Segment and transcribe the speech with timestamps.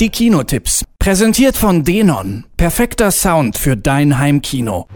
[0.00, 0.84] Die Kinotipps.
[0.98, 2.44] Präsentiert von Denon.
[2.56, 4.86] Perfekter Sound für dein Heimkino.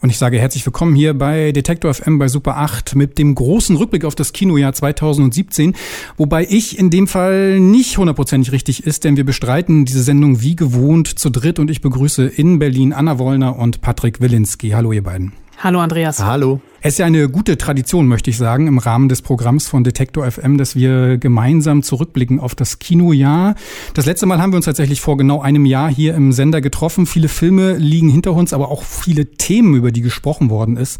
[0.00, 3.76] Und ich sage herzlich willkommen hier bei Detektor FM bei Super 8 mit dem großen
[3.76, 5.74] Rückblick auf das Kinojahr 2017,
[6.16, 10.56] wobei ich in dem Fall nicht hundertprozentig richtig ist, denn wir bestreiten diese Sendung wie
[10.56, 14.70] gewohnt zu dritt und ich begrüße in Berlin Anna Wollner und Patrick Wilinski.
[14.70, 15.32] Hallo ihr beiden.
[15.62, 16.24] Hallo Andreas.
[16.24, 16.62] Hallo.
[16.80, 20.30] Es ist ja eine gute Tradition, möchte ich sagen, im Rahmen des Programms von Detektor
[20.30, 23.54] FM, dass wir gemeinsam zurückblicken auf das Kinojahr.
[23.92, 27.04] Das letzte Mal haben wir uns tatsächlich vor genau einem Jahr hier im Sender getroffen.
[27.04, 30.98] Viele Filme liegen hinter uns, aber auch viele Themen, über die gesprochen worden ist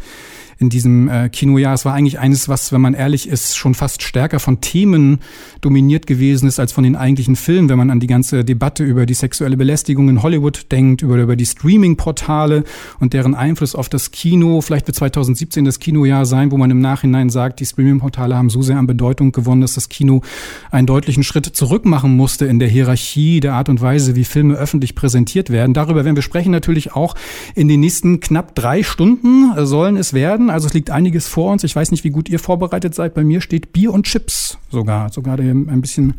[0.61, 1.73] in diesem äh, Kinojahr.
[1.73, 5.19] Es war eigentlich eines, was, wenn man ehrlich ist, schon fast stärker von Themen
[5.59, 9.05] dominiert gewesen ist als von den eigentlichen Filmen, wenn man an die ganze Debatte über
[9.05, 12.63] die sexuelle Belästigung in Hollywood denkt, über, über die Streaming-Portale
[12.99, 14.61] und deren Einfluss auf das Kino.
[14.61, 18.61] Vielleicht wird 2017 das Kinojahr sein, wo man im Nachhinein sagt, die Streaming-Portale haben so
[18.61, 20.21] sehr an Bedeutung gewonnen, dass das Kino
[20.69, 24.53] einen deutlichen Schritt zurück machen musste in der Hierarchie, der Art und Weise, wie Filme
[24.55, 25.73] öffentlich präsentiert werden.
[25.73, 27.15] Darüber werden wir sprechen natürlich auch
[27.55, 30.50] in den nächsten knapp drei Stunden sollen es werden.
[30.51, 31.63] Also es liegt einiges vor uns.
[31.63, 33.13] Ich weiß nicht, wie gut ihr vorbereitet seid.
[33.13, 35.11] Bei mir steht Bier und Chips sogar.
[35.11, 36.15] Sogar ein bisschen.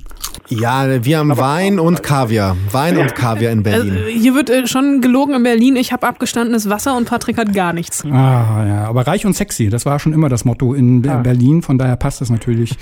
[0.49, 2.57] Ja, wir haben Aber Wein und Kaviar.
[2.71, 3.97] Wein und Kaviar in Berlin.
[3.97, 5.77] Also, hier wird äh, schon gelogen in Berlin.
[5.77, 8.05] Ich habe abgestandenes Wasser und Patrick hat gar nichts.
[8.05, 8.85] Ah, ja.
[8.85, 11.19] Aber reich und sexy, das war schon immer das Motto in ah.
[11.19, 11.63] Berlin.
[11.63, 12.77] Von daher passt das natürlich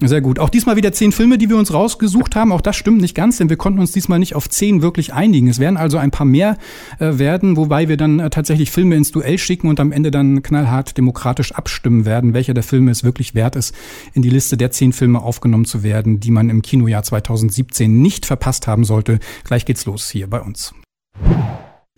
[0.00, 0.38] sehr gut.
[0.38, 2.52] Auch diesmal wieder zehn Filme, die wir uns rausgesucht haben.
[2.52, 5.48] Auch das stimmt nicht ganz, denn wir konnten uns diesmal nicht auf zehn wirklich einigen.
[5.48, 6.56] Es werden also ein paar mehr
[6.98, 10.42] äh, werden, wobei wir dann äh, tatsächlich Filme ins Duell schicken und am Ende dann
[10.42, 13.74] knallhart demokratisch abstimmen werden, welcher der Filme es wirklich wert ist,
[14.12, 18.26] in die Liste der zehn Filme aufgenommen zu werden, die man im Kinojahr 2017 nicht
[18.26, 19.18] verpasst haben sollte.
[19.44, 20.74] Gleich geht's los hier bei uns.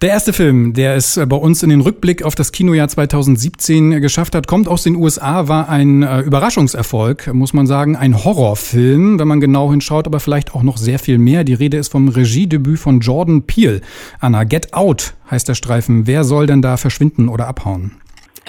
[0.02, 4.34] Der erste Film, der es bei uns in den Rückblick auf das Kinojahr 2017 geschafft
[4.34, 9.28] hat, kommt aus den USA, war ein äh, Überraschungserfolg, muss man sagen, ein Horrorfilm, wenn
[9.28, 11.44] man genau hinschaut, aber vielleicht auch noch sehr viel mehr.
[11.44, 13.80] Die Rede ist vom Regiedebüt von Jordan Peele.
[14.18, 16.04] Anna, Get Out heißt der Streifen.
[16.08, 17.92] Wer soll denn da verschwinden oder abhauen?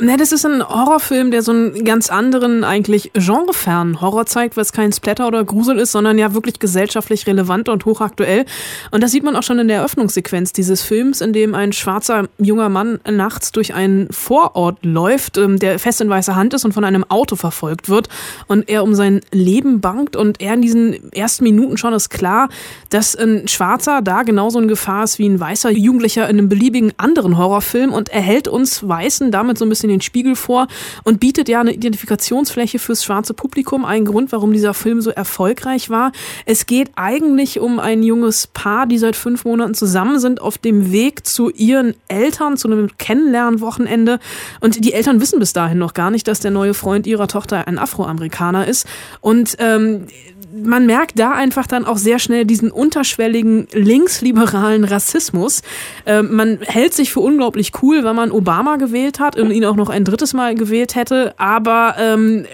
[0.02, 4.74] Ne, das ist ein Horrorfilm, der so einen ganz anderen, eigentlich genrefernen Horror zeigt, was
[4.74, 8.46] kein Splatter oder Grusel ist, sondern ja wirklich gesellschaftlich relevant und hochaktuell.
[8.90, 12.28] Und das sieht man auch schon in der Eröffnungssequenz dieses Films, in dem ein schwarzer
[12.40, 16.74] junger Mann nachts durch einen Vorort läuft, ähm, der fest in weißer Hand ist und
[16.74, 18.10] von einem Auto verfolgt wird
[18.48, 22.50] und er um sein Leben bangt und er in diesen ersten Minuten schon ist klar,
[22.90, 26.94] dass ein Schwarzer da genauso in Gefahr ist wie ein weißer Jugendlicher in einem beliebigen
[26.98, 30.68] anderen Horrorfilm und er hält uns Weißen damit so ein bisschen bisschen den Spiegel vor
[31.04, 33.86] und bietet ja eine Identifikationsfläche fürs schwarze Publikum.
[33.86, 36.12] Ein Grund, warum dieser Film so erfolgreich war.
[36.46, 40.92] Es geht eigentlich um ein junges Paar, die seit fünf Monaten zusammen sind, auf dem
[40.92, 44.20] Weg zu ihren Eltern, zu einem Kennenlernwochenende.
[44.62, 47.68] Und die Eltern wissen bis dahin noch gar nicht, dass der neue Freund ihrer Tochter
[47.68, 48.88] ein Afroamerikaner ist.
[49.22, 50.08] Und ähm,
[50.54, 55.62] man merkt da einfach dann auch sehr schnell diesen unterschwelligen linksliberalen Rassismus.
[56.06, 59.76] Äh, man hält sich für unglaublich cool, wenn man Obama gewählt hat und ihn auch
[59.76, 62.46] noch ein drittes Mal gewählt hätte, aber ähm,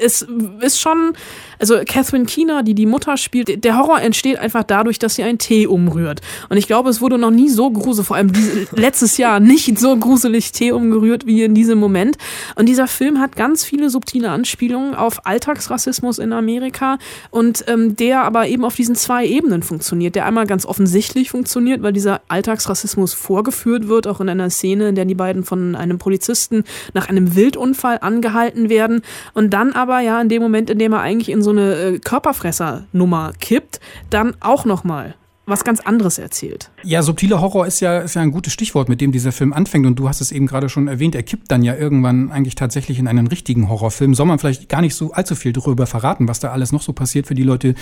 [0.00, 0.26] es
[0.60, 1.14] ist schon
[1.58, 5.38] also Catherine Keener, die die Mutter spielt, der Horror entsteht einfach dadurch, dass sie einen
[5.38, 6.20] Tee umrührt.
[6.48, 9.78] Und ich glaube, es wurde noch nie so gruselig, vor allem diese, letztes Jahr nicht
[9.78, 12.16] so gruselig Tee umgerührt wie in diesem Moment.
[12.54, 16.98] Und dieser Film hat ganz viele subtile Anspielungen auf Alltagsrassismus in Amerika
[17.30, 20.14] und ähm, der aber eben auf diesen zwei Ebenen funktioniert.
[20.14, 24.94] Der einmal ganz offensichtlich funktioniert, weil dieser Alltagsrassismus vorgeführt wird, auch in einer Szene, in
[24.94, 29.02] der die beiden von einem Polizisten nach einem Wildunfall angehalten werden.
[29.32, 31.98] Und dann aber ja in dem Moment, in dem er eigentlich in so eine äh,
[31.98, 33.80] Körperfresser-Nummer kippt,
[34.10, 35.14] dann auch nochmal
[35.46, 36.70] was ganz anderes erzählt.
[36.82, 39.86] Ja, subtiler Horror ist ja, ist ja ein gutes Stichwort, mit dem dieser Film anfängt.
[39.86, 42.98] Und du hast es eben gerade schon erwähnt, er kippt dann ja irgendwann eigentlich tatsächlich
[42.98, 44.14] in einen richtigen Horrorfilm.
[44.14, 46.92] Soll man vielleicht gar nicht so allzu viel darüber verraten, was da alles noch so
[46.94, 47.74] passiert für die Leute,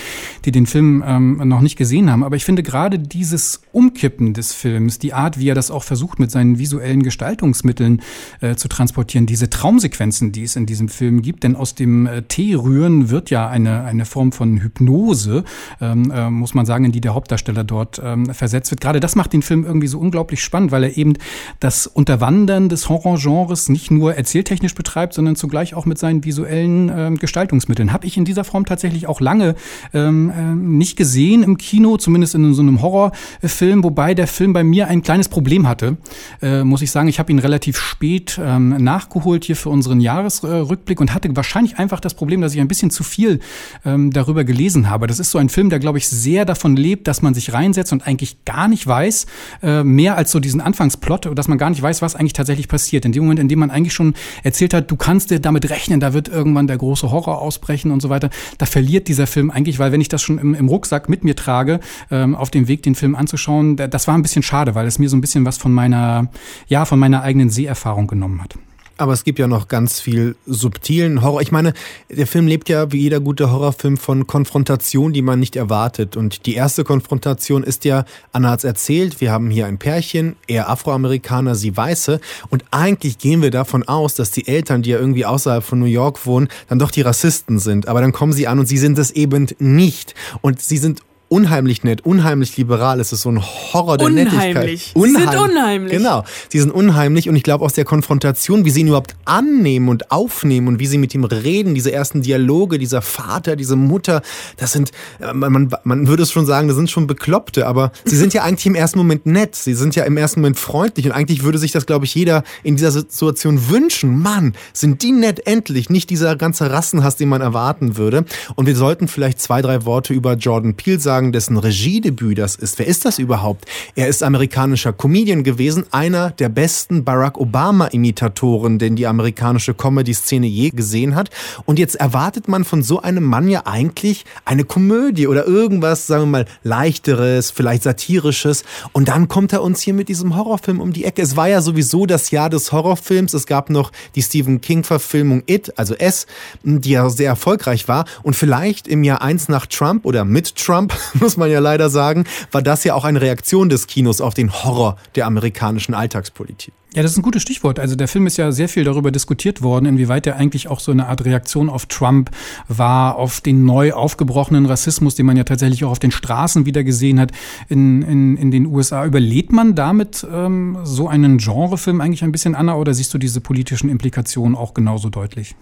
[0.44, 2.24] die den Film ähm, noch nicht gesehen haben.
[2.24, 6.18] Aber ich finde gerade dieses Umkippen des Films, die Art, wie er das auch versucht,
[6.18, 8.02] mit seinen visuellen Gestaltungsmitteln
[8.40, 12.22] äh, zu transportieren, diese Traumsequenzen, die es in diesem Film gibt, denn aus dem äh,
[12.22, 15.44] Tee-Rühren wird ja eine, eine Form von Hypnose,
[15.80, 18.80] ähm, äh, muss man sagen, in die der Hauptdarsteller Hauptdarsteller dort ähm, versetzt wird.
[18.80, 21.14] Gerade das macht den Film irgendwie so unglaublich spannend, weil er eben
[21.60, 27.16] das Unterwandern des Horrorgenres nicht nur erzähltechnisch betreibt, sondern zugleich auch mit seinen visuellen ähm,
[27.16, 27.92] Gestaltungsmitteln.
[27.92, 29.54] Habe ich in dieser Form tatsächlich auch lange
[29.94, 34.64] ähm, äh, nicht gesehen im Kino, zumindest in so einem Horrorfilm, wobei der Film bei
[34.64, 35.96] mir ein kleines Problem hatte,
[36.40, 37.08] äh, muss ich sagen.
[37.08, 42.00] Ich habe ihn relativ spät ähm, nachgeholt hier für unseren Jahresrückblick und hatte wahrscheinlich einfach
[42.00, 43.40] das Problem, dass ich ein bisschen zu viel
[43.84, 45.06] ähm, darüber gelesen habe.
[45.06, 47.52] Das ist so ein Film, der, glaube ich, sehr davon lebt, dass man sich sich
[47.54, 49.26] reinsetzt und eigentlich gar nicht weiß,
[49.62, 53.04] äh, mehr als so diesen Anfangsplot, dass man gar nicht weiß, was eigentlich tatsächlich passiert.
[53.04, 56.00] In dem Moment, in dem man eigentlich schon erzählt hat, du kannst dir damit rechnen,
[56.00, 59.78] da wird irgendwann der große Horror ausbrechen und so weiter, da verliert dieser Film eigentlich,
[59.78, 61.80] weil wenn ich das schon im, im Rucksack mit mir trage,
[62.10, 65.08] ähm, auf dem Weg, den Film anzuschauen, das war ein bisschen schade, weil es mir
[65.08, 66.28] so ein bisschen was von meiner,
[66.68, 68.56] ja, von meiner eigenen Seherfahrung genommen hat.
[68.96, 71.40] Aber es gibt ja noch ganz viel subtilen Horror.
[71.40, 71.72] Ich meine,
[72.10, 76.16] der Film lebt ja wie jeder gute Horrorfilm von Konfrontation, die man nicht erwartet.
[76.16, 80.36] Und die erste Konfrontation ist ja, Anna hat es erzählt, wir haben hier ein Pärchen,
[80.46, 82.20] er Afroamerikaner, sie Weiße.
[82.50, 85.86] Und eigentlich gehen wir davon aus, dass die Eltern, die ja irgendwie außerhalb von New
[85.86, 87.88] York wohnen, dann doch die Rassisten sind.
[87.88, 90.14] Aber dann kommen sie an und sie sind es eben nicht.
[90.40, 93.00] Und sie sind unheimlich nett, unheimlich liberal.
[93.00, 94.34] Es ist so ein Horror der unheimlich.
[94.34, 94.90] Nettigkeit.
[94.92, 94.92] Unheimlich.
[94.94, 95.92] Sie sind unheimlich.
[95.92, 96.24] Genau.
[96.50, 100.10] Sie sind unheimlich und ich glaube aus der Konfrontation, wie sie ihn überhaupt annehmen und
[100.10, 104.20] aufnehmen und wie sie mit ihm reden, diese ersten Dialoge, dieser Vater, diese Mutter,
[104.58, 104.90] das sind,
[105.20, 108.42] äh, man, man würde es schon sagen, das sind schon Bekloppte, aber sie sind ja
[108.44, 109.54] eigentlich im ersten Moment nett.
[109.54, 112.44] Sie sind ja im ersten Moment freundlich und eigentlich würde sich das, glaube ich, jeder
[112.62, 114.18] in dieser Situation wünschen.
[114.20, 118.26] Mann, sind die nett endlich, nicht dieser ganze Rassenhass, den man erwarten würde.
[118.54, 122.56] Und wir sollten vielleicht zwei, drei Worte über Jordan Peele sagen, sagen, dessen Regiedebüt das
[122.56, 122.78] ist.
[122.78, 123.66] Wer ist das überhaupt?
[123.94, 130.70] Er ist amerikanischer Comedian gewesen, einer der besten Barack Obama-Imitatoren, den die amerikanische Comedy-Szene je
[130.70, 131.30] gesehen hat.
[131.64, 136.22] Und jetzt erwartet man von so einem Mann ja eigentlich eine Komödie oder irgendwas, sagen
[136.24, 138.64] wir mal, leichteres, vielleicht satirisches.
[138.92, 141.22] Und dann kommt er uns hier mit diesem Horrorfilm um die Ecke.
[141.22, 143.34] Es war ja sowieso das Jahr des Horrorfilms.
[143.34, 146.26] Es gab noch die Stephen King-Verfilmung It, also S,
[146.64, 148.06] die ja sehr erfolgreich war.
[148.22, 152.24] Und vielleicht im Jahr eins nach Trump oder mit Trump muss man ja leider sagen,
[152.50, 156.72] war das ja auch eine Reaktion des Kinos auf den Horror der amerikanischen Alltagspolitik.
[156.94, 157.78] Ja, das ist ein gutes Stichwort.
[157.78, 160.92] Also der Film ist ja sehr viel darüber diskutiert worden, inwieweit er eigentlich auch so
[160.92, 162.30] eine Art Reaktion auf Trump
[162.68, 166.84] war, auf den neu aufgebrochenen Rassismus, den man ja tatsächlich auch auf den Straßen wieder
[166.84, 167.32] gesehen hat
[167.70, 169.06] in, in, in den USA.
[169.06, 173.40] Überlebt man damit ähm, so einen Genrefilm eigentlich ein bisschen, Anna, oder siehst du diese
[173.40, 175.54] politischen Implikationen auch genauso deutlich?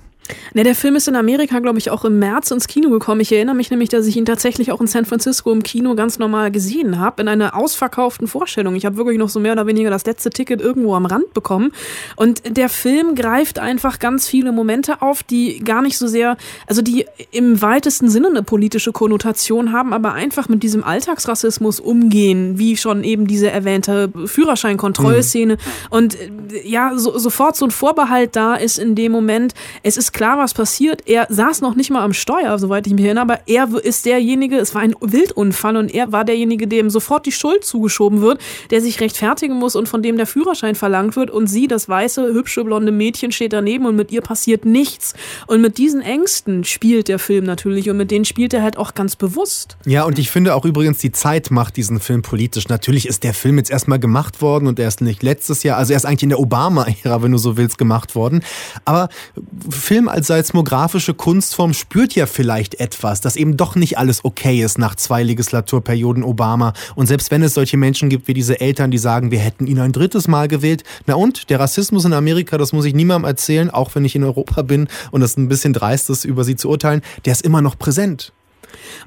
[0.55, 3.21] Ne, der Film ist in Amerika, glaube ich, auch im März ins Kino gekommen.
[3.21, 6.19] Ich erinnere mich nämlich, dass ich ihn tatsächlich auch in San Francisco im Kino ganz
[6.19, 8.75] normal gesehen habe, in einer ausverkauften Vorstellung.
[8.75, 11.73] Ich habe wirklich noch so mehr oder weniger das letzte Ticket irgendwo am Rand bekommen.
[12.17, 16.37] Und der Film greift einfach ganz viele Momente auf, die gar nicht so sehr,
[16.67, 22.59] also die im weitesten Sinne eine politische Konnotation haben, aber einfach mit diesem Alltagsrassismus umgehen,
[22.59, 25.55] wie schon eben diese erwähnte Führerscheinkontrollszene.
[25.55, 25.59] Mhm.
[25.91, 26.19] Und
[26.65, 30.52] ja, so, sofort so ein Vorbehalt da ist in dem Moment, es ist klar, was
[30.52, 31.05] passiert.
[31.06, 34.58] Er saß noch nicht mal am Steuer, soweit ich mich erinnere, aber er ist derjenige,
[34.58, 38.38] es war ein Wildunfall und er war derjenige, dem sofort die Schuld zugeschoben wird,
[38.69, 42.34] der sich rechtfertigen muss und von dem der Führerschein verlangt wird und sie, das weiße,
[42.34, 45.14] hübsche, blonde Mädchen, steht daneben und mit ihr passiert nichts.
[45.46, 48.93] Und mit diesen Ängsten spielt der Film natürlich und mit denen spielt er halt auch
[48.93, 49.78] ganz bewusst.
[49.87, 52.69] Ja, und ich finde auch übrigens, die Zeit macht diesen Film politisch.
[52.69, 55.94] Natürlich ist der Film jetzt erstmal gemacht worden und er ist nicht letztes Jahr, also
[55.94, 58.43] er ist eigentlich in der Obama-Ära, wenn du so willst, gemacht worden.
[58.84, 59.08] Aber
[59.70, 64.79] Film als seismografische Kunstform spürt ja vielleicht etwas, dass eben doch nicht alles okay ist
[64.79, 66.73] nach zwei Legislaturperioden Obama.
[66.94, 69.79] Und selbst wenn es solche Menschen gibt wie diese Eltern, die sagen, wir hätten ihn
[69.79, 70.85] ein drittes Mal gewählt.
[71.06, 74.25] Na und, der Rassismus in Amerika, das muss ich niemandem erzählen, auch wenn ich in
[74.25, 77.62] Europa bin und es ein bisschen dreist ist, über sie zu urteilen, der ist immer
[77.62, 78.32] noch präsent.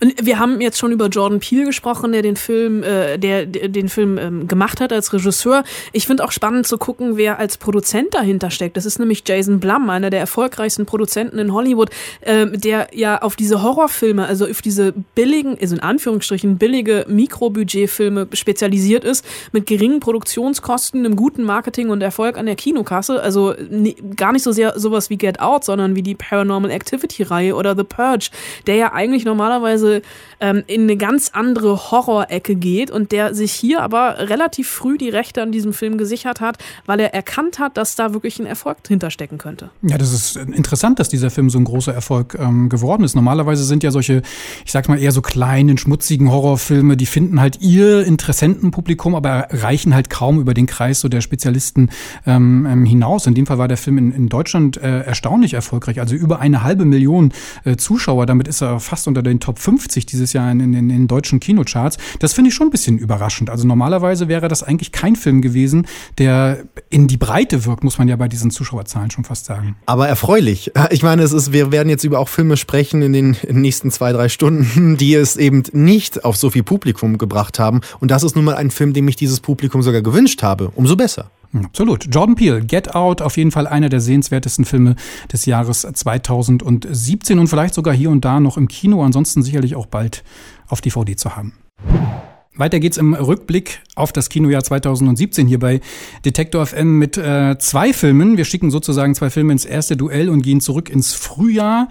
[0.01, 3.69] Und wir haben jetzt schon über Jordan Peele gesprochen, der den Film, äh, der, der
[3.69, 5.63] den Film ähm, gemacht hat als Regisseur.
[5.91, 8.77] Ich finde auch spannend zu gucken, wer als Produzent dahinter steckt.
[8.77, 11.89] Das ist nämlich Jason Blum, einer der erfolgreichsten Produzenten in Hollywood,
[12.21, 18.27] äh, der ja auf diese Horrorfilme, also auf diese billigen, also in Anführungsstrichen billige Mikrobudgetfilme
[18.33, 23.21] spezialisiert ist, mit geringen Produktionskosten, einem guten Marketing und Erfolg an der Kinokasse.
[23.21, 27.23] Also ne, gar nicht so sehr sowas wie Get Out, sondern wie die Paranormal Activity
[27.23, 28.29] Reihe oder The Purge,
[28.67, 30.01] der ja eigentlich normalerweise teilweise
[30.39, 35.09] ähm, in eine ganz andere Horrorecke geht und der sich hier aber relativ früh die
[35.09, 38.77] Rechte an diesem Film gesichert hat, weil er erkannt hat, dass da wirklich ein Erfolg
[38.87, 39.69] hinterstecken könnte.
[39.81, 43.15] Ja, das ist interessant, dass dieser Film so ein großer Erfolg ähm, geworden ist.
[43.15, 44.21] Normalerweise sind ja solche,
[44.65, 49.93] ich sag mal eher so kleinen, schmutzigen Horrorfilme, die finden halt ihr Interessentenpublikum, aber reichen
[49.93, 51.89] halt kaum über den Kreis so der Spezialisten
[52.25, 53.27] ähm, ähm, hinaus.
[53.27, 56.63] In dem Fall war der Film in, in Deutschland äh, erstaunlich erfolgreich, also über eine
[56.63, 57.31] halbe Million
[57.63, 58.25] äh, Zuschauer.
[58.25, 61.41] Damit ist er fast unter den Top 50 dieses Jahr in, in, in den deutschen
[61.41, 61.97] Kinocharts.
[62.19, 63.49] Das finde ich schon ein bisschen überraschend.
[63.49, 65.85] Also normalerweise wäre das eigentlich kein Film gewesen,
[66.17, 69.75] der in die Breite wirkt, muss man ja bei diesen Zuschauerzahlen schon fast sagen.
[69.85, 70.71] Aber erfreulich.
[70.91, 74.13] Ich meine, es ist, wir werden jetzt über auch Filme sprechen in den, nächsten zwei,
[74.13, 77.81] drei Stunden, die es eben nicht auf so viel Publikum gebracht haben.
[77.99, 80.71] Und das ist nun mal ein Film, dem ich dieses Publikum sogar gewünscht habe.
[80.75, 81.29] Umso besser.
[81.53, 82.07] Absolut.
[82.09, 84.95] Jordan Peele, Get Out, auf jeden Fall einer der sehenswertesten Filme
[85.31, 89.85] des Jahres 2017 und vielleicht sogar hier und da noch im Kino, ansonsten sicherlich auch
[89.85, 90.23] bald
[90.67, 91.53] auf DVD zu haben.
[92.55, 95.81] Weiter geht's im Rückblick auf das Kinojahr 2017 hier bei
[96.23, 98.37] Detektor FM mit äh, zwei Filmen.
[98.37, 101.89] Wir schicken sozusagen zwei Filme ins erste Duell und gehen zurück ins Frühjahr.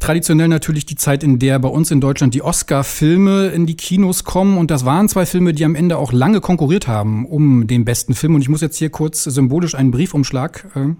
[0.00, 4.24] Traditionell natürlich die Zeit, in der bei uns in Deutschland die Oscar-Filme in die Kinos
[4.24, 4.58] kommen.
[4.58, 8.14] Und das waren zwei Filme, die am Ende auch lange konkurriert haben um den besten
[8.14, 8.34] Film.
[8.34, 10.94] Und ich muss jetzt hier kurz symbolisch einen Briefumschlag äh,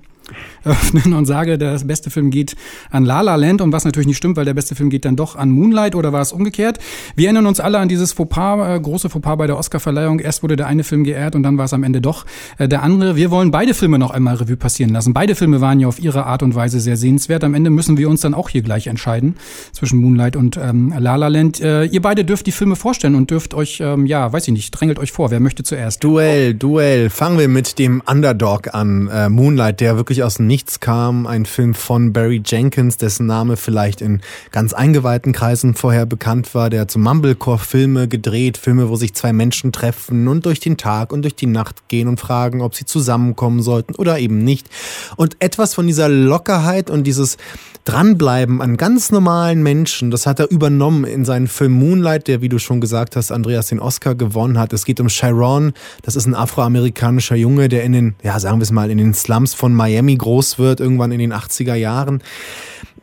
[0.64, 2.57] öffnen und sage, der beste Film geht
[2.91, 5.17] an La La Land und was natürlich nicht stimmt, weil der beste Film geht dann
[5.17, 6.79] doch an Moonlight oder war es umgekehrt?
[7.17, 10.21] Wir erinnern uns alle an dieses Fauxpas, äh, große Fauxpas bei der Oscarverleihung.
[10.21, 12.26] Erst wurde der eine Film geehrt und dann war es am Ende doch
[12.59, 13.17] äh, der andere.
[13.17, 15.12] Wir wollen beide Filme noch einmal Revue passieren lassen.
[15.12, 17.45] Beide Filme waren ja auf ihre Art und Weise sehr sehenswert.
[17.45, 19.37] Am Ende müssen wir uns dann auch hier gleich entscheiden
[19.73, 21.61] zwischen Moonlight und ähm, La La Land.
[21.61, 24.71] Äh, ihr beide dürft die Filme vorstellen und dürft euch, ähm, ja, weiß ich nicht,
[24.71, 25.31] drängelt euch vor.
[25.31, 26.05] Wer möchte zuerst?
[26.05, 27.11] Duell, Duell.
[27.11, 29.09] Fangen wir mit dem Underdog an.
[29.09, 31.26] Äh, Moonlight, der wirklich aus dem Nichts kam.
[31.26, 36.71] Ein Film von Barry Jenkins, dessen Name vielleicht in ganz eingeweihten Kreisen vorher bekannt war.
[36.71, 38.59] Der hat so Mumblecore-Filme gedreht.
[38.59, 42.09] Filme, wo sich zwei Menschen treffen und durch den Tag und durch die Nacht gehen
[42.09, 44.69] und fragen, ob sie zusammenkommen sollten oder eben nicht.
[45.16, 47.37] Und etwas von dieser Lockerheit und dieses
[47.85, 52.49] Dranbleiben an ganz normalen Menschen, das hat er übernommen in seinen Film Moonlight, der, wie
[52.49, 54.73] du schon gesagt hast, Andreas den Oscar gewonnen hat.
[54.73, 55.73] Es geht um Chiron.
[56.03, 59.15] Das ist ein afroamerikanischer Junge, der in den, ja, sagen wir es mal, in den
[59.15, 62.23] Slums von Miami groß wird, irgendwann in den 80er Jahren.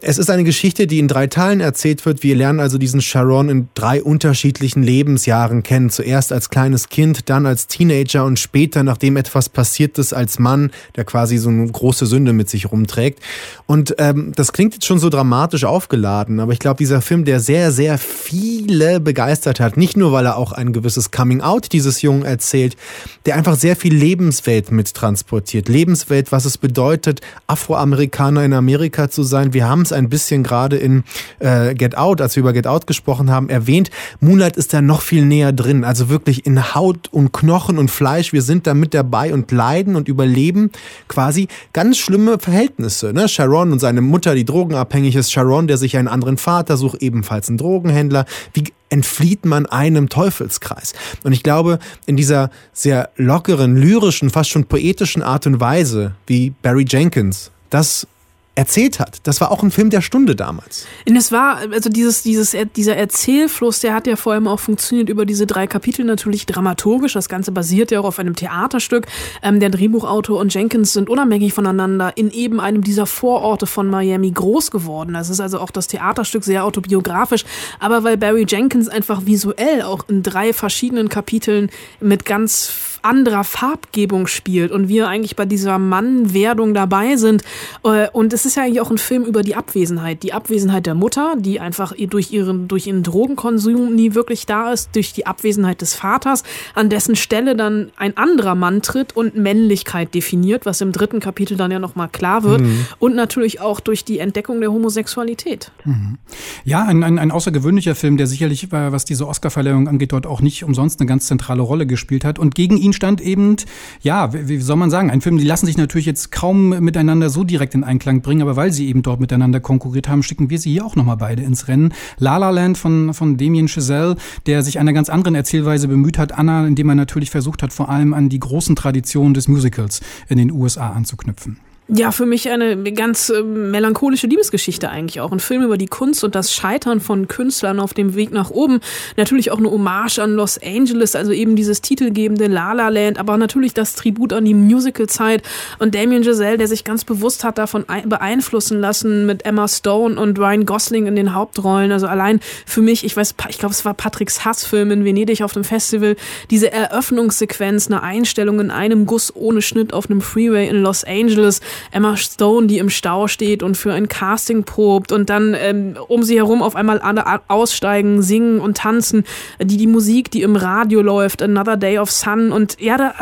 [0.02, 2.24] Es ist eine Geschichte, die in drei Teilen erzählt wird.
[2.24, 5.90] Wir lernen also diesen Sharon in drei unterschiedlichen Lebensjahren kennen.
[5.90, 10.72] Zuerst als kleines Kind, dann als Teenager und später, nachdem etwas passiert ist, als Mann,
[10.96, 13.20] der quasi so eine große Sünde mit sich rumträgt.
[13.66, 17.42] Und ähm, das klingt jetzt schon so dramatisch aufgeladen, aber ich glaube, dieser Film, der
[17.42, 22.24] sehr, sehr viele begeistert hat, nicht nur, weil er auch ein gewisses Coming-out dieses Jungen
[22.24, 22.78] erzählt,
[23.26, 25.68] der einfach sehr viel Lebenswelt mittransportiert.
[25.68, 29.54] Lebenswelt, was es bedeutet, Afroamerikaner in Amerika zu sein.
[29.54, 31.04] Wir haben es ein bisschen gerade in
[31.40, 33.90] äh, Get Out, als wir über Get Out gesprochen haben, erwähnt.
[34.20, 38.34] Moonlight ist da noch viel näher drin, also wirklich in Haut und Knochen und Fleisch.
[38.34, 40.72] Wir sind da mit dabei und leiden und überleben
[41.08, 43.14] quasi ganz schlimme Verhältnisse.
[43.14, 43.28] Ne?
[43.28, 45.32] Sharon und seine Mutter, die drogenabhängig ist.
[45.32, 48.26] Sharon, der sich einen anderen Vater sucht, ebenfalls ein Drogenhändler.
[48.54, 50.94] Wie entflieht man einem Teufelskreis.
[51.24, 51.78] Und ich glaube,
[52.08, 58.08] in dieser sehr lockeren, lyrischen, fast schon poetischen Art und Weise, wie Barry Jenkins das
[58.56, 59.20] erzählt hat.
[59.24, 60.86] Das war auch ein Film der Stunde damals.
[61.08, 65.08] Und es war, also dieses, dieses, dieser Erzählfluss, der hat ja vor allem auch funktioniert
[65.08, 67.14] über diese drei Kapitel natürlich dramaturgisch.
[67.14, 69.08] Das Ganze basiert ja auch auf einem Theaterstück.
[69.42, 74.32] Ähm, der Drehbuchautor und Jenkins sind unabhängig voneinander in eben einem dieser Vororte von Miami
[74.32, 75.14] groß geworden.
[75.14, 77.46] Das ist also auch das Theaterstück sehr autobiografisch.
[77.80, 81.70] Aber weil Barry Jenkins einfach visuell auch in drei verschiedenen Kapiteln
[82.02, 82.68] mit ganz
[83.04, 87.44] anderer Farbgebung spielt und wir eigentlich bei dieser Mannwerdung dabei sind.
[87.84, 90.24] Äh, und es ist ja eigentlich auch ein Film über die Abwesenheit.
[90.24, 94.96] Die Abwesenheit der Mutter, die einfach durch ihren, durch ihren Drogenkonsum nie wirklich da ist,
[94.96, 96.44] durch die Abwesenheit des Vaters,
[96.76, 101.58] an dessen Stelle dann ein anderer Mann tritt und Männlichkeit definiert, was im dritten Kapitel
[101.58, 102.62] dann ja nochmal klar wird.
[102.62, 102.86] Mhm.
[103.00, 105.72] Und natürlich auch durch die Entdeckung der Homosexualität.
[105.86, 106.18] Mhm.
[106.64, 110.42] Ja, ein, ein, ein außergewöhnlicher Film, der sicherlich, äh, was diese Oscarverleihung angeht, dort auch
[110.42, 112.40] nicht umsonst eine ganz zentrale Rolle gespielt hat.
[112.40, 113.56] Und gegen ihn Berlin eben,
[114.02, 117.30] ja, wie, wie soll man sagen, ein Film, die lassen sich natürlich jetzt kaum miteinander
[117.30, 120.60] so direkt in Einklang bringen, aber weil sie eben dort miteinander konkurriert haben, schicken wir
[120.60, 121.94] sie hier auch nochmal beide ins Rennen.
[122.18, 124.16] La La Land von, von Damien Chazelle,
[124.46, 127.90] der sich einer ganz anderen Erzählweise bemüht hat, Anna, indem er natürlich versucht hat, vor
[127.90, 131.58] allem an die großen Traditionen des Musicals in den USA anzuknüpfen.
[131.92, 135.32] Ja, für mich eine ganz äh, melancholische Liebesgeschichte eigentlich auch.
[135.32, 138.80] Ein Film über die Kunst und das Scheitern von Künstlern auf dem Weg nach oben.
[139.18, 143.38] Natürlich auch eine Hommage an Los Angeles, also eben dieses titelgebende La La Land, aber
[143.38, 145.42] natürlich das Tribut an die Musicalzeit
[145.80, 150.38] und Damien Giselle, der sich ganz bewusst hat davon beeinflussen lassen mit Emma Stone und
[150.38, 151.92] Ryan Gosling in den Hauptrollen.
[151.92, 155.54] Also allein für mich, ich weiß, ich glaube, es war Patricks Hassfilm in Venedig auf
[155.54, 156.18] dem Festival,
[156.52, 161.62] diese Eröffnungssequenz, eine Einstellung in einem Guss ohne Schnitt auf einem Freeway in Los Angeles
[161.92, 166.24] Emma Stone, die im Stau steht und für ein Casting probt und dann ähm, um
[166.24, 169.24] sie herum auf einmal alle aussteigen, singen und tanzen.
[169.62, 173.14] Die, die Musik, die im Radio läuft, Another Day of Sun und ja, da,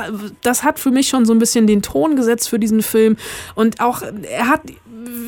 [0.41, 3.17] das hat für mich schon so ein bisschen den Ton gesetzt für diesen Film
[3.55, 4.61] und auch er hat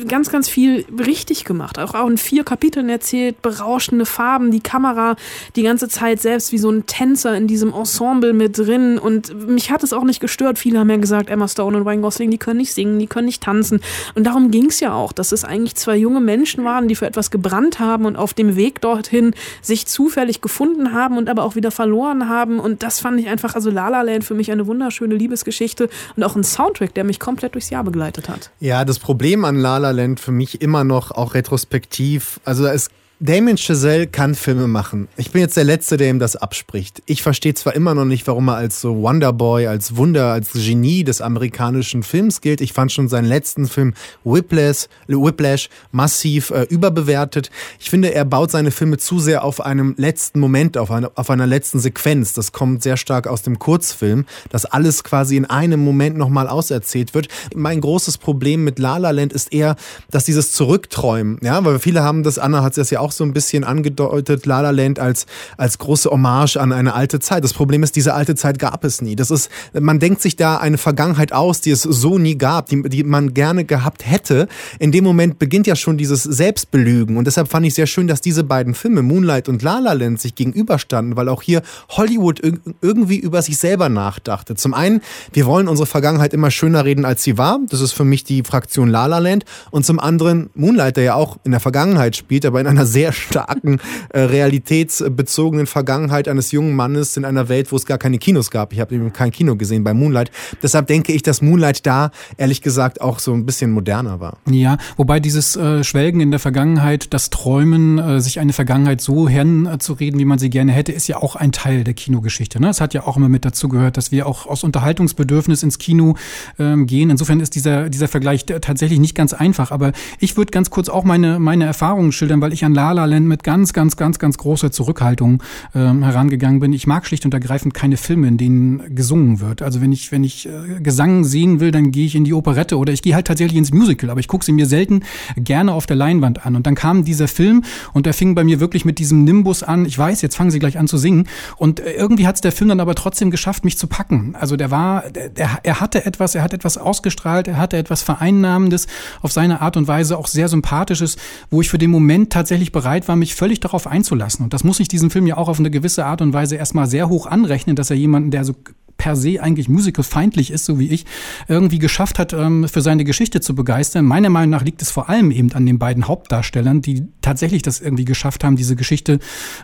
[0.08, 1.78] ganz, ganz viel richtig gemacht.
[1.78, 5.16] Auch, auch in vier Kapiteln erzählt, berauschende Farben, die Kamera
[5.56, 8.98] die ganze Zeit selbst wie so ein Tänzer in diesem Ensemble mit drin.
[8.98, 10.58] Und mich hat es auch nicht gestört.
[10.58, 13.26] Viele haben ja gesagt, Emma Stone und Ryan Gosling, die können nicht singen, die können
[13.26, 13.80] nicht tanzen.
[14.14, 17.06] Und darum ging es ja auch, dass es eigentlich zwei junge Menschen waren, die für
[17.06, 21.54] etwas gebrannt haben und auf dem Weg dorthin sich zufällig gefunden haben und aber auch
[21.54, 22.60] wieder verloren haben.
[22.60, 26.24] Und das fand ich einfach, also La La Land für mich eine wunderschöne Liebesgeschichte und
[26.24, 28.50] auch ein Soundtrack, der mich komplett durchs Jahr begleitet hat.
[28.60, 32.40] Ja, das Problem an La La Land für mich immer noch auch retrospektiv.
[32.44, 32.90] Also es
[33.22, 35.06] Damien Chazelle kann Filme machen.
[35.18, 37.02] Ich bin jetzt der Letzte, der ihm das abspricht.
[37.04, 41.04] Ich verstehe zwar immer noch nicht, warum er als so Wonderboy, als Wunder, als Genie
[41.04, 42.62] des amerikanischen Films gilt.
[42.62, 43.92] Ich fand schon seinen letzten Film
[44.24, 47.50] Whiplash, Whiplash massiv äh, überbewertet.
[47.78, 51.28] Ich finde, er baut seine Filme zu sehr auf einem letzten Moment, auf, eine, auf
[51.28, 52.32] einer letzten Sequenz.
[52.32, 57.12] Das kommt sehr stark aus dem Kurzfilm, dass alles quasi in einem Moment nochmal auserzählt
[57.12, 57.28] wird.
[57.54, 59.76] Mein großes Problem mit La La Land ist eher,
[60.10, 63.24] dass dieses Zurückträumen, ja, weil viele haben das, Anna hat es ja auch auch so
[63.24, 65.26] ein bisschen angedeutet, La La Land als,
[65.56, 67.42] als große Hommage an eine alte Zeit.
[67.42, 69.16] Das Problem ist, diese alte Zeit gab es nie.
[69.16, 72.82] Das ist, man denkt sich da eine Vergangenheit aus, die es so nie gab, die,
[72.82, 74.46] die man gerne gehabt hätte.
[74.78, 77.16] In dem Moment beginnt ja schon dieses Selbstbelügen.
[77.16, 80.20] Und deshalb fand ich sehr schön, dass diese beiden Filme, Moonlight und La La Land,
[80.20, 82.40] sich gegenüberstanden, weil auch hier Hollywood
[82.80, 84.54] irgendwie über sich selber nachdachte.
[84.54, 85.00] Zum einen,
[85.32, 87.58] wir wollen unsere Vergangenheit immer schöner reden, als sie war.
[87.68, 89.44] Das ist für mich die Fraktion La La Land.
[89.72, 92.99] Und zum anderen Moonlight, der ja auch in der Vergangenheit spielt, aber in einer sehr
[93.00, 93.78] sehr starken
[94.10, 98.74] äh, realitätsbezogenen Vergangenheit eines jungen Mannes in einer Welt, wo es gar keine Kinos gab.
[98.74, 100.30] Ich habe eben kein Kino gesehen bei Moonlight.
[100.62, 104.36] Deshalb denke ich, dass Moonlight da ehrlich gesagt auch so ein bisschen moderner war.
[104.50, 109.30] Ja, wobei dieses äh, Schwelgen in der Vergangenheit, das Träumen, äh, sich eine Vergangenheit so
[109.30, 112.60] herzureden, wie man sie gerne hätte, ist ja auch ein Teil der Kinogeschichte.
[112.60, 112.68] Ne?
[112.68, 116.16] Es hat ja auch immer mit dazu gehört, dass wir auch aus Unterhaltungsbedürfnis ins Kino
[116.58, 117.08] ähm, gehen.
[117.08, 119.70] Insofern ist dieser, dieser Vergleich tatsächlich nicht ganz einfach.
[119.70, 123.04] Aber ich würde ganz kurz auch meine, meine Erfahrungen schildern, weil ich an La La
[123.04, 125.42] Land mit ganz, ganz, ganz, ganz großer Zurückhaltung
[125.74, 126.72] ähm, herangegangen bin.
[126.72, 129.62] Ich mag schlicht und ergreifend keine Filme, in denen gesungen wird.
[129.62, 132.78] Also wenn ich, wenn ich äh, Gesang sehen will, dann gehe ich in die Operette
[132.78, 135.02] oder ich gehe halt tatsächlich ins Musical, aber ich gucke sie mir selten
[135.36, 136.56] gerne auf der Leinwand an.
[136.56, 139.84] Und dann kam dieser Film und der fing bei mir wirklich mit diesem Nimbus an.
[139.86, 141.28] Ich weiß, jetzt fangen sie gleich an zu singen.
[141.56, 144.34] Und äh, irgendwie hat es der Film dann aber trotzdem geschafft, mich zu packen.
[144.38, 148.02] Also der war, der, der, er hatte etwas, er hat etwas ausgestrahlt, er hatte etwas
[148.02, 148.86] Vereinnahmendes,
[149.22, 151.16] auf seine Art und Weise auch sehr Sympathisches,
[151.50, 154.42] wo ich für den Moment tatsächlich bereit war, mich völlig darauf einzulassen.
[154.42, 156.86] Und das muss ich diesem Film ja auch auf eine gewisse Art und Weise erstmal
[156.86, 158.54] sehr hoch anrechnen, dass er jemanden, der so
[159.00, 161.06] per se eigentlich musicalfeindlich ist, so wie ich,
[161.48, 164.04] irgendwie geschafft hat, ähm, für seine Geschichte zu begeistern.
[164.04, 167.80] Meiner Meinung nach liegt es vor allem eben an den beiden Hauptdarstellern, die tatsächlich das
[167.80, 169.18] irgendwie geschafft haben, diese Geschichte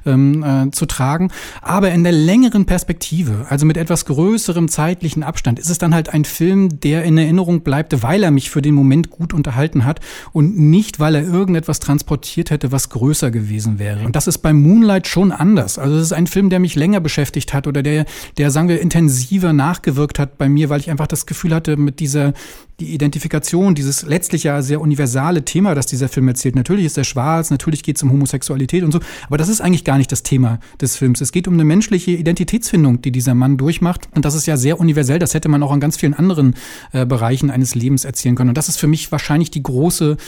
[0.07, 1.31] ähm, äh, zu tragen.
[1.61, 6.09] Aber in der längeren Perspektive, also mit etwas größerem zeitlichen Abstand, ist es dann halt
[6.09, 10.01] ein Film, der in Erinnerung bleibt, weil er mich für den Moment gut unterhalten hat
[10.33, 14.07] und nicht, weil er irgendetwas transportiert hätte, was größer gewesen wäre.
[14.07, 15.79] Und das ist bei Moonlight schon anders.
[15.79, 18.07] Also es ist ein Film, der mich länger beschäftigt hat oder der,
[18.39, 21.77] der sagen wir, intensiv intensiver nachgewirkt hat bei mir, weil ich einfach das Gefühl hatte,
[21.77, 22.33] mit dieser
[22.81, 26.57] die Identifikation, dieses letztlich ja sehr universale Thema, das dieser Film erzählt.
[26.57, 29.85] Natürlich ist er schwarz, natürlich geht es um Homosexualität und so, aber das ist eigentlich
[29.85, 31.23] gar nicht das Thema des Films.
[31.23, 34.09] Es geht um eine menschliche Identitätsfindung, die dieser Mann durchmacht.
[34.15, 35.19] Und das ist ja sehr universell.
[35.19, 36.55] Das hätte man auch an ganz vielen anderen
[36.93, 38.51] äh, Bereichen eines Lebens erzählen können.
[38.51, 40.19] Und das ist für mich wahrscheinlich die große,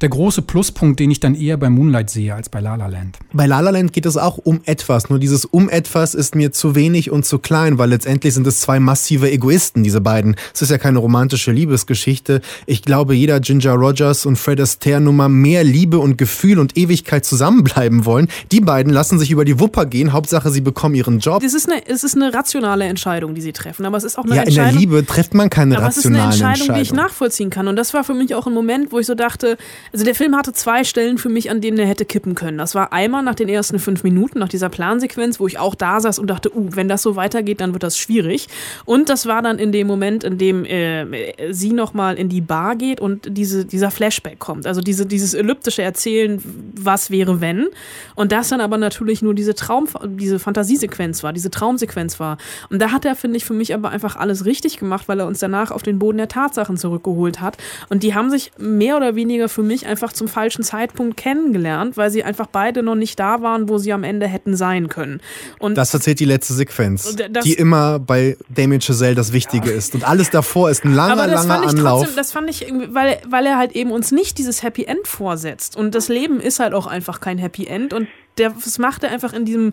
[0.00, 3.18] der große Pluspunkt, den ich dann eher bei Moonlight sehe als bei La La Land.
[3.32, 5.08] Bei La La Land geht es auch um etwas.
[5.08, 8.60] Nur dieses um etwas ist mir zu wenig und zu klein, weil letztendlich sind es
[8.60, 10.34] zwei massive Egoisten, diese beiden.
[10.52, 11.91] Es ist ja keine romantische Liebesgeschichte.
[11.92, 12.40] Geschichte.
[12.64, 17.26] Ich glaube, jeder Ginger Rogers und Fred Astaire Nummer mehr Liebe und Gefühl und Ewigkeit
[17.26, 18.28] zusammenbleiben wollen.
[18.50, 20.12] Die beiden lassen sich über die Wupper gehen.
[20.12, 21.42] Hauptsache, sie bekommen ihren Job.
[21.44, 23.84] Es ist eine, es ist eine rationale Entscheidung, die sie treffen.
[23.84, 24.68] Aber es ist auch eine ja, Entscheidung.
[24.68, 26.92] in der Liebe trifft man keine aber rationalen Es ist eine Entscheidung, Entscheidung, die ich
[26.92, 27.68] nachvollziehen kann.
[27.68, 29.58] Und das war für mich auch ein Moment, wo ich so dachte,
[29.92, 32.58] also der Film hatte zwei Stellen für mich, an denen er hätte kippen können.
[32.58, 36.00] Das war einmal nach den ersten fünf Minuten, nach dieser Plansequenz, wo ich auch da
[36.00, 38.48] saß und dachte, uh, wenn das so weitergeht, dann wird das schwierig.
[38.84, 42.76] Und das war dann in dem Moment, in dem äh, sie nochmal in die Bar
[42.76, 44.66] geht und diese, dieser Flashback kommt.
[44.68, 46.40] Also diese, dieses elliptische Erzählen,
[46.76, 47.68] was wäre wenn.
[48.14, 52.38] Und das dann aber natürlich nur diese Traum, diese Fantasiesequenz war, diese Traumsequenz war.
[52.70, 55.26] Und da hat er, finde ich, für mich aber einfach alles richtig gemacht, weil er
[55.26, 57.56] uns danach auf den Boden der Tatsachen zurückgeholt hat.
[57.88, 62.10] Und die haben sich mehr oder weniger für mich einfach zum falschen Zeitpunkt kennengelernt, weil
[62.10, 65.20] sie einfach beide noch nicht da waren, wo sie am Ende hätten sein können.
[65.58, 69.76] Und das erzählt die letzte Sequenz, die immer bei Damien Chazelle das Wichtige ja.
[69.76, 69.94] ist.
[69.94, 72.00] Und alles davor ist ein langer, langer Anlauf.
[72.00, 75.76] Trotzdem, das fand ich weil, weil er halt eben uns nicht dieses Happy End vorsetzt.
[75.76, 77.92] Und das Leben ist halt auch einfach kein Happy End.
[77.92, 79.72] Und das macht er einfach in diesem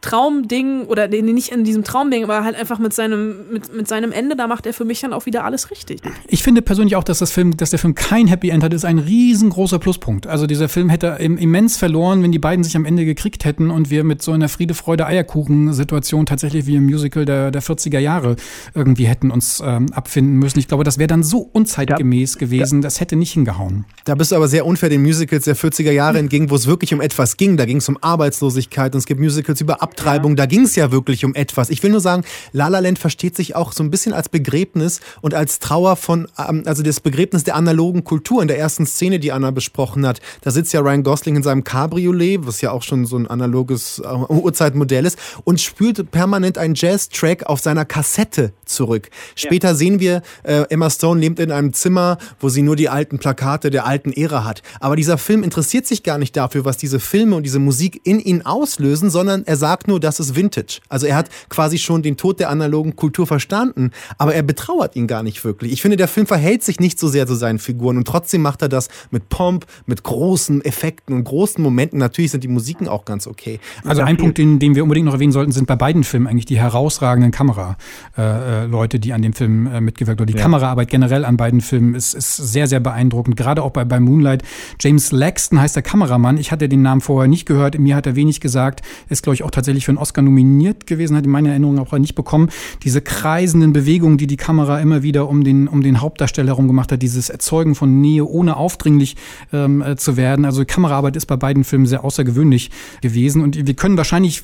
[0.00, 4.12] Traumding oder nee, nicht in diesem Traumding, aber halt einfach mit seinem, mit, mit seinem
[4.12, 6.00] Ende, da macht er für mich dann auch wieder alles richtig.
[6.26, 8.84] Ich finde persönlich auch, dass das Film, dass der Film kein Happy End hat, ist
[8.84, 10.26] ein riesengroßer Pluspunkt.
[10.26, 13.90] Also dieser Film hätte immens verloren, wenn die beiden sich am Ende gekriegt hätten und
[13.90, 18.36] wir mit so einer Friede, Freude, Eierkuchen-Situation tatsächlich wie im Musical der, der 40er Jahre
[18.74, 20.58] irgendwie hätten uns ähm, abfinden müssen.
[20.58, 23.84] Ich glaube, das wäre dann so unzeitgemäß ja, gewesen, das hätte nicht hingehauen.
[24.04, 26.94] Da bist du aber sehr unfair den Musicals der 40er Jahre entgegen, wo es wirklich
[26.94, 27.56] um etwas ging.
[27.56, 30.92] Da ging es um Arbeitslosigkeit und es gibt Musicals über Abtreibung, da ging es ja
[30.92, 31.68] wirklich um etwas.
[31.68, 32.22] Ich will nur sagen,
[32.52, 36.28] La La Land versteht sich auch so ein bisschen als Begräbnis und als Trauer von,
[36.38, 40.20] ähm, also das Begräbnis der analogen Kultur in der ersten Szene, die Anna besprochen hat.
[40.42, 43.98] Da sitzt ja Ryan Gosling in seinem Cabriolet, was ja auch schon so ein analoges
[43.98, 49.10] äh, Urzeitmodell ist, und spült permanent einen Jazz-Track auf seiner Kassette zurück.
[49.34, 49.74] Später ja.
[49.74, 53.70] sehen wir, äh, Emma Stone lebt in einem Zimmer, wo sie nur die alten Plakate
[53.70, 54.62] der alten Ära hat.
[54.78, 58.20] Aber dieser Film interessiert sich gar nicht dafür, was diese Filme und diese Musik in
[58.20, 60.80] ihn auslösen, sondern er sagt nur, das ist Vintage.
[60.88, 65.06] Also er hat quasi schon den Tod der analogen Kultur verstanden, aber er betrauert ihn
[65.06, 65.72] gar nicht wirklich.
[65.72, 68.62] Ich finde, der Film verhält sich nicht so sehr zu seinen Figuren und trotzdem macht
[68.62, 71.98] er das mit Pomp, mit großen Effekten und großen Momenten.
[71.98, 73.60] Natürlich sind die Musiken auch ganz okay.
[73.84, 76.46] Also ein Punkt, den, den wir unbedingt noch erwähnen sollten, sind bei beiden Filmen eigentlich
[76.46, 80.26] die herausragenden Kameraleute, äh, die an dem Film äh, mitgewirkt haben.
[80.26, 80.42] Die ja.
[80.42, 83.36] Kameraarbeit generell an beiden Filmen ist, ist sehr, sehr beeindruckend.
[83.36, 84.42] Gerade auch bei, bei Moonlight.
[84.80, 86.36] James Laxton heißt der Kameramann.
[86.38, 87.78] Ich hatte den Namen vorher nicht gehört.
[87.78, 88.82] Mir hat er wenig gesagt.
[89.08, 91.92] Ist, glaube ich, auch tatsächlich für einen Oscar nominiert gewesen, hat in meiner Erinnerung auch
[91.98, 92.50] nicht bekommen.
[92.82, 96.92] Diese kreisenden Bewegungen, die die Kamera immer wieder um den, um den Hauptdarsteller herum gemacht
[96.92, 99.16] hat, dieses Erzeugen von Nähe, ohne aufdringlich
[99.52, 100.44] ähm, äh, zu werden.
[100.44, 103.42] Also die Kameraarbeit ist bei beiden Filmen sehr außergewöhnlich gewesen.
[103.42, 104.42] Und wir können wahrscheinlich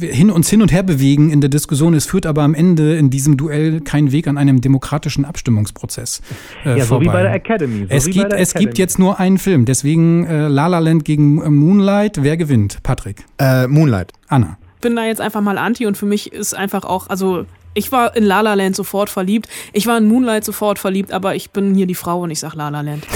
[0.00, 1.94] hin, uns hin und her bewegen in der Diskussion.
[1.94, 6.20] Es führt aber am Ende in diesem Duell keinen Weg an einem demokratischen Abstimmungsprozess
[6.64, 7.04] äh, ja, vorbei.
[7.04, 7.80] So wie bei der Academy.
[7.80, 9.64] So es gibt, es gibt jetzt nur einen Film.
[9.64, 12.22] Deswegen äh, La La Land gegen Moonlight.
[12.22, 12.82] Wer gewinnt?
[12.82, 13.24] Patrick.
[13.38, 14.12] Äh, Moonlight.
[14.28, 14.58] Anna.
[14.80, 17.46] Bin da jetzt einfach mal anti und für mich ist einfach auch, also
[17.78, 19.48] ich war in La La Land sofort verliebt.
[19.72, 22.54] Ich war in Moonlight sofort verliebt, aber ich bin hier die Frau und ich sag
[22.54, 23.06] La La Land.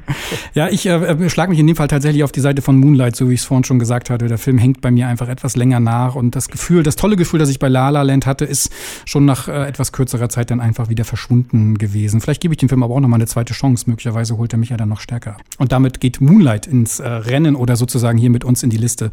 [0.54, 3.16] ja, ich äh, äh schlage mich in dem Fall tatsächlich auf die Seite von Moonlight,
[3.16, 4.28] so wie ich es vorhin schon gesagt hatte.
[4.28, 7.38] Der Film hängt bei mir einfach etwas länger nach und das Gefühl, das tolle Gefühl,
[7.38, 8.70] das ich bei La La Land hatte, ist
[9.06, 12.20] schon nach äh, etwas kürzerer Zeit dann einfach wieder verschwunden gewesen.
[12.20, 13.88] Vielleicht gebe ich dem Film aber auch nochmal eine zweite Chance.
[13.88, 15.38] Möglicherweise holt er mich ja dann noch stärker.
[15.58, 19.10] Und damit geht Moonlight ins äh, Rennen oder sozusagen hier mit uns in die Liste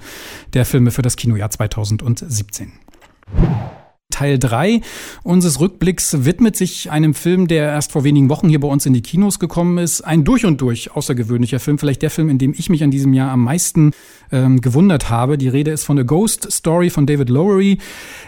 [0.54, 2.74] der Filme für das Kinojahr 2017.
[4.10, 4.82] Teil 3
[5.24, 8.94] unseres Rückblicks widmet sich einem Film, der erst vor wenigen Wochen hier bei uns in
[8.94, 10.02] die Kinos gekommen ist.
[10.02, 13.14] Ein durch und durch außergewöhnlicher Film, vielleicht der Film, in dem ich mich an diesem
[13.14, 13.92] Jahr am meisten
[14.32, 15.38] ähm, gewundert habe.
[15.38, 17.80] Die Rede ist von A Ghost Story von David Lowery.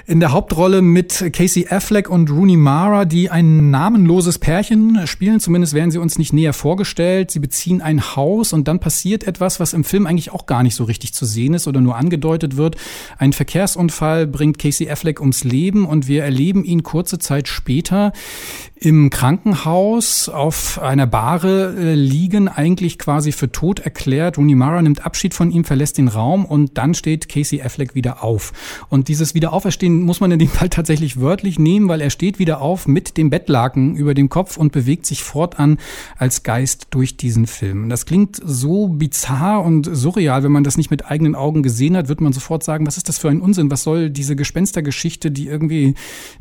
[0.06, 5.40] In der Hauptrolle mit Casey Affleck und Rooney Mara, die ein namenloses Pärchen spielen.
[5.40, 7.32] Zumindest werden sie uns nicht näher vorgestellt.
[7.32, 10.76] Sie beziehen ein Haus und dann passiert etwas, was im Film eigentlich auch gar nicht
[10.76, 12.76] so richtig zu sehen ist oder nur angedeutet wird.
[13.18, 18.12] Ein Verkehrsunfall bringt Casey Affleck ums Leben und wir erleben ihn kurze Zeit später
[18.82, 24.38] im Krankenhaus auf einer Bahre äh, liegen, eigentlich quasi für tot erklärt.
[24.38, 28.24] Rooney Mara nimmt Abschied von ihm, verlässt den Raum und dann steht Casey Affleck wieder
[28.24, 28.54] auf.
[28.88, 32.62] Und dieses Wiederauferstehen muss man in dem Fall tatsächlich wörtlich nehmen, weil er steht wieder
[32.62, 35.78] auf mit dem Bettlaken über dem Kopf und bewegt sich fortan
[36.18, 37.90] als Geist durch diesen Film.
[37.90, 42.08] Das klingt so bizarr und surreal, wenn man das nicht mit eigenen Augen gesehen hat,
[42.08, 43.72] wird man sofort sagen, was ist das für ein Unsinn?
[43.72, 45.96] Was soll diese Gespenstergeschichte, die irgendwie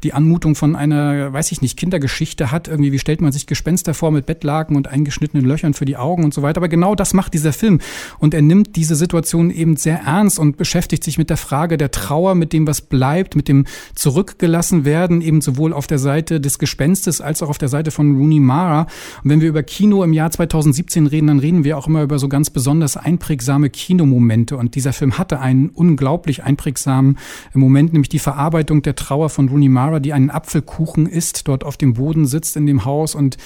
[0.04, 2.68] die Anmutung von einer, weiß ich nicht, Kindergeschichte Geschichte hat.
[2.68, 6.24] Irgendwie, wie stellt man sich Gespenster vor mit Bettlaken und eingeschnittenen Löchern für die Augen
[6.24, 6.58] und so weiter.
[6.58, 7.80] Aber genau das macht dieser Film.
[8.18, 11.90] Und er nimmt diese Situation eben sehr ernst und beschäftigt sich mit der Frage der
[11.90, 13.64] Trauer, mit dem, was bleibt, mit dem
[13.94, 18.16] zurückgelassen werden, eben sowohl auf der Seite des Gespenstes als auch auf der Seite von
[18.16, 18.82] Rooney Mara.
[19.24, 22.18] Und wenn wir über Kino im Jahr 2017 reden, dann reden wir auch immer über
[22.18, 24.58] so ganz besonders einprägsame Kinomomente.
[24.58, 27.16] Und dieser Film hatte einen unglaublich einprägsamen
[27.54, 31.78] Moment, nämlich die Verarbeitung der Trauer von Rooney Mara, die einen Apfelkuchen isst, dort auf
[31.78, 33.36] dem Boden Boden sitzt in dem Haus und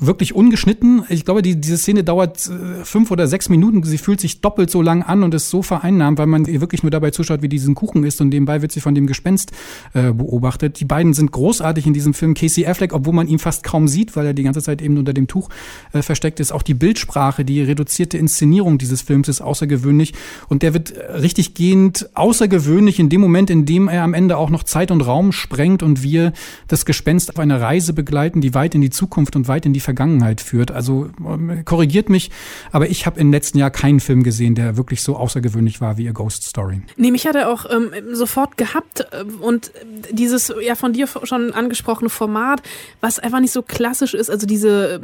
[0.00, 1.02] wirklich ungeschnitten.
[1.08, 3.82] Ich glaube, die, diese Szene dauert äh, fünf oder sechs Minuten.
[3.82, 6.82] Sie fühlt sich doppelt so lang an und ist so vereinnahmt, weil man ihr wirklich
[6.82, 9.52] nur dabei zuschaut, wie diesen Kuchen ist und nebenbei wird sie von dem Gespenst
[9.94, 10.78] äh, beobachtet.
[10.80, 12.34] Die beiden sind großartig in diesem Film.
[12.34, 15.12] Casey Affleck, obwohl man ihn fast kaum sieht, weil er die ganze Zeit eben unter
[15.12, 15.48] dem Tuch
[15.92, 16.52] äh, versteckt ist.
[16.52, 20.14] Auch die Bildsprache, die reduzierte Inszenierung dieses Films ist außergewöhnlich
[20.48, 24.50] und der wird richtig gehend außergewöhnlich in dem Moment, in dem er am Ende auch
[24.50, 26.32] noch Zeit und Raum sprengt und wir
[26.68, 29.80] das Gespenst auf einer Reise begleiten, die weit in die Zukunft und weit in die
[29.88, 30.70] Vergangenheit führt.
[30.70, 32.30] Also ähm, korrigiert mich,
[32.72, 36.06] aber ich habe im letzten Jahr keinen Film gesehen, der wirklich so außergewöhnlich war wie
[36.10, 36.82] A Ghost Story.
[36.98, 39.72] Nee, mich hat er auch ähm, sofort gehabt äh, und
[40.10, 42.60] dieses ja von dir schon angesprochene Format,
[43.00, 45.00] was einfach nicht so klassisch ist, also diese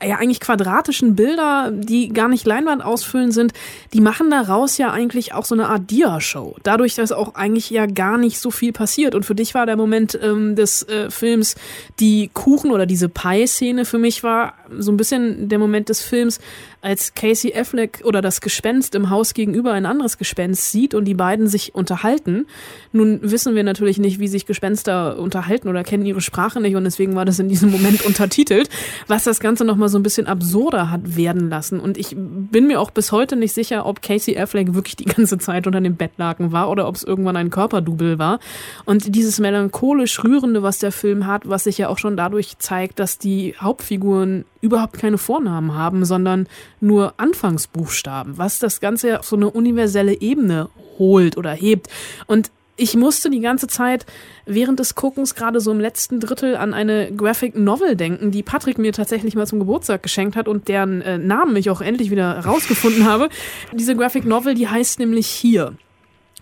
[0.00, 3.52] äh, ja eigentlich quadratischen Bilder, die gar nicht Leinwand ausfüllen sind,
[3.92, 6.56] die machen daraus ja eigentlich auch so eine Art Dia-Show.
[6.62, 9.76] Dadurch, dass auch eigentlich ja gar nicht so viel passiert und für dich war der
[9.76, 11.54] Moment ähm, des äh, Films
[12.00, 16.40] die Kuchen oder diese Pie-Szene für mich war so ein bisschen der Moment des Films,
[16.80, 21.14] als Casey Affleck oder das Gespenst im Haus gegenüber ein anderes Gespenst sieht und die
[21.14, 22.46] beiden sich unterhalten.
[22.92, 26.84] Nun wissen wir natürlich nicht, wie sich Gespenster unterhalten oder kennen ihre Sprache nicht und
[26.84, 28.68] deswegen war das in diesem Moment untertitelt,
[29.06, 31.78] was das Ganze nochmal so ein bisschen absurder hat werden lassen.
[31.78, 35.38] Und ich bin mir auch bis heute nicht sicher, ob Casey Affleck wirklich die ganze
[35.38, 38.40] Zeit unter dem Bettlaken war oder ob es irgendwann ein Körperdouble war.
[38.84, 42.98] Und dieses melancholisch rührende, was der Film hat, was sich ja auch schon dadurch zeigt,
[42.98, 46.46] dass die Hauptfiguren überhaupt keine Vornamen haben, sondern
[46.80, 51.88] nur Anfangsbuchstaben, was das Ganze auf so eine universelle Ebene holt oder hebt.
[52.26, 54.06] Und ich musste die ganze Zeit
[54.46, 58.78] während des Guckens gerade so im letzten Drittel an eine Graphic Novel denken, die Patrick
[58.78, 62.38] mir tatsächlich mal zum Geburtstag geschenkt hat und deren äh, Namen ich auch endlich wieder
[62.38, 63.28] rausgefunden habe.
[63.72, 65.74] Diese Graphic Novel, die heißt nämlich hier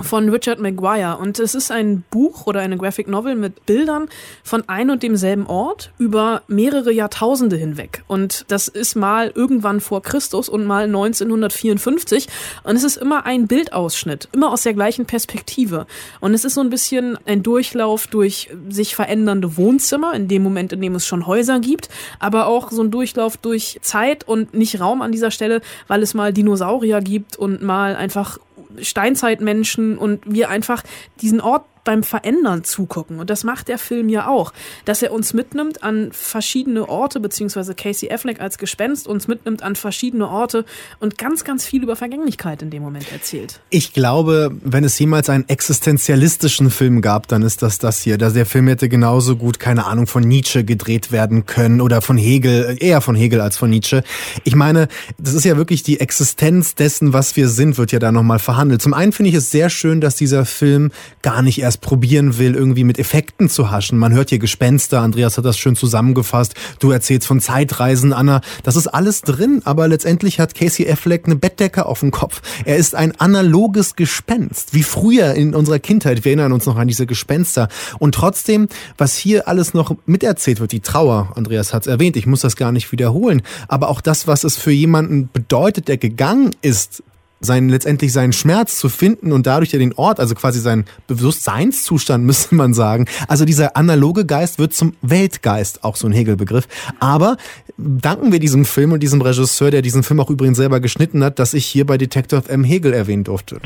[0.03, 1.19] von Richard Maguire.
[1.19, 4.09] Und es ist ein Buch oder eine Graphic Novel mit Bildern
[4.43, 8.03] von ein und demselben Ort über mehrere Jahrtausende hinweg.
[8.07, 12.29] Und das ist mal irgendwann vor Christus und mal 1954
[12.63, 15.87] und es ist immer ein Bildausschnitt, immer aus der gleichen Perspektive.
[16.21, 20.73] Und es ist so ein bisschen ein Durchlauf durch sich verändernde Wohnzimmer in dem Moment,
[20.73, 24.81] in dem es schon Häuser gibt, aber auch so ein Durchlauf durch Zeit und nicht
[24.81, 28.39] Raum an dieser Stelle, weil es mal Dinosaurier gibt und mal einfach
[28.81, 30.83] Steinzeitmenschen und wir einfach
[31.21, 33.19] diesen Ort beim Verändern zugucken.
[33.21, 34.53] Und das macht der Film ja auch,
[34.85, 39.77] dass er uns mitnimmt an verschiedene Orte, beziehungsweise Casey Affleck als Gespenst uns mitnimmt an
[39.77, 40.65] verschiedene Orte
[40.99, 43.61] und ganz, ganz viel über Vergänglichkeit in dem Moment erzählt.
[43.71, 48.19] Ich glaube, wenn es jemals einen existenzialistischen Film gab, dann ist das das hier.
[48.19, 52.77] Der Film hätte genauso gut, keine Ahnung, von Nietzsche gedreht werden können oder von Hegel,
[52.81, 54.03] eher von Hegel als von Nietzsche.
[54.45, 54.89] Ich meine,
[55.19, 58.83] das ist ja wirklich die Existenz dessen, was wir sind, wird ja da nochmal verhandelt.
[58.83, 60.91] Zum einen finde ich es sehr schön, dass dieser Film
[61.23, 63.99] gar nicht erst probieren will, irgendwie mit Effekten zu haschen.
[63.99, 66.55] Man hört hier Gespenster, Andreas hat das schön zusammengefasst.
[66.79, 68.41] Du erzählst von Zeitreisen, Anna.
[68.63, 72.43] Das ist alles drin, aber letztendlich hat Casey Affleck eine Bettdecke auf dem Kopf.
[72.65, 76.25] Er ist ein analoges Gespenst, wie früher in unserer Kindheit.
[76.25, 77.69] Wir erinnern uns noch an diese Gespenster.
[77.99, 82.27] Und trotzdem, was hier alles noch miterzählt wird, die Trauer, Andreas hat es erwähnt, ich
[82.27, 86.51] muss das gar nicht wiederholen, aber auch das, was es für jemanden bedeutet, der gegangen
[86.63, 87.03] ist,
[87.41, 92.25] seinen, letztendlich seinen Schmerz zu finden und dadurch ja den Ort, also quasi seinen Bewusstseinszustand,
[92.31, 93.07] müsste man sagen.
[93.29, 96.69] Also dieser analoge Geist wird zum Weltgeist, auch so ein Hegelbegriff.
[96.99, 97.37] Aber
[97.79, 101.39] danken wir diesem Film und diesem Regisseur, der diesen Film auch übrigens selber geschnitten hat,
[101.39, 102.65] dass ich hier bei Detective M.
[102.65, 103.61] Hegel erwähnen durfte.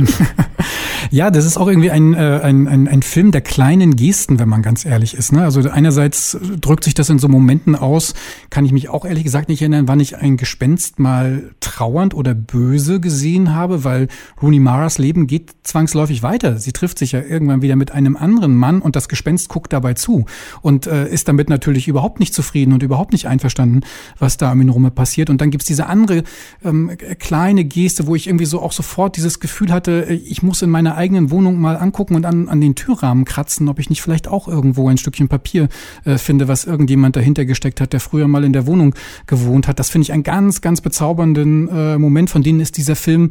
[1.11, 4.49] ja, das ist auch irgendwie ein, äh, ein, ein, ein Film der kleinen Gesten, wenn
[4.49, 5.33] man ganz ehrlich ist.
[5.33, 5.43] Ne?
[5.43, 8.15] Also einerseits drückt sich das in so Momenten aus,
[8.51, 12.35] kann ich mich auch ehrlich gesagt nicht erinnern, wann ich ein Gespenst mal trauernd oder
[12.35, 14.09] böse gesehen habe, weil
[14.43, 16.59] Rooney Maras Leben geht zwangsläufig weiter.
[16.59, 19.95] Sie trifft sich ja irgendwann wieder mit einem anderen Mann und das Gespenst guckt dabei
[19.95, 20.27] zu
[20.61, 23.81] und äh, ist damit natürlich überhaupt nicht zufrieden und überhaupt nicht einverstanden,
[24.19, 25.31] was da um ihn rum passiert.
[25.31, 26.25] Und dann gibt's diese andere
[26.65, 30.63] ähm, kleine Geste, wo ich irgendwie so auch sofort dieses Gefühl hatte, äh, ich muss
[30.63, 34.03] in meiner eigenen Wohnung mal angucken und an, an den Türrahmen kratzen, ob ich nicht
[34.03, 35.69] vielleicht auch irgendwo ein Stückchen Papier
[36.05, 38.95] äh, finde, was irgendjemand dahinter gesteckt hat, der früher mal in der Wohnung
[39.27, 39.79] gewohnt hat.
[39.79, 43.31] Das finde ich einen ganz, ganz bezaubernden äh, Moment, von denen ist dieser Film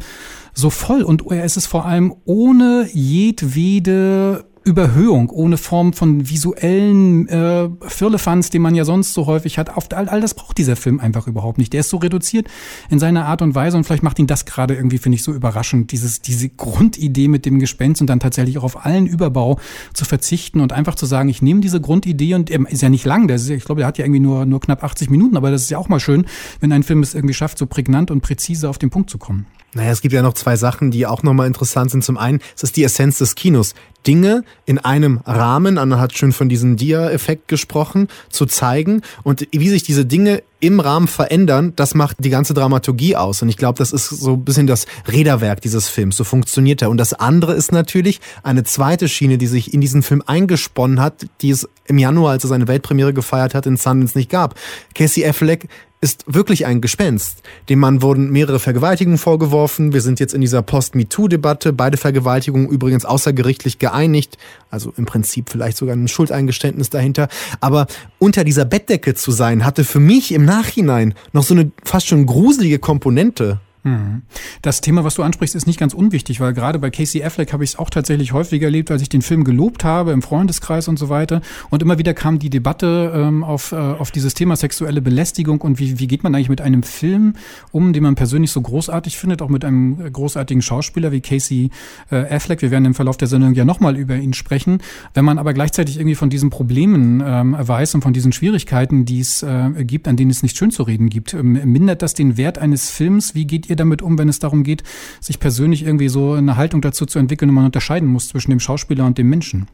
[0.53, 1.03] so voll.
[1.03, 8.49] Und er ist es vor allem ohne jedwede Überhöhung, ohne Form von visuellen äh, Firlefanz,
[8.49, 9.75] den man ja sonst so häufig hat.
[9.75, 11.73] Auf, all, all das braucht dieser Film einfach überhaupt nicht.
[11.73, 12.47] Der ist so reduziert
[12.89, 15.33] in seiner Art und Weise und vielleicht macht ihn das gerade irgendwie, finde ich, so
[15.33, 19.59] überraschend, dieses, diese Grundidee mit dem Gespenst und dann tatsächlich auch auf allen Überbau
[19.93, 23.05] zu verzichten und einfach zu sagen, ich nehme diese Grundidee und er ist ja nicht
[23.05, 25.51] lang, der ist, ich glaube, der hat ja irgendwie nur, nur knapp 80 Minuten, aber
[25.51, 26.25] das ist ja auch mal schön,
[26.61, 29.45] wenn ein Film es irgendwie schafft, so prägnant und präzise auf den Punkt zu kommen.
[29.75, 32.03] Naja, es gibt ja noch zwei Sachen, die auch nochmal interessant sind.
[32.03, 33.73] Zum einen, es ist die Essenz des Kinos.
[34.05, 39.69] Dinge in einem Rahmen, Anna hat schon von diesem Dia-Effekt gesprochen, zu zeigen und wie
[39.69, 43.41] sich diese Dinge im Rahmen verändern, das macht die ganze Dramaturgie aus.
[43.41, 46.15] Und ich glaube, das ist so ein bisschen das Räderwerk dieses Films.
[46.15, 46.89] So funktioniert er.
[46.89, 51.25] Und das andere ist natürlich eine zweite Schiene, die sich in diesen Film eingesponnen hat,
[51.41, 54.55] die es im Januar, als er seine Weltpremiere gefeiert hat, in Sundance nicht gab.
[54.95, 55.67] Casey Affleck
[56.03, 57.41] ist wirklich ein Gespenst.
[57.69, 59.93] Dem Mann wurden mehrere Vergewaltigungen vorgeworfen.
[59.93, 61.71] Wir sind jetzt in dieser Post-MeToo-Debatte.
[61.71, 64.37] Beide Vergewaltigungen übrigens außergerichtlich geeinigt.
[64.69, 67.29] Also im Prinzip vielleicht sogar ein Schuldeingeständnis dahinter.
[67.61, 67.87] Aber
[68.19, 72.25] unter dieser Bettdecke zu sein, hatte für mich im Nachhinein noch so eine fast schon
[72.25, 73.61] gruselige Komponente.
[73.83, 74.21] Mhm.
[74.61, 77.63] Das Thema, was du ansprichst, ist nicht ganz unwichtig, weil gerade bei Casey Affleck habe
[77.63, 80.97] ich es auch tatsächlich häufig erlebt, als ich den Film gelobt habe im Freundeskreis und
[80.97, 81.41] so weiter.
[81.69, 85.79] Und immer wieder kam die Debatte ähm, auf, äh, auf dieses Thema sexuelle Belästigung und
[85.79, 87.35] wie, wie geht man eigentlich mit einem Film
[87.71, 91.69] um, den man persönlich so großartig findet, auch mit einem großartigen Schauspieler wie Casey
[92.09, 92.61] äh, Affleck.
[92.61, 94.79] Wir werden im Verlauf der Sendung ja nochmal über ihn sprechen.
[95.13, 99.19] Wenn man aber gleichzeitig irgendwie von diesen Problemen ähm, weiß und von diesen Schwierigkeiten, die
[99.19, 102.37] es äh, gibt, an denen es nicht schön zu reden gibt, ähm, mindert das den
[102.37, 103.35] Wert eines Films?
[103.35, 104.83] Wie geht ihr damit um, wenn es darum geht,
[105.19, 108.59] sich persönlich irgendwie so eine Haltung dazu zu entwickeln und man unterscheiden muss zwischen dem
[108.59, 109.67] Schauspieler und dem Menschen?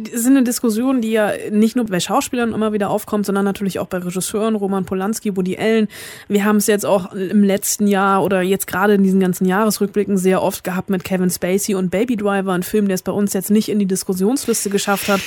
[0.00, 3.78] Das sind eine Diskussion, die ja nicht nur bei Schauspielern immer wieder aufkommt, sondern natürlich
[3.78, 5.88] auch bei Regisseuren, Roman Polanski, Woody Allen.
[6.28, 10.16] Wir haben es jetzt auch im letzten Jahr oder jetzt gerade in diesen ganzen Jahresrückblicken
[10.16, 13.32] sehr oft gehabt mit Kevin Spacey und Baby Driver, ein Film, der es bei uns
[13.32, 15.20] jetzt nicht in die Diskussionsliste geschafft hat,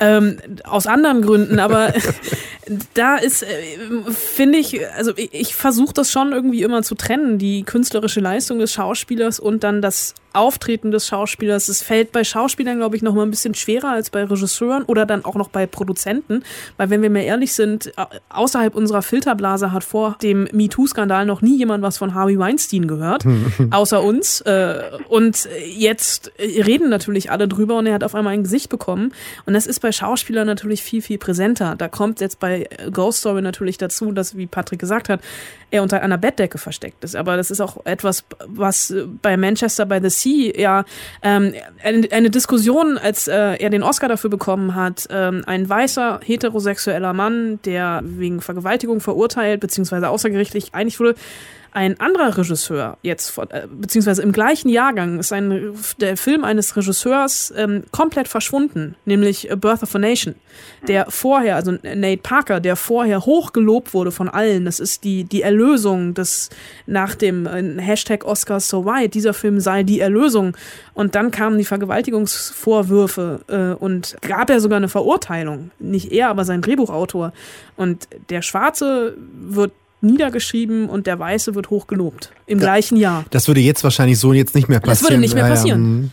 [0.00, 1.58] ähm, aus anderen Gründen.
[1.58, 1.92] Aber
[2.94, 3.46] da ist, äh,
[4.10, 8.58] finde ich, also ich, ich versuche das schon irgendwie immer zu trennen, die künstlerische Leistung
[8.58, 11.68] des Schauspielers und dann das Auftreten des Schauspielers.
[11.68, 15.06] Es fällt bei Schauspielern, glaube ich, noch mal ein bisschen schwerer als bei Regisseuren oder
[15.06, 16.42] dann auch noch bei Produzenten,
[16.76, 17.92] weil wenn wir mal ehrlich sind,
[18.28, 23.24] außerhalb unserer Filterblase hat vor dem MeToo-Skandal noch nie jemand was von Harvey Weinstein gehört,
[23.70, 24.40] außer uns.
[24.42, 29.12] Äh, und jetzt reden natürlich alle drüber und er hat auf einmal ein Gesicht bekommen.
[29.46, 31.74] Und das ist bei Schauspielern natürlich viel, viel präsenter.
[31.76, 35.20] Da kommt jetzt bei Ghost Story natürlich dazu, dass, wie Patrick gesagt hat,
[35.70, 37.16] er unter einer Bettdecke versteckt ist.
[37.16, 40.84] Aber das ist auch etwas, was bei Manchester by the Sea ja
[41.22, 46.20] ähm, eine, eine Diskussion, als äh, er den Oscar dafür bekommen hat, ähm, ein weißer
[46.24, 50.06] heterosexueller Mann, der wegen Vergewaltigung verurteilt bzw.
[50.06, 51.14] außergerichtlich einig wurde,
[51.76, 57.52] ein anderer Regisseur jetzt, äh, beziehungsweise im gleichen Jahrgang, ist ein, der Film eines Regisseurs
[57.54, 60.36] ähm, komplett verschwunden, nämlich Birth of a Nation,
[60.88, 64.64] der vorher, also Nate Parker, der vorher hochgelobt wurde von allen.
[64.64, 66.48] Das ist die, die Erlösung des,
[66.86, 70.56] nach dem äh, Hashtag Oscar So White, dieser Film sei die Erlösung.
[70.94, 75.72] Und dann kamen die Vergewaltigungsvorwürfe äh, und gab er sogar eine Verurteilung.
[75.78, 77.34] Nicht er, aber sein Drehbuchautor.
[77.76, 79.72] Und der Schwarze wird
[80.06, 82.32] niedergeschrieben und der Weiße wird hochgelobt.
[82.46, 83.24] Im da, gleichen Jahr.
[83.30, 84.94] Das würde jetzt wahrscheinlich so jetzt nicht mehr passieren.
[84.94, 85.96] Das würde nicht mehr passieren.
[85.96, 86.10] Ja, ja.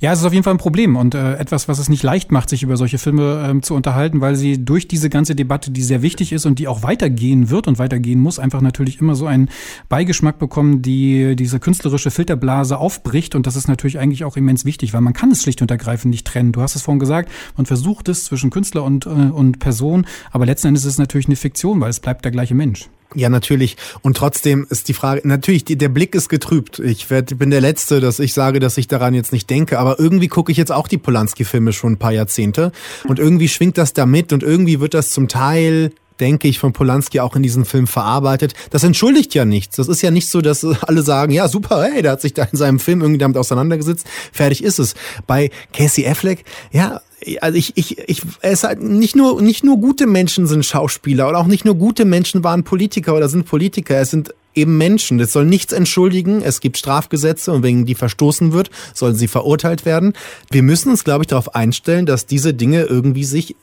[0.00, 2.30] Ja, es ist auf jeden Fall ein Problem und äh, etwas, was es nicht leicht
[2.32, 5.82] macht, sich über solche Filme ähm, zu unterhalten, weil sie durch diese ganze Debatte, die
[5.82, 9.26] sehr wichtig ist und die auch weitergehen wird und weitergehen muss, einfach natürlich immer so
[9.26, 9.48] einen
[9.88, 14.92] Beigeschmack bekommen, die diese künstlerische Filterblase aufbricht und das ist natürlich eigentlich auch immens wichtig,
[14.94, 16.52] weil man kann es schlicht und ergreifend nicht trennen.
[16.52, 20.46] Du hast es vorhin gesagt, man versucht es zwischen Künstler und, äh, und Person, aber
[20.46, 22.88] letzten Endes ist es natürlich eine Fiktion, weil es bleibt der gleiche Mensch.
[23.14, 23.76] Ja, natürlich.
[24.02, 26.80] Und trotzdem ist die Frage, natürlich, die, der Blick ist getrübt.
[26.80, 29.78] Ich werd, bin der Letzte, dass ich sage, dass ich daran jetzt nicht denke.
[29.78, 32.72] Aber irgendwie gucke ich jetzt auch die Polanski-Filme schon ein paar Jahrzehnte.
[33.06, 36.72] Und irgendwie schwingt das da mit und irgendwie wird das zum Teil denke ich, von
[36.72, 38.54] Polanski auch in diesem Film verarbeitet.
[38.70, 39.76] Das entschuldigt ja nichts.
[39.76, 42.44] Das ist ja nicht so, dass alle sagen, ja, super, hey, der hat sich da
[42.44, 44.06] in seinem Film irgendwie damit auseinandergesetzt.
[44.32, 44.94] Fertig ist es.
[45.26, 47.00] Bei Casey Affleck, ja,
[47.40, 51.38] also ich, ich, ich, es halt nicht nur, nicht nur gute Menschen sind Schauspieler oder
[51.38, 54.00] auch nicht nur gute Menschen waren Politiker oder sind Politiker.
[54.00, 55.18] Es sind eben Menschen.
[55.18, 56.42] Das soll nichts entschuldigen.
[56.42, 60.12] Es gibt Strafgesetze und wegen die verstoßen wird, sollen sie verurteilt werden.
[60.50, 63.56] Wir müssen uns, glaube ich, darauf einstellen, dass diese Dinge irgendwie sich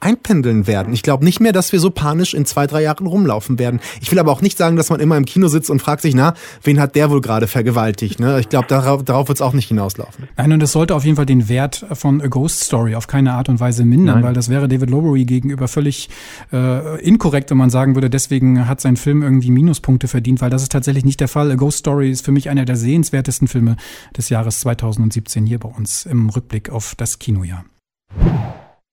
[0.00, 0.92] einpendeln werden.
[0.92, 3.80] Ich glaube nicht mehr, dass wir so panisch in zwei, drei Jahren rumlaufen werden.
[4.00, 6.14] Ich will aber auch nicht sagen, dass man immer im Kino sitzt und fragt sich,
[6.14, 8.20] na, wen hat der wohl gerade vergewaltigt?
[8.20, 8.38] Ne?
[8.40, 10.28] Ich glaube, darauf, darauf wird es auch nicht hinauslaufen.
[10.36, 13.32] Nein, und es sollte auf jeden Fall den Wert von A Ghost Story auf keine
[13.32, 14.24] Art und Weise mindern, Nein.
[14.24, 16.08] weil das wäre David Lowery gegenüber völlig
[16.52, 20.62] äh, inkorrekt, wenn man sagen würde, deswegen hat sein Film irgendwie Minuspunkte verdient, weil das
[20.62, 21.50] ist tatsächlich nicht der Fall.
[21.50, 23.76] A Ghost Story ist für mich einer der sehenswertesten Filme
[24.16, 27.64] des Jahres 2017 hier bei uns im Rückblick auf das Kinojahr.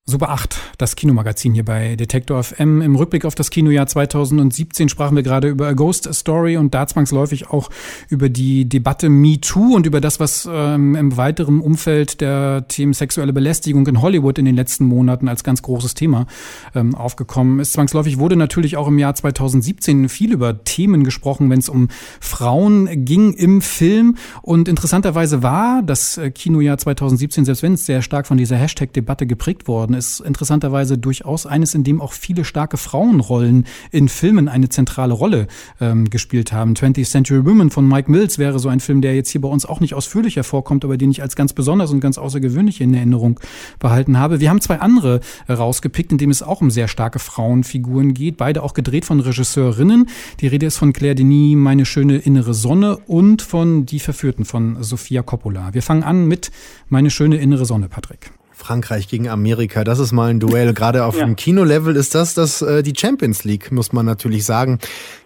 [0.06, 2.82] Super 8, das Kinomagazin hier bei Detektor FM.
[2.82, 6.86] Im Rückblick auf das Kinojahr 2017 sprachen wir gerade über A Ghost Story und da
[6.88, 7.70] zwangsläufig auch
[8.10, 12.92] über die Debatte Me Too und über das, was ähm, im weiteren Umfeld der Themen
[12.92, 16.28] sexuelle Belästigung in Hollywood in den letzten Monaten als ganz großes Thema
[16.76, 17.72] ähm, aufgekommen ist.
[17.72, 21.88] Zwangsläufig wurde natürlich auch im Jahr 2017 viel über Themen gesprochen, wenn es um
[22.20, 24.18] Frauen ging im Film.
[24.42, 29.26] Und interessanterweise war das äh, Kinojahr 2017, selbst wenn es sehr stark von dieser Hashtag-Debatte
[29.26, 34.48] geprägt worden geworden ist, interessanterweise durchaus eines, in dem auch viele starke Frauenrollen in Filmen
[34.48, 35.48] eine zentrale Rolle
[35.80, 36.74] ähm, gespielt haben.
[36.74, 39.66] 20th Century Women von Mike Mills wäre so ein Film, der jetzt hier bei uns
[39.66, 43.40] auch nicht ausführlich hervorkommt, aber den ich als ganz besonders und ganz außergewöhnlich in Erinnerung
[43.80, 44.40] behalten habe.
[44.40, 48.64] Wir haben zwei andere rausgepickt, in dem es auch um sehr starke Frauenfiguren geht, beide
[48.64, 50.08] auch gedreht von Regisseurinnen.
[50.40, 54.82] Die Rede ist von Claire Denis, Meine schöne innere Sonne und von Die Verführten von
[54.84, 55.74] Sofia Coppola.
[55.74, 56.52] Wir fangen an mit
[56.90, 58.32] Meine schöne innere Sonne, Patrick.
[58.54, 60.74] Frankreich gegen Amerika, das ist mal ein Duell.
[60.74, 61.26] Gerade auf ja.
[61.26, 64.80] dem Kinolevel ist das, das äh, die Champions League, muss man natürlich sagen.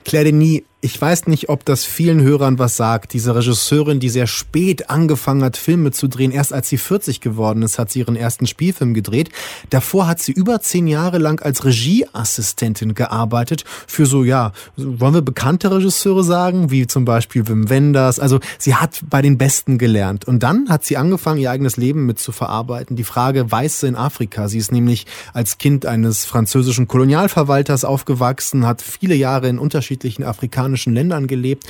[0.06, 3.12] Claire Denis ich weiß nicht, ob das vielen Hörern was sagt.
[3.12, 7.62] Diese Regisseurin, die sehr spät angefangen hat, Filme zu drehen, erst als sie 40 geworden
[7.62, 9.30] ist, hat sie ihren ersten Spielfilm gedreht.
[9.70, 15.22] Davor hat sie über zehn Jahre lang als Regieassistentin gearbeitet für so, ja, wollen wir
[15.22, 18.18] bekannte Regisseure sagen, wie zum Beispiel Wim Wenders.
[18.18, 20.24] Also sie hat bei den Besten gelernt.
[20.24, 22.96] Und dann hat sie angefangen, ihr eigenes Leben mit zu verarbeiten.
[22.96, 24.48] Die Frage Weiße in Afrika.
[24.48, 30.77] Sie ist nämlich als Kind eines französischen Kolonialverwalters aufgewachsen, hat viele Jahre in unterschiedlichen afrikanischen
[30.78, 31.66] afrikanischen Ländern gelebt.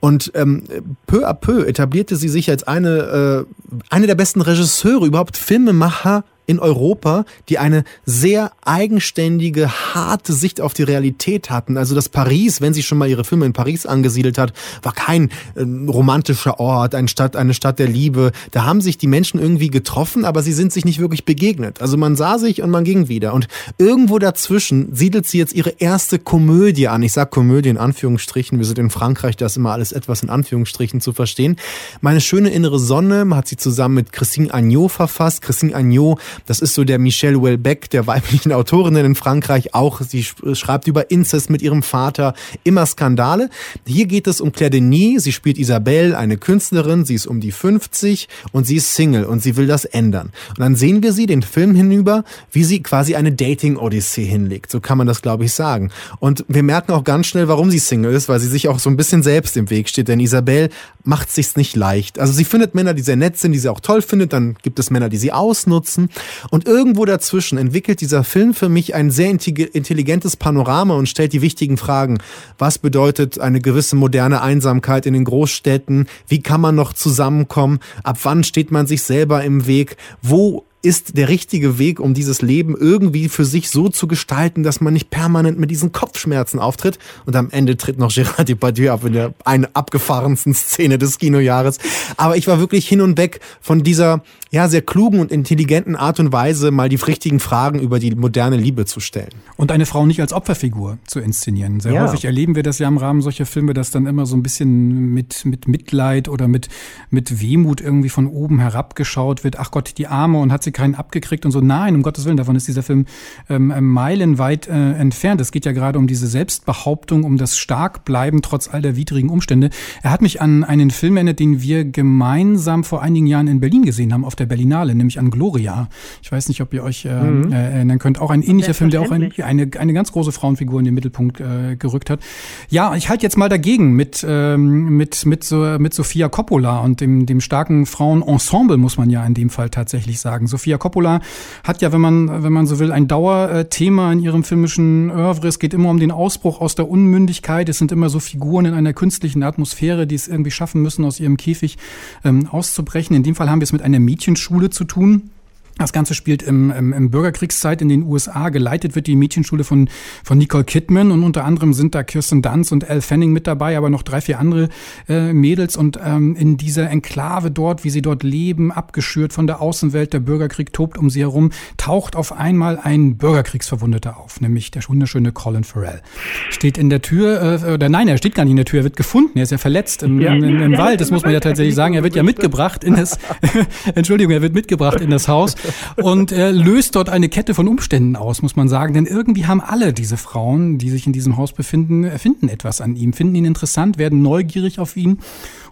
[0.00, 0.64] Und ähm,
[1.06, 6.24] peu à peu etablierte sie sich als eine, äh, eine der besten Regisseure, überhaupt Filmemacher
[6.46, 11.76] in Europa, die eine sehr eigenständige, harte Sicht auf die Realität hatten.
[11.76, 15.30] Also das Paris, wenn sie schon mal ihre Filme in Paris angesiedelt hat, war kein
[15.54, 18.32] äh, romantischer Ort, eine Stadt, eine Stadt der Liebe.
[18.50, 21.80] Da haben sich die Menschen irgendwie getroffen, aber sie sind sich nicht wirklich begegnet.
[21.80, 23.34] Also man sah sich und man ging wieder.
[23.34, 27.02] Und irgendwo dazwischen siedelt sie jetzt ihre erste Komödie an.
[27.02, 28.58] Ich sag Komödie in Anführungsstrichen.
[28.58, 31.56] Wir sind in Frankreich, da ist immer alles etwas in Anführungsstrichen zu verstehen.
[32.00, 35.42] Meine schöne innere Sonne hat sie zusammen mit Christine Agnot verfasst.
[35.42, 40.00] Christine Agnot das ist so der Michelle Welbeck der weiblichen Autorinnen in Frankreich auch.
[40.00, 43.50] Sie schreibt über Inzest mit ihrem Vater, immer Skandale.
[43.86, 45.24] Hier geht es um Claire Denis.
[45.24, 47.04] Sie spielt Isabelle, eine Künstlerin.
[47.04, 50.32] Sie ist um die 50 und sie ist Single und sie will das ändern.
[50.50, 54.70] Und dann sehen wir sie den Film hinüber, wie sie quasi eine Dating-Odyssee hinlegt.
[54.70, 55.90] So kann man das, glaube ich, sagen.
[56.18, 58.90] Und wir merken auch ganz schnell, warum sie Single ist, weil sie sich auch so
[58.90, 60.08] ein bisschen selbst im Weg steht.
[60.08, 60.70] Denn Isabelle
[61.04, 62.18] macht sich's nicht leicht.
[62.18, 64.32] Also sie findet Männer, die sehr nett sind, die sie auch toll findet.
[64.32, 66.08] Dann gibt es Männer, die sie ausnutzen.
[66.50, 71.42] Und irgendwo dazwischen entwickelt dieser Film für mich ein sehr intelligentes Panorama und stellt die
[71.42, 72.18] wichtigen Fragen.
[72.58, 76.08] Was bedeutet eine gewisse moderne Einsamkeit in den Großstädten?
[76.26, 77.80] Wie kann man noch zusammenkommen?
[78.02, 79.96] Ab wann steht man sich selber im Weg?
[80.22, 84.80] Wo ist der richtige Weg, um dieses Leben irgendwie für sich so zu gestalten, dass
[84.80, 86.98] man nicht permanent mit diesen Kopfschmerzen auftritt.
[87.24, 91.78] Und am Ende tritt noch Gérard Depardieu ab in der einen abgefahrensten Szene des Kinojahres.
[92.16, 94.22] Aber ich war wirklich hin und weg von dieser
[94.54, 98.56] ja sehr klugen und intelligenten Art und Weise, mal die richtigen Fragen über die moderne
[98.56, 99.30] Liebe zu stellen.
[99.56, 101.80] Und eine Frau nicht als Opferfigur zu inszenieren.
[101.80, 102.02] Sehr ja.
[102.02, 105.12] häufig erleben wir das ja im Rahmen solcher Filme, dass dann immer so ein bisschen
[105.12, 106.68] mit, mit Mitleid oder mit,
[107.10, 109.58] mit Wehmut irgendwie von oben herabgeschaut wird.
[109.58, 111.60] Ach Gott, die Arme und hat sie keinen abgekriegt und so.
[111.60, 113.06] Nein, um Gottes Willen, davon ist dieser Film
[113.48, 115.40] ähm, ähm, meilenweit äh, entfernt.
[115.40, 119.70] Es geht ja gerade um diese Selbstbehauptung, um das Starkbleiben trotz all der widrigen Umstände.
[120.02, 123.82] Er hat mich an einen Film erinnert, den wir gemeinsam vor einigen Jahren in Berlin
[123.82, 125.88] gesehen haben, auf der Berlinale, nämlich an Gloria.
[126.22, 127.52] Ich weiß nicht, ob ihr euch äh, mhm.
[127.52, 128.20] äh, erinnern könnt.
[128.20, 131.40] Auch ein ähnlicher Film, der auch ein, eine, eine ganz große Frauenfigur in den Mittelpunkt
[131.40, 132.20] äh, gerückt hat.
[132.68, 137.00] Ja, ich halte jetzt mal dagegen mit, ähm, mit, mit, so, mit Sophia Coppola und
[137.00, 140.46] dem, dem starken Frauenensemble, muss man ja in dem Fall tatsächlich sagen.
[140.46, 141.20] Sophia Sofia Coppola
[141.62, 145.48] hat ja, wenn man, wenn man so will, ein Dauerthema in ihrem filmischen Oeuvre.
[145.48, 147.68] Es geht immer um den Ausbruch aus der Unmündigkeit.
[147.68, 151.20] Es sind immer so Figuren in einer künstlichen Atmosphäre, die es irgendwie schaffen müssen, aus
[151.20, 151.76] ihrem Käfig
[152.24, 153.14] ähm, auszubrechen.
[153.14, 153.98] In dem Fall haben wir es mit einer
[154.34, 155.30] Mädchenschule zu tun.
[155.78, 158.50] Das Ganze spielt im, im, im Bürgerkriegszeit in den USA.
[158.50, 159.88] Geleitet wird die Mädchenschule von,
[160.22, 163.76] von Nicole Kidman und unter anderem sind da Kirsten Dunst und Elle Fanning mit dabei,
[163.76, 164.68] aber noch drei, vier andere
[165.08, 165.76] äh, Mädels.
[165.76, 170.20] Und ähm, in dieser Enklave dort, wie sie dort leben, abgeschürt von der Außenwelt, der
[170.20, 175.64] Bürgerkrieg tobt um sie herum, taucht auf einmal ein Bürgerkriegsverwundeter auf, nämlich der wunderschöne Colin
[175.64, 176.02] Farrell.
[176.50, 178.84] Steht in der Tür, äh, oder nein, er steht gar nicht in der Tür, er
[178.84, 181.40] wird gefunden, er ist ja verletzt im, im, im, im Wald, das muss man ja
[181.40, 181.94] tatsächlich sagen.
[181.94, 183.18] Er wird ja mitgebracht in das,
[183.96, 185.56] Entschuldigung, er wird mitgebracht in das Haus
[185.96, 188.94] und er löst dort eine Kette von Umständen aus, muss man sagen.
[188.94, 192.96] Denn irgendwie haben alle diese Frauen, die sich in diesem Haus befinden, finden etwas an
[192.96, 195.18] ihm, finden ihn interessant, werden neugierig auf ihn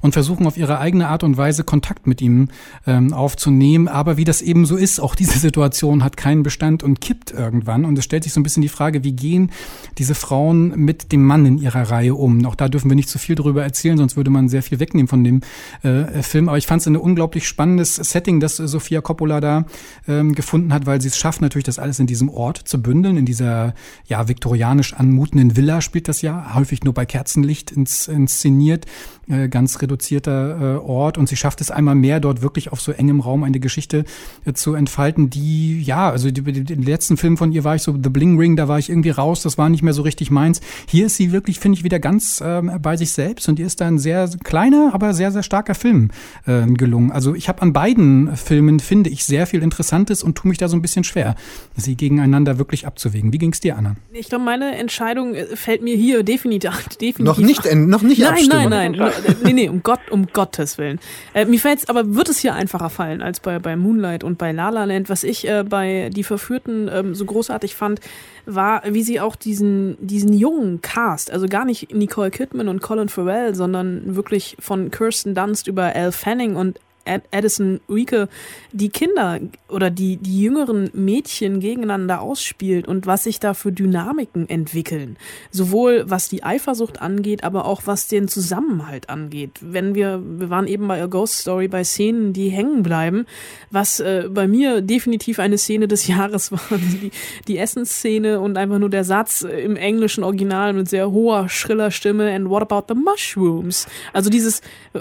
[0.03, 2.49] und versuchen auf ihre eigene Art und Weise Kontakt mit ihm
[2.87, 3.89] ähm, aufzunehmen.
[3.89, 7.85] Aber wie das eben so ist, auch diese Situation hat keinen Bestand und kippt irgendwann.
[7.85, 9.51] Und es stellt sich so ein bisschen die Frage, wie gehen
[9.99, 12.45] diese Frauen mit dem Mann in ihrer Reihe um?
[12.45, 15.09] Auch da dürfen wir nicht zu viel darüber erzählen, sonst würde man sehr viel wegnehmen
[15.09, 15.41] von dem
[15.83, 16.49] äh, Film.
[16.49, 19.65] Aber ich fand es ein unglaublich spannendes Setting, das Sofia Coppola da
[20.09, 23.17] ähm, gefunden hat, weil sie es schafft, natürlich das alles in diesem Ort zu bündeln.
[23.17, 23.75] In dieser
[24.07, 28.87] ja viktorianisch anmutenden Villa spielt das ja, häufig nur bei Kerzenlicht ins, inszeniert.
[29.29, 32.93] Äh, ganz reduzierter äh, Ort und sie schafft es einmal mehr, dort wirklich auf so
[32.93, 34.05] engem Raum eine Geschichte
[34.45, 37.83] äh, zu entfalten, die, ja, also die, die, den letzten Film von ihr war ich
[37.83, 40.31] so, The Bling Ring, da war ich irgendwie raus, das war nicht mehr so richtig
[40.31, 40.61] meins.
[40.89, 43.81] Hier ist sie wirklich, finde ich, wieder ganz ähm, bei sich selbst und ihr ist
[43.81, 46.11] da ein sehr kleiner, aber sehr, sehr starker Film
[46.47, 47.13] äh, gelungen.
[47.13, 50.69] Also ich habe an beiden Filmen, finde ich, sehr viel Interessantes und tue mich da
[50.69, 51.35] so ein bisschen schwer,
[51.77, 53.33] sie gegeneinander wirklich abzuwägen.
[53.33, 53.97] Wie ging es dir, Anna?
[54.13, 58.93] Ich glaube, meine Entscheidung fällt mir hier definitiv, definitiv noch nicht, noch nicht Nein, nein,
[58.93, 59.13] nein,
[59.45, 61.01] nee, nee, um Gott, um Gottes Willen.
[61.35, 64.53] Äh, mir fällt aber wird es hier einfacher fallen als bei, bei Moonlight und bei
[64.53, 65.09] La La Land.
[65.09, 68.01] Was ich äh, bei Die Verführten ähm, so großartig fand,
[68.47, 73.09] war, wie sie auch diesen, diesen jungen Cast, also gar nicht Nicole Kidman und Colin
[73.09, 78.29] Farrell, sondern wirklich von Kirsten Dunst über Elle Fanning und Addison Rieke
[78.73, 84.49] die Kinder oder die, die jüngeren Mädchen gegeneinander ausspielt und was sich da für Dynamiken
[84.49, 85.17] entwickeln.
[85.51, 89.59] Sowohl was die Eifersucht angeht, aber auch was den Zusammenhalt angeht.
[89.61, 93.27] Wenn wir, wir waren eben bei A Ghost Story bei Szenen, die hängen bleiben,
[93.71, 97.11] was äh, bei mir definitiv eine Szene des Jahres war, die,
[97.49, 102.33] die Essensszene und einfach nur der Satz im englischen Original mit sehr hoher, schriller Stimme
[102.33, 103.87] and what about the mushrooms?
[104.13, 104.61] Also dieses,
[104.93, 105.01] äh,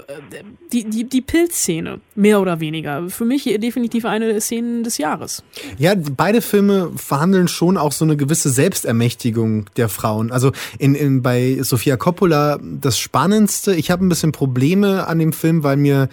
[0.72, 3.08] die, die, die Pilzszene mehr oder weniger.
[3.08, 5.42] Für mich definitiv eine der Szenen des Jahres.
[5.78, 10.30] Ja, beide Filme verhandeln schon auch so eine gewisse Selbstermächtigung der Frauen.
[10.30, 15.32] Also in, in, bei Sofia Coppola das Spannendste, ich habe ein bisschen Probleme an dem
[15.32, 16.08] Film, weil mir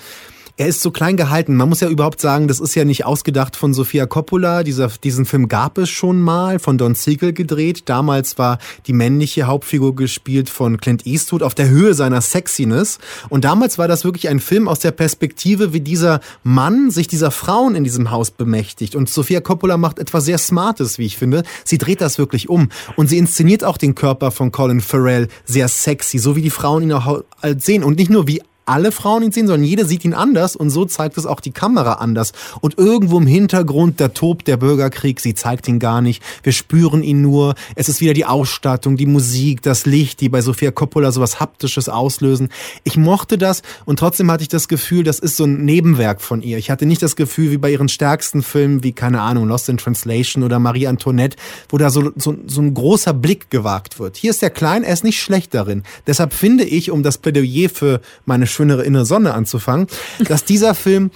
[0.59, 1.55] er ist so klein gehalten.
[1.55, 4.63] Man muss ja überhaupt sagen, das ist ja nicht ausgedacht von Sofia Coppola.
[4.63, 7.83] Dieser, diesen Film gab es schon mal, von Don Siegel gedreht.
[7.85, 12.99] Damals war die männliche Hauptfigur gespielt von Clint Eastwood auf der Höhe seiner Sexiness.
[13.29, 17.31] Und damals war das wirklich ein Film aus der Perspektive, wie dieser Mann sich dieser
[17.31, 18.95] Frauen in diesem Haus bemächtigt.
[18.95, 21.43] Und Sofia Coppola macht etwas sehr Smartes, wie ich finde.
[21.63, 22.67] Sie dreht das wirklich um.
[22.97, 26.83] Und sie inszeniert auch den Körper von Colin Farrell sehr sexy, so wie die Frauen
[26.83, 27.23] ihn auch
[27.57, 27.85] sehen.
[27.85, 30.85] Und nicht nur wie alle Frauen ihn sehen, sondern jede sieht ihn anders und so
[30.85, 32.31] zeigt es auch die Kamera anders.
[32.61, 36.23] Und irgendwo im Hintergrund, da tobt der Bürgerkrieg, sie zeigt ihn gar nicht.
[36.43, 37.55] Wir spüren ihn nur.
[37.75, 41.89] Es ist wieder die Ausstattung, die Musik, das Licht, die bei Sofia Coppola sowas Haptisches
[41.89, 42.49] auslösen.
[42.83, 46.41] Ich mochte das und trotzdem hatte ich das Gefühl, das ist so ein Nebenwerk von
[46.41, 46.57] ihr.
[46.57, 49.77] Ich hatte nicht das Gefühl, wie bei ihren stärksten Filmen, wie, keine Ahnung, Lost in
[49.77, 51.37] Translation oder Marie Antoinette,
[51.69, 54.17] wo da so, so, so ein großer Blick gewagt wird.
[54.17, 55.83] Hier ist der Klein, er ist nicht schlecht darin.
[56.05, 59.87] Deshalb finde ich, um das Plädoyer für meine schönere innere Sonne anzufangen,
[60.27, 61.11] dass dieser Film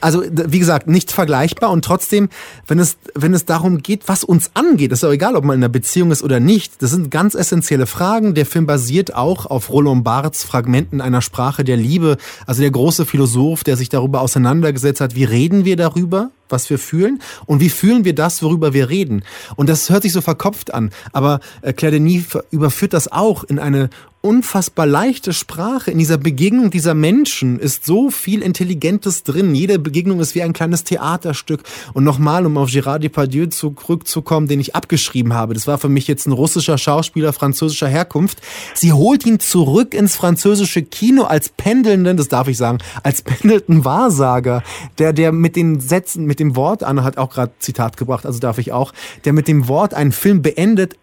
[0.00, 2.30] also wie gesagt, nicht vergleichbar und trotzdem,
[2.66, 5.62] wenn es, wenn es darum geht, was uns angeht, ist auch egal, ob man in
[5.62, 8.32] einer Beziehung ist oder nicht, das sind ganz essentielle Fragen.
[8.32, 13.04] Der Film basiert auch auf Roland Barths Fragmenten einer Sprache der Liebe, also der große
[13.04, 17.68] Philosoph, der sich darüber auseinandergesetzt hat, wie reden wir darüber, was wir fühlen und wie
[17.68, 19.24] fühlen wir das, worüber wir reden.
[19.56, 23.58] Und das hört sich so verkopft an, aber äh, Claire Denis überführt das auch in
[23.58, 23.90] eine
[24.22, 25.90] unfassbar leichte Sprache.
[25.90, 29.54] In dieser Begegnung dieser Menschen ist so viel Intelligentes drin.
[29.54, 31.62] Jede Begegnung ist wie ein kleines Theaterstück.
[31.92, 35.54] Und nochmal, um auf Gérard Depardieu zurückzukommen, den ich abgeschrieben habe.
[35.54, 38.38] Das war für mich jetzt ein russischer Schauspieler französischer Herkunft.
[38.74, 43.84] Sie holt ihn zurück ins französische Kino als pendelnden, das darf ich sagen, als pendelnden
[43.84, 44.62] Wahrsager,
[44.98, 48.38] der, der mit den Sätzen, mit dem Wort, Anna hat auch gerade Zitat gebracht, also
[48.38, 48.92] darf ich auch,
[49.24, 50.96] der mit dem Wort einen Film beendet,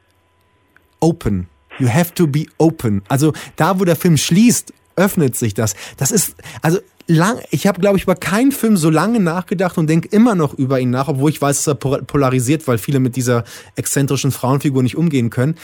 [1.02, 1.48] open
[1.80, 3.02] You have to be open.
[3.08, 5.76] Also da, wo der Film schließt, öffnet sich das.
[5.98, 9.88] Das ist, also lang, ich habe, glaube ich, über keinen Film so lange nachgedacht und
[9.88, 13.16] denke immer noch über ihn nach, obwohl ich weiß, dass er polarisiert, weil viele mit
[13.16, 13.44] dieser
[13.76, 15.56] exzentrischen Frauenfigur nicht umgehen können.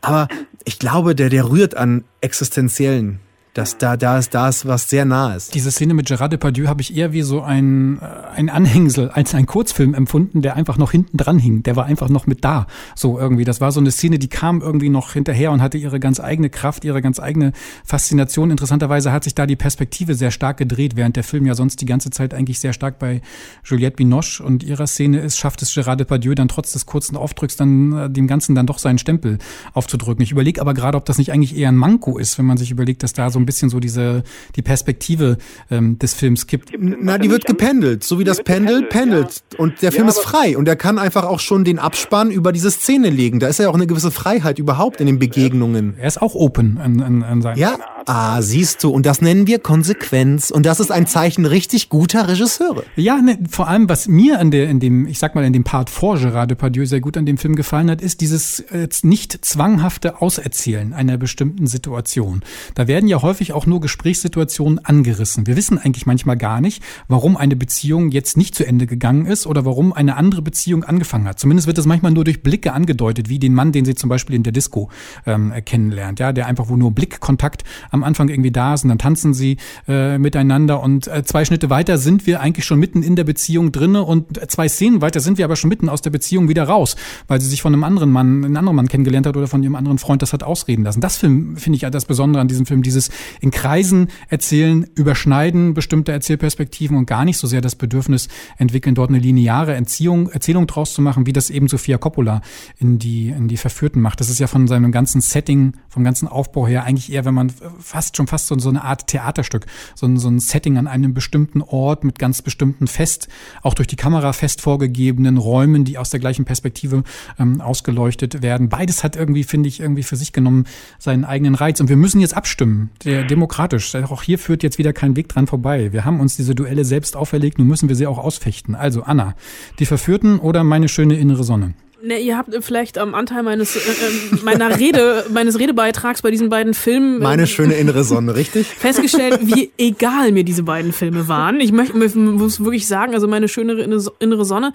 [0.00, 0.28] Aber
[0.64, 3.18] ich glaube, der, der rührt an existenziellen
[3.54, 5.48] dass da, da ist, da ist was sehr nahes.
[5.48, 9.34] Diese Szene mit Gerard Depardieu habe ich eher wie so ein, äh, ein Anhängsel als
[9.34, 11.62] ein Kurzfilm empfunden, der einfach noch hinten dran hing.
[11.62, 12.66] Der war einfach noch mit da.
[12.94, 13.44] So irgendwie.
[13.44, 16.48] Das war so eine Szene, die kam irgendwie noch hinterher und hatte ihre ganz eigene
[16.48, 17.52] Kraft, ihre ganz eigene
[17.84, 18.50] Faszination.
[18.50, 21.86] Interessanterweise hat sich da die Perspektive sehr stark gedreht, während der Film ja sonst die
[21.86, 23.20] ganze Zeit eigentlich sehr stark bei
[23.64, 27.56] Juliette Binoche und ihrer Szene ist, schafft es Gerard Depardieu dann trotz des kurzen Aufdrücks
[27.56, 29.38] dann äh, dem Ganzen dann doch seinen Stempel
[29.74, 30.22] aufzudrücken.
[30.22, 32.70] Ich überlege aber gerade, ob das nicht eigentlich eher ein Manko ist, wenn man sich
[32.70, 34.22] überlegt, dass da so ein bisschen so diese
[34.56, 35.38] die Perspektive
[35.70, 36.72] ähm, des Films gibt.
[36.78, 39.42] Na, die wird gependelt, so wie das Pendel pendelt.
[39.52, 39.58] Ja.
[39.58, 42.52] Und der Film ja, ist frei und er kann einfach auch schon den Abspann über
[42.52, 43.40] diese Szene legen.
[43.40, 45.94] Da ist ja auch eine gewisse Freiheit überhaupt in den Begegnungen.
[45.98, 47.58] Er ist auch open an, an, an seinem.
[47.58, 50.50] Ja, Ah, siehst du, und das nennen wir Konsequenz.
[50.50, 52.84] Und das ist ein Zeichen richtig guter Regisseure.
[52.96, 55.64] Ja, ne, vor allem, was mir an der, in dem, ich sag mal, in dem
[55.64, 59.44] Part vor Gerard Depardieu sehr gut an dem Film gefallen hat, ist dieses äh, nicht
[59.44, 62.42] zwanghafte Auserzählen einer bestimmten Situation.
[62.74, 65.46] Da werden ja häufig auch nur Gesprächssituationen angerissen.
[65.46, 69.46] Wir wissen eigentlich manchmal gar nicht, warum eine Beziehung jetzt nicht zu Ende gegangen ist
[69.46, 71.40] oder warum eine andere Beziehung angefangen hat.
[71.40, 74.36] Zumindest wird das manchmal nur durch Blicke angedeutet, wie den Mann, den sie zum Beispiel
[74.36, 74.90] in der Disco
[75.26, 78.98] ähm, kennenlernt, ja, der einfach wo nur Blickkontakt am Anfang irgendwie da ist und dann
[78.98, 79.56] tanzen sie
[79.88, 83.72] äh, miteinander und äh, zwei Schnitte weiter sind wir eigentlich schon mitten in der Beziehung
[83.72, 86.96] drinne und zwei Szenen weiter sind wir aber schon mitten aus der Beziehung wieder raus,
[87.28, 89.74] weil sie sich von einem anderen Mann, einen anderen Mann kennengelernt hat oder von ihrem
[89.74, 91.00] anderen Freund das hat ausreden lassen.
[91.00, 93.10] Das finde ich ja das Besondere an diesem Film, dieses
[93.40, 99.10] in Kreisen erzählen, überschneiden bestimmte Erzählperspektiven und gar nicht so sehr das Bedürfnis entwickeln, dort
[99.10, 102.40] eine lineare Entziehung, Erzählung draus zu machen, wie das eben Sofia Coppola
[102.78, 104.20] in die, in die Verführten macht.
[104.20, 107.52] Das ist ja von seinem ganzen Setting, vom ganzen Aufbau her eigentlich eher, wenn man
[107.78, 111.14] fast schon fast so, so eine Art Theaterstück, so ein, so ein Setting an einem
[111.14, 113.28] bestimmten Ort mit ganz bestimmten fest,
[113.62, 117.02] auch durch die Kamera fest vorgegebenen Räumen, die aus der gleichen Perspektive
[117.38, 118.68] ähm, ausgeleuchtet werden.
[118.68, 120.64] Beides hat irgendwie, finde ich, irgendwie für sich genommen
[120.98, 121.80] seinen eigenen Reiz.
[121.80, 123.94] Und wir müssen jetzt abstimmen, der demokratisch.
[123.94, 125.92] Auch hier führt jetzt wieder kein Weg dran vorbei.
[125.92, 128.74] Wir haben uns diese Duelle selbst auferlegt, nun müssen wir sie auch ausfechten.
[128.74, 129.34] Also Anna,
[129.78, 131.74] die Verführten oder meine schöne innere Sonne?
[132.04, 136.48] Ne, ihr habt vielleicht am Anteil meines äh, äh, meiner Rede, meines Redebeitrags bei diesen
[136.48, 138.66] beiden Filmen äh, meine schöne innere Sonne, richtig?
[138.78, 141.60] Festgestellt, wie egal mir diese beiden Filme waren.
[141.60, 143.74] Ich möchte muss wirklich sagen, also meine schöne
[144.18, 144.72] innere Sonne.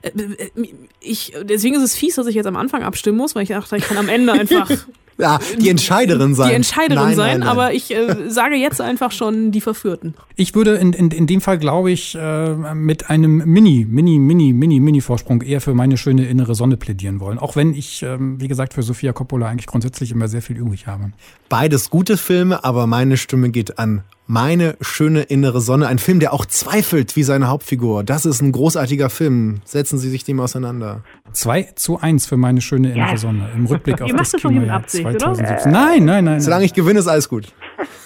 [0.00, 0.68] Äh, äh,
[1.00, 3.76] ich, deswegen ist es fies, dass ich jetzt am Anfang abstimmen muss, weil ich dachte,
[3.76, 4.70] ich kann am Ende einfach
[5.20, 6.50] ja, die Entscheiderin sein.
[6.50, 7.48] Die Entscheiderin nein, sein, nein, nein.
[7.48, 10.14] aber ich äh, sage jetzt einfach schon die Verführten.
[10.36, 14.52] Ich würde in, in, in dem Fall, glaube ich, äh, mit einem Mini, Mini, Mini,
[14.52, 17.38] Mini, Mini-Vorsprung eher für meine schöne innere Sonne plädieren wollen.
[17.38, 20.86] Auch wenn ich, äh, wie gesagt, für Sofia Coppola eigentlich grundsätzlich immer sehr viel übrig
[20.86, 21.12] habe.
[21.48, 26.32] Beides gute Filme, aber meine Stimme geht an meine schöne innere Sonne, ein Film, der
[26.32, 28.04] auch zweifelt wie seine Hauptfigur.
[28.04, 29.60] Das ist ein großartiger Film.
[29.64, 31.02] Setzen Sie sich dem auseinander.
[31.32, 33.50] 2 zu 1 für meine schöne innere Sonne.
[33.56, 35.72] Im Rückblick auf das Kinojahr 2017.
[35.72, 36.40] Nein, nein, nein.
[36.40, 37.52] Solange ich gewinne, ist alles gut.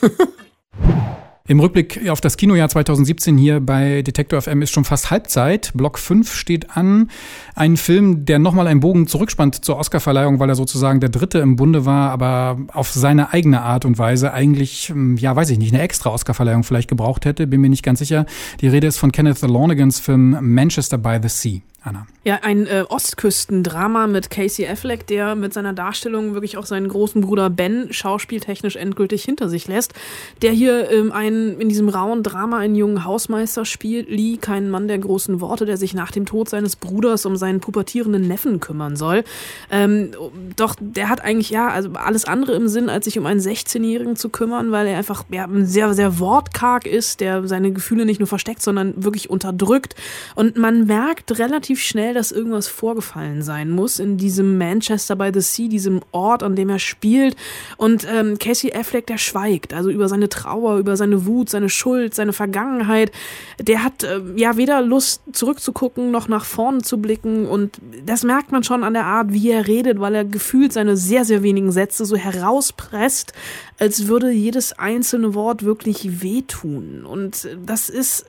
[1.46, 5.72] Im Rückblick auf das Kinojahr 2017 hier bei Detektor FM ist schon fast Halbzeit.
[5.74, 7.10] Block 5 steht an.
[7.54, 11.56] Ein Film, der nochmal einen Bogen zurückspannt zur Oscarverleihung, weil er sozusagen der dritte im
[11.56, 15.74] Bunde war, aber auf seine eigene Art und Weise eigentlich, hm, ja, weiß ich nicht,
[15.74, 17.46] eine extra Oscarverleihung vielleicht gebraucht hätte.
[17.46, 18.24] Bin mir nicht ganz sicher.
[18.62, 21.60] Die Rede ist von Kenneth Lonergans Film Manchester by the Sea.
[21.84, 22.06] Anna.
[22.24, 27.20] Ja, ein äh, Ostküstendrama mit Casey Affleck, der mit seiner Darstellung wirklich auch seinen großen
[27.20, 29.92] Bruder Ben schauspieltechnisch endgültig hinter sich lässt.
[30.40, 34.88] Der hier ähm, einen, in diesem rauen Drama einen jungen Hausmeister spielt, Lee, kein Mann
[34.88, 38.96] der großen Worte, der sich nach dem Tod seines Bruders um seinen pubertierenden Neffen kümmern
[38.96, 39.22] soll.
[39.70, 40.12] Ähm,
[40.56, 44.16] doch der hat eigentlich ja also alles andere im Sinn, als sich um einen 16-Jährigen
[44.16, 48.28] zu kümmern, weil er einfach ja, sehr, sehr wortkarg ist, der seine Gefühle nicht nur
[48.28, 49.94] versteckt, sondern wirklich unterdrückt.
[50.34, 55.40] Und man merkt relativ schnell, dass irgendwas vorgefallen sein muss in diesem Manchester by the
[55.40, 57.36] Sea, diesem Ort, an dem er spielt.
[57.76, 62.14] Und ähm, Casey Affleck, der schweigt, also über seine Trauer, über seine Wut, seine Schuld,
[62.14, 63.12] seine Vergangenheit.
[63.60, 67.46] Der hat äh, ja weder Lust zurückzugucken noch nach vorne zu blicken.
[67.46, 70.96] Und das merkt man schon an der Art, wie er redet, weil er gefühlt seine
[70.96, 73.32] sehr, sehr wenigen Sätze so herauspresst,
[73.78, 77.04] als würde jedes einzelne Wort wirklich wehtun.
[77.04, 78.26] Und das ist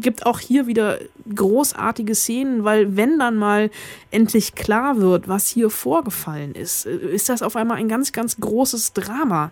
[0.00, 0.98] gibt auch hier wieder
[1.34, 3.70] großartige Szenen, weil wenn dann mal
[4.10, 8.92] endlich klar wird, was hier vorgefallen ist, ist das auf einmal ein ganz, ganz großes
[8.92, 9.50] Drama.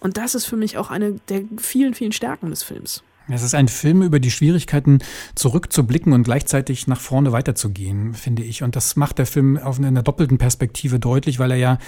[0.00, 3.02] Und das ist für mich auch eine der vielen, vielen Stärken des Films.
[3.28, 4.98] Es ist ein Film über die Schwierigkeiten,
[5.34, 8.62] zurückzublicken und gleichzeitig nach vorne weiterzugehen, finde ich.
[8.62, 11.78] Und das macht der Film auf einer doppelten Perspektive deutlich, weil er ja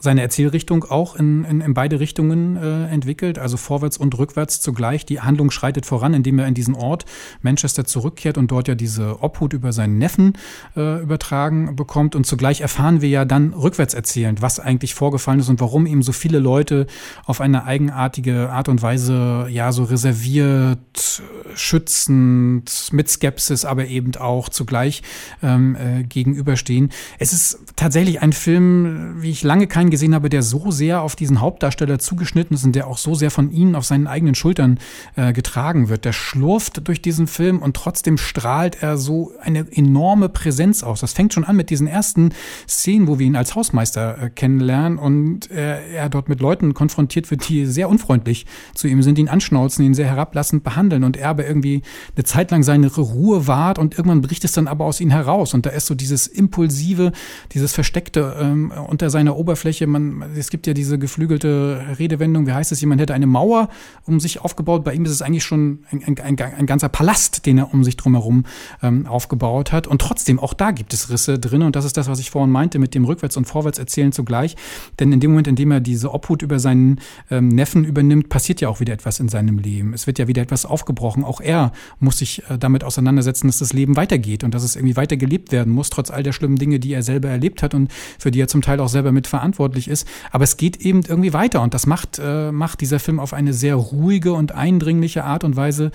[0.00, 5.04] seine Erzählrichtung auch in, in, in beide Richtungen äh, entwickelt, also vorwärts und rückwärts zugleich.
[5.06, 7.04] Die Handlung schreitet voran, indem er in diesen Ort
[7.42, 10.32] Manchester zurückkehrt und dort ja diese Obhut über seinen Neffen
[10.74, 12.16] äh, übertragen bekommt.
[12.16, 16.02] Und zugleich erfahren wir ja dann rückwärts erzählend, was eigentlich vorgefallen ist und warum ihm
[16.02, 16.86] so viele Leute
[17.26, 21.22] auf eine eigenartige Art und Weise ja so reserviert,
[21.54, 25.02] schützend, mit Skepsis, aber eben auch zugleich
[25.42, 26.90] ähm, äh, gegenüberstehen.
[27.18, 31.16] Es ist tatsächlich ein Film, wie ich lange keinen gesehen habe, der so sehr auf
[31.16, 34.78] diesen Hauptdarsteller zugeschnitten ist und der auch so sehr von ihnen auf seinen eigenen Schultern
[35.16, 36.04] äh, getragen wird.
[36.04, 41.00] Der schlurft durch diesen Film und trotzdem strahlt er so eine enorme Präsenz aus.
[41.00, 42.34] Das fängt schon an mit diesen ersten
[42.68, 47.30] Szenen, wo wir ihn als Hausmeister äh, kennenlernen und äh, er dort mit Leuten konfrontiert
[47.30, 51.30] wird, die sehr unfreundlich zu ihm sind, ihn anschnauzen, ihn sehr herablassend behandeln und er
[51.30, 51.80] aber irgendwie
[52.14, 55.54] eine Zeit lang seine Ruhe wahrt und irgendwann bricht es dann aber aus ihm heraus
[55.54, 57.12] und da ist so dieses impulsive,
[57.54, 62.52] dieses versteckte ähm, unter seiner Oberfläche Oberfläche, man, es gibt ja diese geflügelte Redewendung, wie
[62.52, 63.68] heißt es, jemand hätte eine Mauer
[64.06, 64.84] um sich aufgebaut.
[64.84, 67.84] Bei ihm ist es eigentlich schon ein, ein, ein, ein ganzer Palast, den er um
[67.84, 68.44] sich drumherum
[68.82, 69.86] ähm, aufgebaut hat.
[69.86, 71.62] Und trotzdem, auch da gibt es Risse drin.
[71.62, 74.56] Und das ist das, was ich vorhin meinte, mit dem Rückwärts- und Vorwärtserzählen zugleich.
[74.98, 77.00] Denn in dem Moment, in dem er diese Obhut über seinen
[77.30, 79.94] ähm, Neffen übernimmt, passiert ja auch wieder etwas in seinem Leben.
[79.94, 81.24] Es wird ja wieder etwas aufgebrochen.
[81.24, 84.96] Auch er muss sich äh, damit auseinandersetzen, dass das Leben weitergeht und dass es irgendwie
[84.96, 87.90] weiter gelebt werden muss, trotz all der schlimmen Dinge, die er selber erlebt hat und
[88.18, 90.06] für die er zum Teil auch selber mitverantwortlich verantwortlich ist.
[90.30, 93.52] Aber es geht eben irgendwie weiter und das macht, äh, macht dieser Film auf eine
[93.52, 95.90] sehr ruhige und eindringliche Art und Weise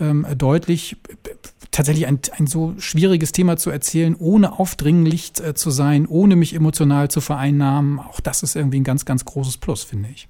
[0.00, 0.96] ähm, deutlich,
[1.70, 6.54] tatsächlich ein, ein so schwieriges Thema zu erzählen, ohne aufdringlich äh, zu sein, ohne mich
[6.54, 7.98] emotional zu vereinnahmen.
[7.98, 10.26] Auch das ist irgendwie ein ganz, ganz großes Plus, finde ich.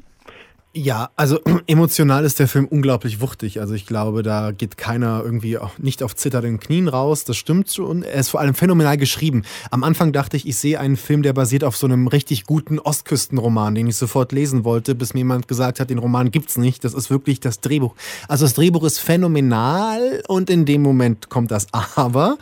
[0.76, 3.60] Ja, also emotional ist der Film unglaublich wuchtig.
[3.60, 7.24] Also ich glaube, da geht keiner irgendwie auch nicht auf zitternden Knien raus.
[7.24, 8.02] Das stimmt schon.
[8.02, 9.44] Er ist vor allem phänomenal geschrieben.
[9.70, 12.78] Am Anfang dachte ich, ich sehe einen Film, der basiert auf so einem richtig guten
[12.78, 16.84] Ostküstenroman, den ich sofort lesen wollte, bis mir jemand gesagt hat, den Roman gibt's nicht.
[16.84, 17.94] Das ist wirklich das Drehbuch.
[18.28, 22.36] Also das Drehbuch ist phänomenal und in dem Moment kommt das Aber.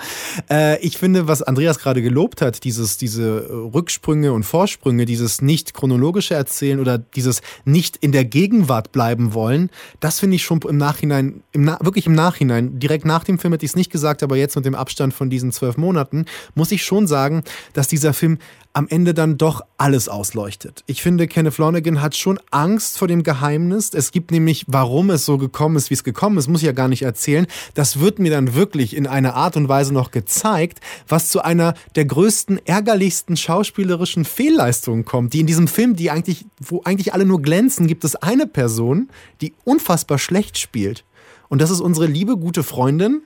[0.51, 5.73] Äh, ich finde, was Andreas gerade gelobt hat, dieses, diese Rücksprünge und Vorsprünge, dieses nicht
[5.73, 9.71] chronologische Erzählen oder dieses nicht in der Gegenwart bleiben wollen,
[10.01, 13.53] das finde ich schon im Nachhinein, im Na wirklich im Nachhinein, direkt nach dem Film
[13.53, 16.73] hätte ich es nicht gesagt, aber jetzt mit dem Abstand von diesen zwölf Monaten, muss
[16.73, 18.39] ich schon sagen, dass dieser Film
[18.75, 20.83] am Ende dann doch alles ausleuchtet.
[20.87, 23.95] Ich finde, Kenneth Flanagan hat schon Angst vor dem Geheimnis.
[23.95, 26.73] Es gibt nämlich, warum es so gekommen ist, wie es gekommen ist, muss ich ja
[26.73, 27.47] gar nicht erzählen.
[27.75, 31.75] Das wird mir dann wirklich in einer Art und Weise noch gezeigt, was zu einer
[31.95, 37.27] der größten, ärgerlichsten schauspielerischen Fehlleistungen kommt, die in diesem Film, die eigentlich, wo eigentlich alle
[37.27, 39.09] nur glänzen, gibt es eine Person,
[39.41, 41.05] die unfassbar schlecht spielt.
[41.49, 43.23] Und das ist unsere liebe, gute Freundin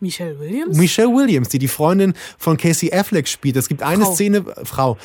[0.00, 0.76] Michelle Williams?
[0.76, 3.56] Michelle Williams, die die Freundin von Casey Affleck spielt.
[3.56, 4.14] Es gibt eine Frau.
[4.14, 4.96] Szene, Frau,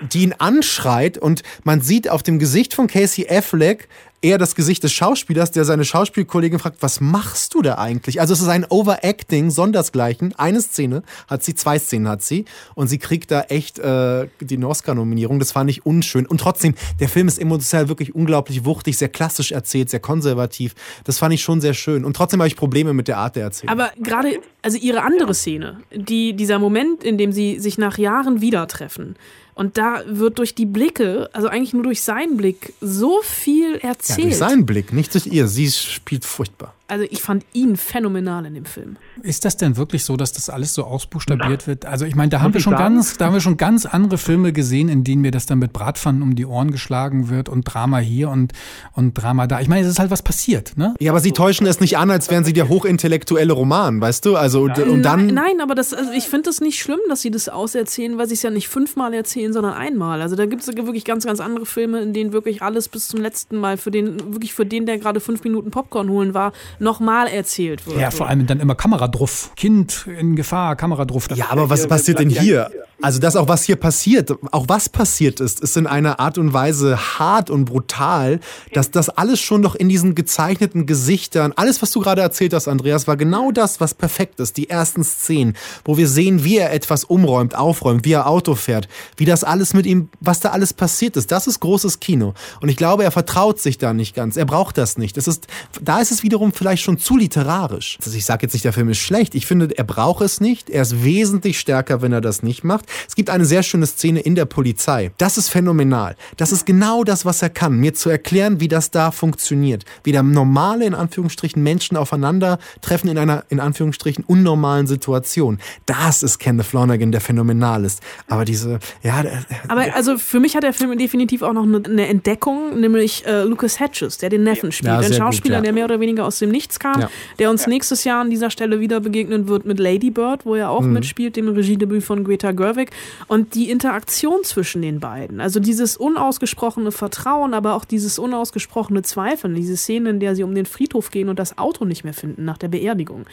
[0.00, 3.88] die ihn anschreit und man sieht auf dem Gesicht von Casey Affleck
[4.22, 8.20] eher das Gesicht des Schauspielers, der seine Schauspielkollegin fragt, was machst du da eigentlich?
[8.20, 10.34] Also es ist ein Overacting, sondersgleichen.
[10.36, 12.44] Eine Szene hat sie, zwei Szenen hat sie
[12.74, 15.38] und sie kriegt da echt äh, die Oscar-Nominierung.
[15.38, 16.26] Das fand ich unschön.
[16.26, 20.74] Und trotzdem, der Film ist emotional wirklich unglaublich wuchtig, sehr klassisch erzählt, sehr konservativ.
[21.04, 22.04] Das fand ich schon sehr schön.
[22.04, 23.72] Und trotzdem habe ich Probleme mit der Art der Erzählung.
[23.72, 28.40] Aber gerade, also ihre andere Szene, die, dieser Moment, in dem sie sich nach Jahren
[28.40, 29.16] wieder treffen.
[29.60, 33.90] Und da wird durch die Blicke, also eigentlich nur durch seinen Blick, so viel ja,
[33.90, 34.28] erzählt.
[34.28, 35.48] durch seinen Blick, nicht durch ihr.
[35.48, 36.74] Sie spielt furchtbar.
[36.90, 38.96] Also ich fand ihn phänomenal in dem Film.
[39.22, 41.86] Ist das denn wirklich so, dass das alles so ausbuchstabiert wird?
[41.86, 44.52] Also ich meine, da haben wir schon ganz, da haben wir schon ganz andere Filme
[44.52, 47.98] gesehen, in denen mir das dann mit Bratpfannen um die Ohren geschlagen wird und Drama
[47.98, 48.52] hier und,
[48.92, 49.60] und Drama da.
[49.60, 50.94] Ich meine, es ist halt was passiert, ne?
[51.00, 54.36] Ja, aber sie täuschen es nicht an, als wären sie der hochintellektuelle Roman, weißt du?
[54.36, 55.26] Also und, und dann.
[55.26, 58.26] nein, nein, aber das, also ich finde es nicht schlimm, dass sie das auserzählen, weil
[58.26, 60.22] sie es ja nicht fünfmal erzählen, sondern einmal.
[60.22, 63.20] Also da gibt es wirklich ganz, ganz andere Filme, in denen wirklich alles bis zum
[63.20, 67.28] letzten Mal für den, wirklich für den, der gerade fünf Minuten Popcorn holen war, nochmal
[67.28, 67.98] erzählt wird.
[67.98, 69.50] Ja, vor allem dann immer Kamera drauf.
[69.56, 71.28] Kind in Gefahr, Kamera drauf.
[71.34, 72.70] Ja, aber was passiert denn hier?
[73.02, 76.52] Also das auch, was hier passiert, auch was passiert ist, ist in einer Art und
[76.52, 78.40] Weise hart und brutal,
[78.74, 82.68] dass das alles schon doch in diesen gezeichneten Gesichtern, alles, was du gerade erzählt hast,
[82.68, 84.58] Andreas, war genau das, was perfekt ist.
[84.58, 88.86] Die ersten Szenen, wo wir sehen, wie er etwas umräumt, aufräumt, wie er Auto fährt,
[89.16, 91.32] wie das alles mit ihm, was da alles passiert ist.
[91.32, 92.34] Das ist großes Kino.
[92.60, 94.36] Und ich glaube, er vertraut sich da nicht ganz.
[94.36, 95.16] Er braucht das nicht.
[95.16, 95.46] Es ist,
[95.80, 97.98] da ist es wiederum vielleicht schon zu literarisch.
[98.04, 99.34] Also ich sage jetzt nicht, der Film ist schlecht.
[99.34, 100.70] Ich finde, er braucht es nicht.
[100.70, 102.86] Er ist wesentlich stärker, wenn er das nicht macht.
[103.08, 105.12] Es gibt eine sehr schöne Szene in der Polizei.
[105.18, 106.16] Das ist phänomenal.
[106.36, 107.76] Das ist genau das, was er kann.
[107.76, 109.84] Mir zu erklären, wie das da funktioniert.
[110.04, 115.58] Wie da normale, in Anführungsstrichen, Menschen aufeinandertreffen in einer, in Anführungsstrichen, unnormalen Situation.
[115.86, 118.02] Das ist Kenneth Flanagan, der phänomenal ist.
[118.28, 119.24] Aber diese, ja,
[119.68, 123.80] Aber also für mich hat der Film definitiv auch noch eine, Entdeckung, nämlich äh, Lucas
[123.80, 124.88] Hedges, der den Neffen spielt.
[124.88, 125.60] Ja, Ein sehr gut, Schauspieler, ja.
[125.62, 127.10] der mehr oder weniger aus dem Nichts kam, Ja.
[127.38, 130.70] der uns nächstes Jahr an dieser Stelle wieder begegnen wird mit Lady Bird, wo er
[130.70, 130.92] auch Mhm.
[130.92, 132.90] mitspielt, dem Regiedebüt von Greta Gerwig.
[133.28, 139.54] Und die Interaktion zwischen den beiden, also dieses unausgesprochene Vertrauen, aber auch dieses unausgesprochene Zweifeln,
[139.54, 142.44] diese Szene, in der sie um den Friedhof gehen und das Auto nicht mehr finden
[142.44, 143.24] nach der Beerdigung.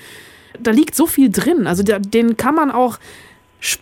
[0.60, 1.68] Da liegt so viel drin.
[1.68, 2.98] Also da, den kann man auch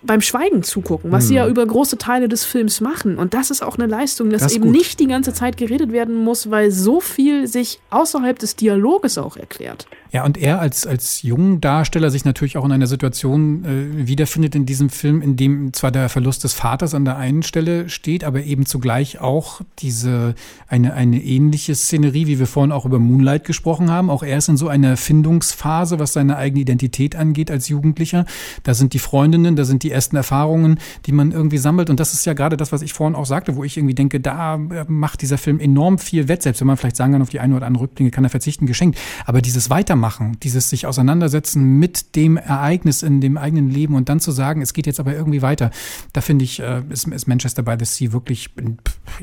[0.04, 1.28] beim Schweigen zugucken, was Mhm.
[1.28, 3.18] sie ja über große Teile des Films machen.
[3.18, 4.72] Und das ist auch eine Leistung, dass eben gut.
[4.74, 9.36] nicht die ganze Zeit geredet werden muss, weil so viel sich außerhalb des Dialoges auch
[9.38, 9.86] erklärt.
[10.16, 14.56] Ja, und er als, als jungen Darsteller sich natürlich auch in einer Situation äh, wiederfindet
[14.56, 18.24] in diesem Film, in dem zwar der Verlust des Vaters an der einen Stelle steht,
[18.24, 20.34] aber eben zugleich auch diese,
[20.70, 24.10] eine, eine ähnliche Szenerie, wie wir vorhin auch über Moonlight gesprochen haben.
[24.10, 28.26] Auch er ist in so einer Findungsphase, was seine eigene Identität angeht als Jugendlicher.
[28.64, 31.90] Da sind die Freundinnen, da sind die ersten Erfahrungen, die man irgendwie sammelt.
[31.90, 34.22] Und das ist ja gerade das, was ich vorhin auch sagte, wo ich irgendwie denke,
[34.22, 37.32] da äh, macht dieser Film enorm viel wett, selbst wenn man vielleicht sagen kann, auf
[37.32, 38.98] die eine oder andere Rückblicke kann er verzichten, geschenkt.
[39.26, 40.05] Aber dieses Weitermachen,
[40.44, 44.74] dieses sich auseinandersetzen mit dem Ereignis in dem eigenen Leben und dann zu sagen, es
[44.74, 45.72] geht jetzt aber irgendwie weiter,
[46.14, 48.50] da finde ich, äh, ist, ist Manchester by the Sea wirklich,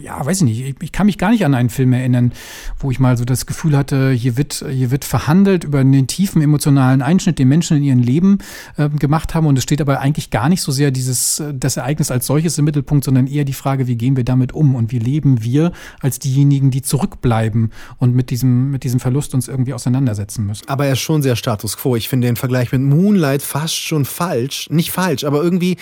[0.01, 2.33] ja, weiß ich nicht, ich, ich kann mich gar nicht an einen Film erinnern,
[2.78, 6.43] wo ich mal so das Gefühl hatte, hier wird, hier wird verhandelt über einen tiefen
[6.43, 8.39] emotionalen Einschnitt, den Menschen in ihrem Leben
[8.76, 9.47] äh, gemacht haben.
[9.47, 12.59] Und es steht aber eigentlich gar nicht so sehr dieses, äh, das Ereignis als solches
[12.59, 14.74] im Mittelpunkt, sondern eher die Frage, wie gehen wir damit um?
[14.74, 19.49] Und wie leben wir als diejenigen, die zurückbleiben und mit diesem, mit diesem Verlust uns
[19.49, 20.68] irgendwie auseinandersetzen müssen.
[20.73, 21.97] Aber er ist schon sehr Status quo.
[21.97, 24.70] Ich finde den Vergleich mit Moonlight fast schon falsch.
[24.70, 25.77] Nicht falsch, aber irgendwie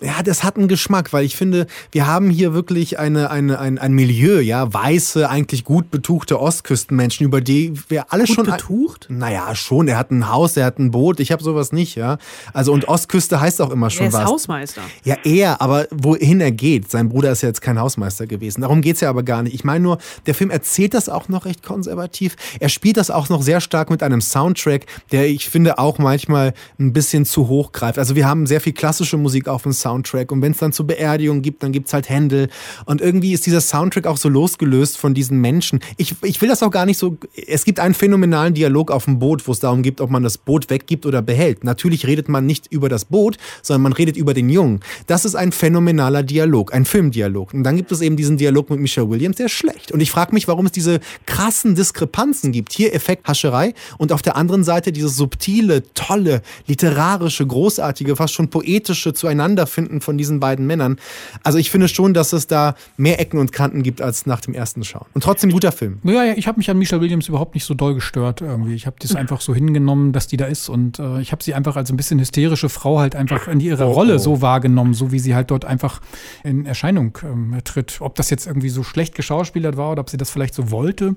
[0.00, 3.78] ja, das hat einen Geschmack, weil ich finde, wir haben hier wirklich eine, eine, ein,
[3.78, 8.46] ein Milieu, ja, weiße, eigentlich gut betuchte Ostküstenmenschen, über die wir alle Gut schon.
[8.46, 9.06] betucht?
[9.10, 9.88] Naja, schon.
[9.88, 11.20] Er hat ein Haus, er hat ein Boot.
[11.20, 12.16] Ich habe sowas nicht, ja.
[12.54, 14.24] Also und Ostküste heißt auch immer schon Er ist was.
[14.24, 14.80] Hausmeister.
[15.04, 16.90] Ja, er, aber wohin er geht.
[16.90, 18.62] Sein Bruder ist ja jetzt kein Hausmeister gewesen.
[18.62, 19.54] Darum geht's ja aber gar nicht.
[19.54, 22.36] Ich meine nur, der Film erzählt das auch noch recht konservativ.
[22.58, 26.54] Er spielt das auch noch sehr stark mit einem Soundtrack, der ich finde auch manchmal
[26.78, 27.98] ein bisschen zu hoch greift.
[27.98, 30.86] Also wir haben sehr viel klassische Musik auf dem Soundtrack und wenn es dann zur
[30.86, 32.48] Beerdigung gibt, dann gibt's halt Händel.
[32.84, 35.80] Und irgendwie ist dieser Soundtrack auch so losgelöst von diesen Menschen.
[35.96, 37.16] Ich, ich will das auch gar nicht so.
[37.46, 40.38] Es gibt einen phänomenalen Dialog auf dem Boot, wo es darum geht, ob man das
[40.38, 41.64] Boot weggibt oder behält.
[41.64, 44.80] Natürlich redet man nicht über das Boot, sondern man redet über den Jungen.
[45.06, 47.54] Das ist ein phänomenaler Dialog, ein Filmdialog.
[47.54, 49.92] Und dann gibt es eben diesen Dialog mit Michelle Williams, der ist schlecht.
[49.92, 52.72] Und ich frage mich, warum es diese krassen Diskrepanzen gibt.
[52.72, 58.48] Hier Effekt Hascherei und auf der anderen Seite dieses subtile, tolle, literarische, großartige, fast schon
[58.48, 60.96] poetische Zueinanderfinden von diesen beiden Männern.
[61.42, 64.54] Also ich finde schon, dass es da mehr Ecken und Kanten gibt als nach dem
[64.54, 65.06] ersten Schauen.
[65.14, 65.98] Und trotzdem guter Film.
[66.04, 68.74] Ja, ja, ich habe mich an Michelle Williams überhaupt nicht so doll gestört irgendwie.
[68.74, 71.54] Ich habe das einfach so hingenommen, dass die da ist und äh, ich habe sie
[71.54, 74.18] einfach als ein bisschen hysterische Frau halt einfach in ihrer Oh, Rolle oh.
[74.18, 76.00] so wahrgenommen, so wie sie halt dort einfach
[76.44, 77.98] in Erscheinung ähm, tritt.
[78.00, 81.16] Ob das jetzt irgendwie so schlecht geschauspielert war oder ob sie das vielleicht so wollte,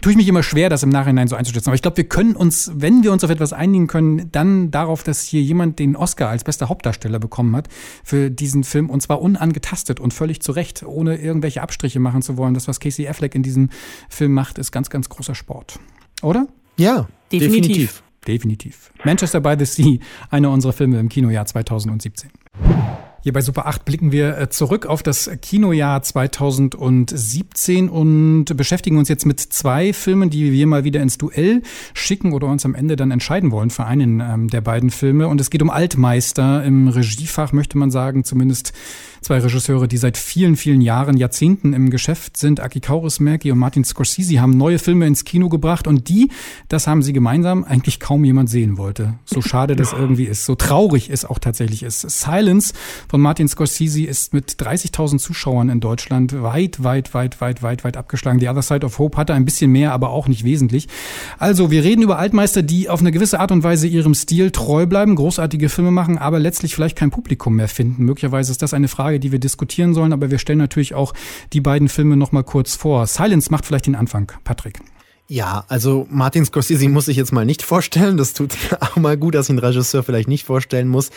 [0.00, 1.68] tue ich mich immer schwer, das im Nachhinein so einzuschätzen.
[1.68, 5.02] Aber ich glaube, wir können uns, wenn wir uns auf etwas einigen können, dann darauf,
[5.02, 7.68] dass hier jemand den Oscar als bester Hauptdarsteller bekommen hat
[8.04, 12.36] für diesen Film und zwar unangetastet und völlig zu Recht, ohne irgendwelche Abstriche machen zu
[12.36, 12.54] wollen.
[12.54, 13.70] Das, was Casey Affleck in diesem
[14.08, 15.78] Film macht, ist ganz, ganz großer Sport.
[16.22, 16.46] Oder?
[16.78, 17.62] Ja, Definitiv.
[17.62, 18.02] definitiv.
[18.26, 18.92] Definitiv.
[19.04, 19.98] Manchester by the Sea,
[20.30, 22.30] einer unserer Filme im Kinojahr 2017.
[23.22, 29.08] Hier bei Super 8 blicken wir äh, zurück auf das Kinojahr 2017 und beschäftigen uns
[29.08, 31.62] jetzt mit zwei Filmen, die wir mal wieder ins Duell
[31.94, 35.28] schicken oder uns am Ende dann entscheiden wollen für einen ähm, der beiden Filme.
[35.28, 36.64] Und es geht um Altmeister.
[36.64, 38.72] Im Regiefach möchte man sagen, zumindest
[39.22, 42.60] zwei Regisseure, die seit vielen, vielen Jahren, Jahrzehnten im Geschäft sind.
[42.60, 46.30] Aki Kaurismäki und Martin Scorsese haben neue Filme ins Kino gebracht und die,
[46.68, 49.14] das haben sie gemeinsam, eigentlich kaum jemand sehen wollte.
[49.24, 52.00] So schade das irgendwie ist, so traurig es auch tatsächlich ist.
[52.00, 52.72] Silence
[53.08, 57.96] von Martin Scorsese ist mit 30.000 Zuschauern in Deutschland weit, weit, weit, weit, weit, weit
[57.96, 58.40] abgeschlagen.
[58.40, 60.88] The Other Side of Hope hatte ein bisschen mehr, aber auch nicht wesentlich.
[61.38, 64.86] Also, wir reden über Altmeister, die auf eine gewisse Art und Weise ihrem Stil treu
[64.86, 68.04] bleiben, großartige Filme machen, aber letztlich vielleicht kein Publikum mehr finden.
[68.04, 71.12] Möglicherweise ist das eine Frage, die wir diskutieren sollen, aber wir stellen natürlich auch
[71.52, 73.06] die beiden Filme nochmal kurz vor.
[73.06, 74.80] Silence macht vielleicht den Anfang, Patrick.
[75.28, 78.16] Ja, also Martin Scorsese muss ich jetzt mal nicht vorstellen.
[78.18, 81.10] Das tut auch mal gut, dass ich einen Regisseur vielleicht nicht vorstellen muss.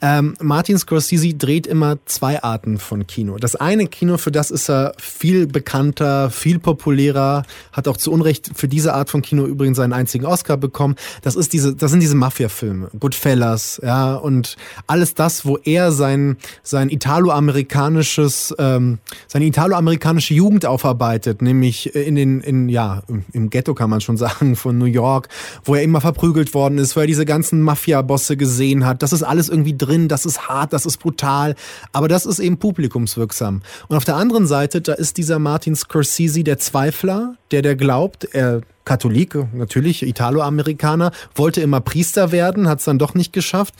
[0.00, 3.36] Ähm, Martin Scorsese dreht immer zwei Arten von Kino.
[3.36, 8.50] Das eine Kino, für das ist er viel bekannter, viel populärer, hat auch zu Unrecht
[8.54, 10.96] für diese Art von Kino übrigens seinen einzigen Oscar bekommen.
[11.20, 16.36] Das ist diese, das sind diese Mafia-Filme, Goodfellas, ja, und alles das, wo er sein,
[16.62, 18.98] sein italo-amerikanisches, ähm,
[19.28, 24.16] seine italo-amerikanische Jugend aufarbeitet, nämlich in den, in, ja, im, im Ghetto kann man schon
[24.22, 25.28] sagen, von New York,
[25.64, 29.02] wo er immer verprügelt worden ist, wo er diese ganzen Mafia-Bosse gesehen hat.
[29.02, 31.54] Das ist alles irgendwie drin, das ist hart, das ist brutal,
[31.92, 33.62] aber das ist eben publikumswirksam.
[33.88, 38.24] Und auf der anderen Seite, da ist dieser Martin Scorsese der Zweifler, der, der glaubt,
[38.32, 43.74] er Katholik, natürlich, Italo-Amerikaner, wollte immer Priester werden, hat es dann doch nicht geschafft.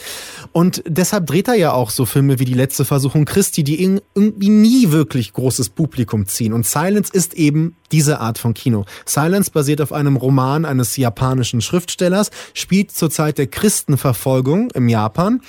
[0.52, 4.48] Und deshalb dreht er ja auch so Filme wie Die letzte Versuchung Christi, die irgendwie
[4.48, 6.52] nie wirklich großes Publikum ziehen.
[6.52, 8.84] Und Silence ist eben diese Art von Kino.
[9.04, 15.42] Silence basiert auf einem Roman eines japanischen Schriftstellers, spielt zur Zeit der Christenverfolgung im Japan.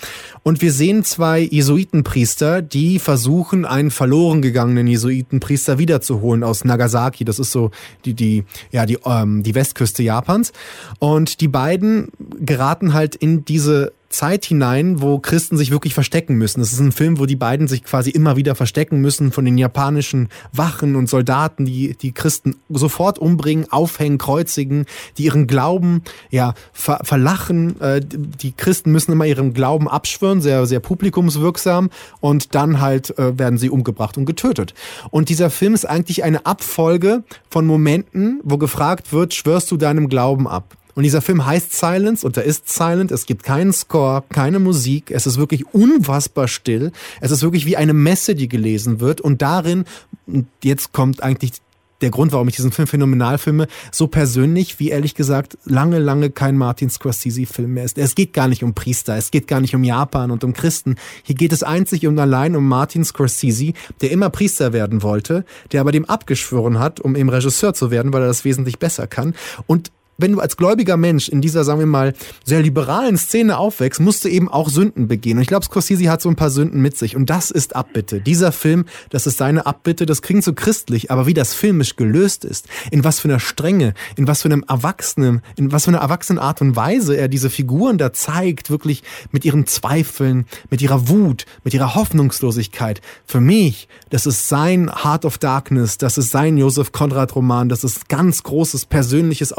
[0.44, 7.24] Und wir sehen zwei Jesuitenpriester, die versuchen, einen verloren gegangenen Jesuitenpriester wiederzuholen aus Nagasaki.
[7.24, 7.72] Das ist so
[8.04, 10.52] die, die, ja, die, ähm, die Westküste Japans.
[11.00, 16.62] Und die beiden geraten halt in diese Zeit hinein, wo Christen sich wirklich verstecken müssen.
[16.62, 19.58] Es ist ein Film, wo die beiden sich quasi immer wieder verstecken müssen von den
[19.58, 24.86] japanischen Wachen und Soldaten, die die Christen sofort umbringen, aufhängen, kreuzigen,
[25.18, 27.82] die ihren Glauben ja ver verlachen.
[27.82, 31.90] Äh, die Christen müssen immer ihren Glauben abschwören, sehr sehr publikumswirksam
[32.22, 34.76] und dann halt äh, werden sie umgebracht und getötet.
[35.10, 40.08] Und dieser Film ist eigentlich eine Abfolge von Momenten, wo gefragt wird, schwörst du deinem
[40.08, 40.78] Glauben ab?
[40.96, 43.12] Und dieser Film heißt Silence und er ist silent.
[43.12, 45.12] Es gibt keinen Score, keine Musik.
[45.12, 46.92] Es ist wirklich unfassbar still.
[47.20, 49.22] Es ist wirklich wie eine Messe, die gelesen wird.
[49.22, 49.86] Und darin,
[50.62, 51.54] jetzt kommt eigentlich
[52.04, 56.30] der Grund, warum ich diesen Film phänomenal filme, so persönlich wie ehrlich gesagt lange, lange
[56.30, 57.98] kein Martin Scorsese-Film mehr ist.
[57.98, 60.96] Es geht gar nicht um Priester, es geht gar nicht um Japan und um Christen.
[61.24, 63.72] Hier geht es einzig und allein um Martin Scorsese,
[64.02, 68.12] der immer Priester werden wollte, der aber dem abgeschworen hat, um eben Regisseur zu werden,
[68.12, 69.34] weil er das wesentlich besser kann.
[69.66, 74.00] Und wenn du als gläubiger Mensch in dieser, sagen wir mal, sehr liberalen Szene aufwächst,
[74.00, 75.38] musst du eben auch Sünden begehen.
[75.38, 77.16] Und ich glaube, Scorsese hat so ein paar Sünden mit sich.
[77.16, 78.22] Und das ist Abbitte.
[78.22, 82.46] Dieser Film, das ist seine Abbitte, das klingt so christlich, aber wie das filmisch gelöst
[82.46, 86.00] ist, in was für einer Strenge, in was für einem Erwachsenen, in was für einer
[86.00, 91.10] erwachsenen Art und Weise er diese Figuren da zeigt, wirklich mit ihren Zweifeln, mit ihrer
[91.10, 93.02] Wut, mit ihrer Hoffnungslosigkeit.
[93.26, 97.84] Für mich, das ist sein Heart of Darkness, das ist sein Josef Konrad Roman, das
[97.84, 99.54] ist ganz großes persönliches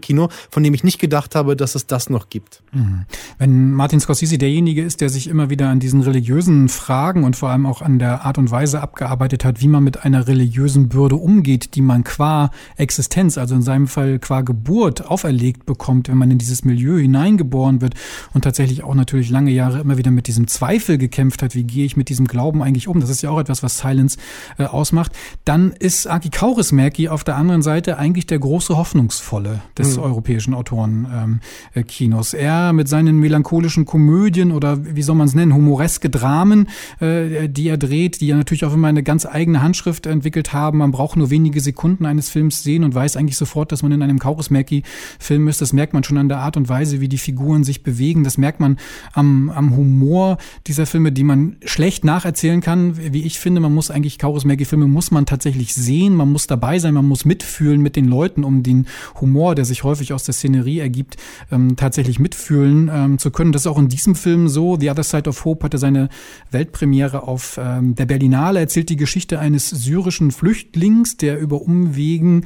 [0.00, 2.62] Autorenkino, von dem ich nicht gedacht habe, dass es das noch gibt.
[2.72, 3.04] Mhm.
[3.38, 7.50] Wenn Martin Scorsese derjenige ist, der sich immer wieder an diesen religiösen Fragen und vor
[7.50, 11.16] allem auch an der Art und Weise abgearbeitet hat, wie man mit einer religiösen Bürde
[11.16, 16.30] umgeht, die man qua Existenz, also in seinem Fall qua Geburt auferlegt bekommt, wenn man
[16.30, 17.94] in dieses Milieu hineingeboren wird
[18.32, 21.84] und tatsächlich auch natürlich lange Jahre immer wieder mit diesem Zweifel gekämpft hat, wie gehe
[21.84, 23.00] ich mit diesem Glauben eigentlich um?
[23.00, 24.18] Das ist ja auch etwas, was Silence
[24.58, 25.12] äh, ausmacht.
[25.44, 30.04] Dann ist Aki Kaurismäki auf der anderen Seite eigentlich der große Hoffnungsvolle des mhm.
[30.04, 32.34] europäischen Autorenkinos.
[32.34, 36.68] Ähm, er mit seinen melancholischen Komödien oder wie soll man es nennen, humoreske Dramen,
[37.00, 40.78] äh, die er dreht, die ja natürlich auch immer eine ganz eigene Handschrift entwickelt haben.
[40.78, 44.02] Man braucht nur wenige Sekunden eines Films sehen und weiß eigentlich sofort, dass man in
[44.02, 45.60] einem Kaurismäki-Film ist.
[45.60, 48.24] Das merkt man schon an der Art und Weise, wie die Figuren sich bewegen.
[48.24, 48.78] Das merkt man
[49.12, 52.96] am, am Humor dieser Filme, die man schlecht nacherzählen kann.
[53.12, 56.94] Wie ich finde, man muss eigentlich Kaurismäki-Filme muss man tatsächlich sehen, man muss dabei sein,
[56.94, 58.86] man muss mitfühlen mit den Leuten, um den
[59.20, 61.16] Humor, der sich häufig aus der Szenerie ergibt,
[61.50, 63.52] ähm, tatsächlich mitfühlen ähm, zu können.
[63.52, 64.76] Das ist auch in diesem Film so.
[64.78, 66.08] The Other Side of Hope hatte seine
[66.50, 72.44] Weltpremiere auf ähm, der Berlinale, erzählt die Geschichte eines syrischen Flüchtlings, der über Umwegen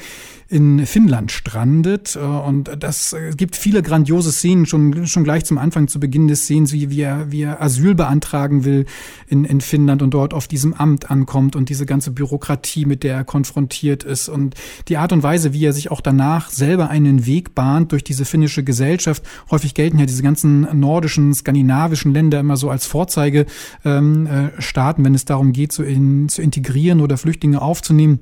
[0.54, 2.14] in Finnland strandet.
[2.14, 6.28] Äh, und das äh, gibt viele grandiose Szenen, schon, schon gleich zum Anfang, zu Beginn
[6.28, 8.86] des Scenes, wie, wie, er, wie er Asyl beantragen will
[9.26, 13.16] in, in Finnland und dort auf diesem Amt ankommt und diese ganze Bürokratie, mit der
[13.16, 14.54] er konfrontiert ist und
[14.86, 18.24] die Art und Weise, wie er sich auch danach selber einen Weg bahnt durch diese
[18.24, 19.24] finnische Gesellschaft.
[19.50, 23.48] Häufig gelten ja diese ganzen nordischen, skandinavischen Länder immer so als Vorzeigestaaten,
[23.84, 28.20] ähm, äh, wenn es darum geht, zu, in, zu integrieren oder Flüchtlinge aufzunehmen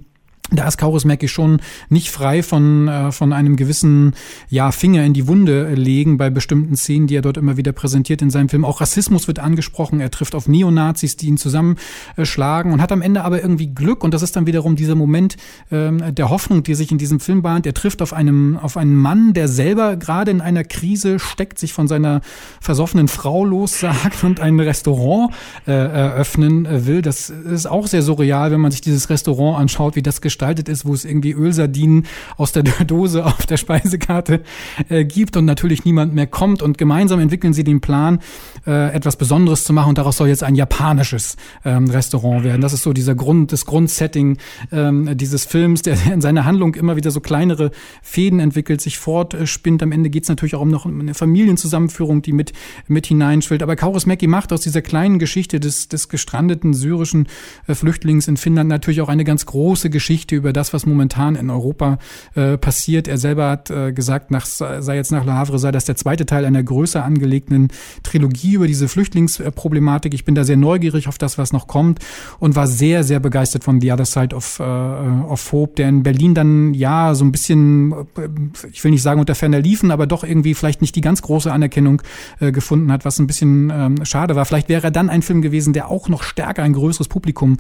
[0.51, 4.15] da ist Kaurismäki schon nicht frei von, äh, von einem gewissen
[4.49, 8.23] ja, Finger in die Wunde legen bei bestimmten Szenen, die er dort immer wieder präsentiert
[8.23, 8.65] in seinem Film.
[8.65, 10.01] Auch Rassismus wird angesprochen.
[10.01, 14.05] Er trifft auf Neonazis, die ihn zusammenschlagen und hat am Ende aber irgendwie Glück.
[14.05, 15.37] Und das ist dann wiederum dieser Moment
[15.71, 17.65] ähm, der Hoffnung, die sich in diesem Film bahnt.
[17.65, 21.73] Er trifft auf, einem, auf einen Mann, der selber gerade in einer Krise steckt, sich
[21.73, 22.21] von seiner
[22.61, 25.33] versoffenen Frau lossagt und ein Restaurant
[25.67, 27.01] äh, eröffnen will.
[27.01, 30.69] Das ist auch sehr surreal, wenn man sich dieses Restaurant anschaut, wie das gestaltet gestaltet
[30.69, 32.05] ist, wo es irgendwie Ölsardinen
[32.37, 34.41] aus der Dose auf der Speisekarte
[34.89, 36.63] äh, gibt und natürlich niemand mehr kommt.
[36.63, 38.19] Und gemeinsam entwickeln sie den Plan,
[38.67, 39.91] äh, etwas Besonderes zu machen.
[39.91, 42.61] Und daraus soll jetzt ein japanisches ähm, Restaurant werden.
[42.61, 44.39] Das ist so dieser Grund, das Grundsetting
[44.73, 47.71] ähm, dieses Films, der in seiner Handlung immer wieder so kleinere
[48.03, 49.81] Fäden entwickelt, sich fortspinnt.
[49.81, 52.53] Am Ende geht es natürlich auch um noch eine Familienzusammenführung, die mit,
[52.89, 53.63] mit hineinschwillt.
[53.63, 57.29] Aber Kauris Mäki macht aus dieser kleinen Geschichte des, des gestrandeten syrischen
[57.69, 61.35] äh, Flüchtlings in Finnland natürlich auch eine ganz große Geschichte Geschichte über das, was momentan
[61.35, 61.99] in Europa
[62.35, 63.09] äh, passiert.
[63.09, 66.27] Er selber hat äh, gesagt, nach, sei jetzt nach Le Havre, sei das der zweite
[66.27, 67.69] Teil einer größer angelegten
[68.05, 70.15] Trilogie über diese Flüchtlingsproblematik.
[70.15, 71.99] Ich bin da sehr neugierig auf das, was noch kommt
[72.39, 76.03] und war sehr, sehr begeistert von The Other Side of, äh, of Hope, der in
[76.05, 78.29] Berlin dann ja so ein bisschen, äh,
[78.73, 81.53] ich will nicht sagen unter ferner liefen, aber doch irgendwie vielleicht nicht die ganz große
[81.53, 82.03] Anerkennung
[82.39, 84.45] äh, gefunden hat, was ein bisschen ähm, schade war.
[84.45, 87.57] Vielleicht wäre er dann ein Film gewesen, der auch noch stärker ein größeres Publikum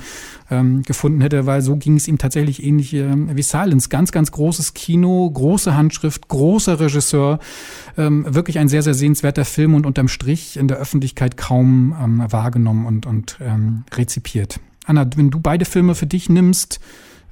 [0.50, 3.88] ähm, gefunden hätte, weil so ging es ihm tatsächlich ähnlich äh, wie Silence.
[3.88, 7.38] Ganz, ganz großes Kino, große Handschrift, großer Regisseur.
[7.96, 12.24] Ähm, wirklich ein sehr, sehr sehenswerter Film und unterm Strich in der Öffentlichkeit kaum ähm,
[12.28, 14.58] wahrgenommen und, und ähm, rezipiert.
[14.84, 16.80] Anna, wenn du beide Filme für dich nimmst,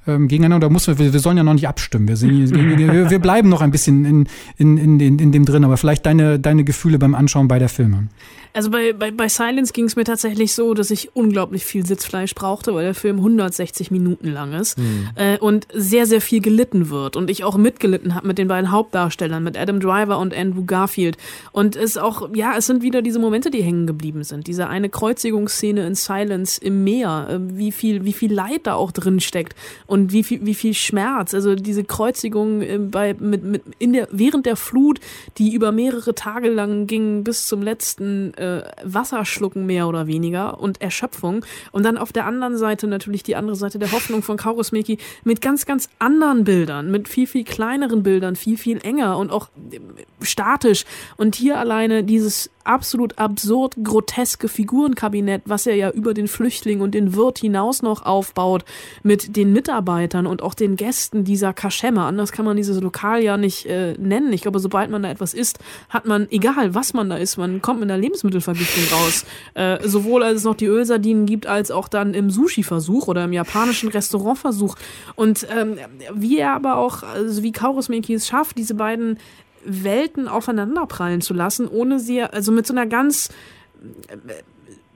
[0.07, 2.07] ähm, gegeneinander, oder muss wir, wir sollen ja noch nicht abstimmen.
[2.07, 4.27] Wir, sind, wir, wir bleiben noch ein bisschen in,
[4.57, 8.07] in, in, in, in dem drin, aber vielleicht deine, deine Gefühle beim Anschauen beider Filme.
[8.53, 12.35] Also bei, bei, bei Silence ging es mir tatsächlich so, dass ich unglaublich viel Sitzfleisch
[12.35, 15.09] brauchte, weil der Film 160 Minuten lang ist mhm.
[15.15, 17.15] äh, und sehr, sehr viel gelitten wird.
[17.15, 21.17] Und ich auch mitgelitten habe mit den beiden Hauptdarstellern, mit Adam Driver und Andrew Garfield.
[21.53, 24.47] Und es auch, ja, es sind wieder diese Momente, die hängen geblieben sind.
[24.47, 28.91] Diese eine Kreuzigungsszene in Silence im Meer, äh, wie viel, wie viel Leid da auch
[28.91, 29.55] drin steckt
[29.91, 31.33] und wie viel, wie viel Schmerz.
[31.33, 35.01] Also diese Kreuzigung äh, bei, mit, mit, in der, während der Flut,
[35.37, 40.61] die über mehrere Tage lang ging bis zum letzten äh, Wasser schlucken, mehr oder weniger,
[40.61, 41.43] und Erschöpfung.
[41.73, 45.41] Und dann auf der anderen Seite natürlich die andere Seite der Hoffnung von Kaurismäki mit
[45.41, 49.79] ganz, ganz anderen Bildern, mit viel, viel kleineren Bildern, viel, viel enger und auch äh,
[50.21, 50.85] statisch.
[51.17, 56.93] Und hier alleine dieses absolut absurd groteske Figurenkabinett, was er ja über den Flüchtling und
[56.93, 58.65] den Wirt hinaus noch aufbaut,
[59.03, 62.03] mit den Mitarbeitern und auch den Gästen dieser Kaschemme.
[62.03, 64.31] Anders kann man dieses Lokal ja nicht äh, nennen.
[64.33, 65.59] Ich glaube, sobald man da etwas isst,
[65.89, 69.25] hat man, egal was man da isst, man kommt mit einer Lebensmittelvergiftung raus.
[69.53, 73.33] Äh, sowohl als es noch die Ölsardinen gibt, als auch dann im Sushi-Versuch oder im
[73.33, 74.75] japanischen Restaurantversuch.
[75.15, 75.77] Und ähm,
[76.13, 79.17] wie er aber auch, also wie Kaurismäki es schafft, diese beiden
[79.65, 83.29] Welten aufeinanderprallen zu lassen, ohne sie, also mit so einer ganz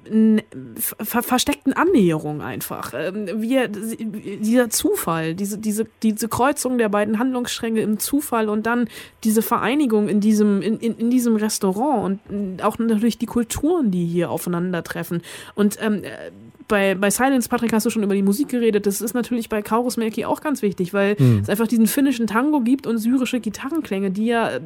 [0.05, 2.93] äh, ver versteckten Annäherung einfach.
[2.95, 3.57] Ähm, wie,
[4.38, 8.88] dieser Zufall, diese, diese, diese Kreuzung der beiden Handlungsstränge im Zufall und dann
[9.24, 14.05] diese Vereinigung in diesem, in, in, in diesem Restaurant und auch natürlich die Kulturen, die
[14.05, 15.24] hier aufeinandertreffen.
[15.55, 16.03] Und ähm,
[16.68, 18.86] bei, bei Silence, Patrick, hast du schon über die Musik geredet.
[18.86, 21.39] Das ist natürlich bei Kaurus Melki auch ganz wichtig, weil mhm.
[21.43, 24.59] es einfach diesen finnischen Tango gibt und syrische Gitarrenklänge, die ja äh,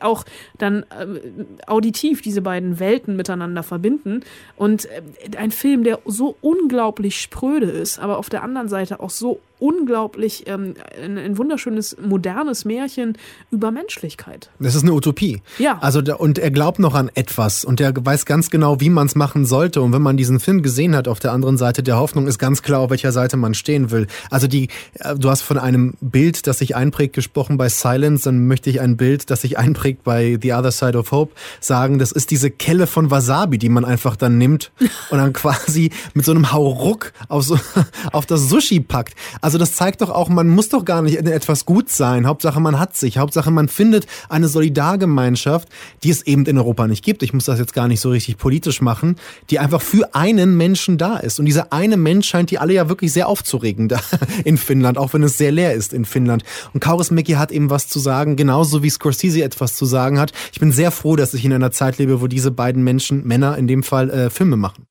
[0.00, 0.24] auch
[0.58, 4.22] dann äh, auditiv diese beiden Welten miteinander verbinden.
[4.56, 5.02] Und äh,
[5.36, 10.48] ein Film, der so unglaublich spröde ist, aber auf der anderen Seite auch so unglaublich
[10.48, 13.16] ähm, ein, ein, wunderschönes, modernes Märchen
[13.52, 14.50] über Menschlichkeit.
[14.58, 15.40] Das ist eine Utopie.
[15.58, 15.78] Ja.
[15.80, 19.14] Also, und er glaubt noch an etwas und er weiß ganz genau, wie man es
[19.14, 19.80] machen sollte.
[19.80, 22.62] Und wenn man diesen Film gesehen hat, auf der anderen Seite der Hoffnung, ist ganz
[22.62, 24.08] klar, auf welcher Seite man stehen will.
[24.30, 28.48] Also die, äh, du hast von einem Bild, das sich einprägt, gesprochen bei Silence, dann
[28.48, 32.00] möchte ich ein Bild, das sich einprägt bei The Other Side of Hope sagen.
[32.00, 34.72] Das ist diese Kelle von Wasabi, die man einfach dann nimmt
[35.10, 37.60] und dann quasi mit so einem Hauruck auf, so,
[38.12, 39.14] auf das Sushi packt.
[39.40, 42.26] Also also das zeigt doch auch, man muss doch gar nicht in etwas gut sein.
[42.26, 43.18] Hauptsache man hat sich.
[43.18, 45.68] Hauptsache man findet eine Solidargemeinschaft,
[46.02, 47.22] die es eben in Europa nicht gibt.
[47.22, 49.16] Ich muss das jetzt gar nicht so richtig politisch machen,
[49.50, 51.38] die einfach für einen Menschen da ist.
[51.38, 54.00] Und dieser eine Mensch scheint die alle ja wirklich sehr aufzuregen da
[54.46, 56.44] in Finnland, auch wenn es sehr leer ist in Finnland.
[56.72, 60.32] Und Kauris Mäki hat eben was zu sagen, genauso wie Scorsese etwas zu sagen hat.
[60.50, 63.58] Ich bin sehr froh, dass ich in einer Zeit lebe, wo diese beiden Menschen, Männer
[63.58, 64.86] in dem Fall, äh, Filme machen.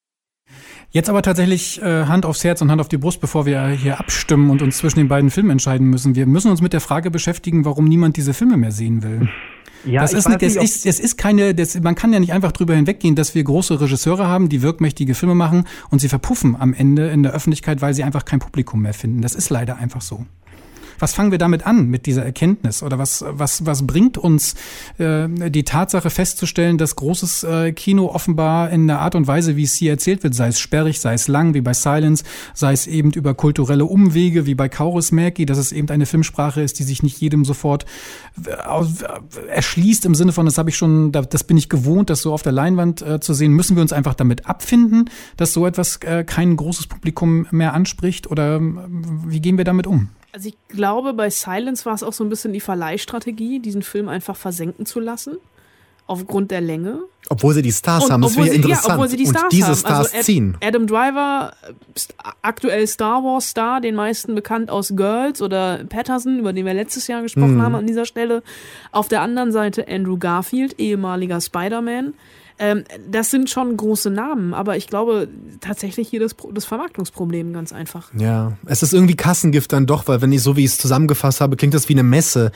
[0.93, 3.99] Jetzt aber tatsächlich äh, Hand aufs Herz und Hand auf die Brust, bevor wir hier
[3.99, 6.15] abstimmen und uns zwischen den beiden Filmen entscheiden müssen.
[6.15, 9.29] Wir müssen uns mit der Frage beschäftigen, warum niemand diese Filme mehr sehen will.
[9.85, 12.51] Ja, das ist nicht, das ist, es ist keine, das, man kann ja nicht einfach
[12.51, 16.73] drüber hinweggehen, dass wir große Regisseure haben, die wirkmächtige Filme machen und sie verpuffen am
[16.73, 19.21] Ende in der Öffentlichkeit, weil sie einfach kein Publikum mehr finden.
[19.21, 20.25] Das ist leider einfach so
[21.01, 22.83] was fangen wir damit an, mit dieser Erkenntnis?
[22.83, 24.53] Oder was, was, was bringt uns
[24.99, 29.63] äh, die Tatsache festzustellen, dass großes äh, Kino offenbar in der Art und Weise, wie
[29.63, 32.23] es hier erzählt wird, sei es sperrig, sei es lang, wie bei Silence,
[32.53, 36.61] sei es eben über kulturelle Umwege, wie bei Kauris Mäki, dass es eben eine Filmsprache
[36.61, 37.85] ist, die sich nicht jedem sofort
[38.45, 38.51] äh,
[39.49, 42.43] erschließt im Sinne von, das habe ich schon, das bin ich gewohnt, das so auf
[42.43, 43.53] der Leinwand äh, zu sehen.
[43.53, 48.29] Müssen wir uns einfach damit abfinden, dass so etwas äh, kein großes Publikum mehr anspricht?
[48.29, 48.61] Oder äh,
[49.25, 50.09] wie gehen wir damit um?
[50.33, 54.07] Also ich glaube, bei Silence war es auch so ein bisschen die Verleihstrategie, diesen Film
[54.07, 55.37] einfach versenken zu lassen.
[56.07, 57.03] Aufgrund der Länge.
[57.29, 58.87] Obwohl sie die Stars und haben, das wäre ja interessant.
[58.87, 59.75] Ja, obwohl sie die Stars und diese haben.
[59.75, 60.57] Stars also ziehen.
[60.61, 61.53] Adam Driver,
[62.41, 67.07] aktuell Star Wars Star, den meisten bekannt aus Girls oder Patterson, über den wir letztes
[67.07, 67.61] Jahr gesprochen mhm.
[67.61, 68.43] haben an dieser Stelle.
[68.91, 72.13] Auf der anderen Seite Andrew Garfield, ehemaliger Spider-Man.
[72.59, 75.27] Ähm, das sind schon große Namen, aber ich glaube
[75.61, 78.11] tatsächlich hier das, das Vermarktungsproblem ganz einfach.
[78.17, 81.41] Ja, es ist irgendwie Kassengift dann doch, weil wenn ich so wie ich es zusammengefasst
[81.41, 82.51] habe, klingt das wie eine Messe.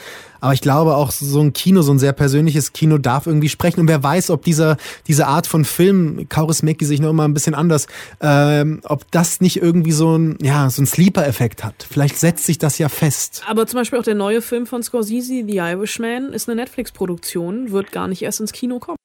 [0.46, 3.80] Aber ich glaube auch so ein Kino, so ein sehr persönliches Kino darf irgendwie sprechen.
[3.80, 4.78] Und wer weiß, ob dieser,
[5.08, 7.88] diese Art von Film, Kauris Mäki sich noch immer ein bisschen anders,
[8.22, 11.88] ähm, ob das nicht irgendwie so ein, ja, so ein Sleeper-Effekt hat.
[11.90, 13.42] Vielleicht setzt sich das ja fest.
[13.48, 17.92] Aber zum Beispiel auch der neue Film von Scorsese, The Irishman, ist eine Netflix-Produktion, wird
[17.92, 18.98] gar nicht erst ins Kino kommen.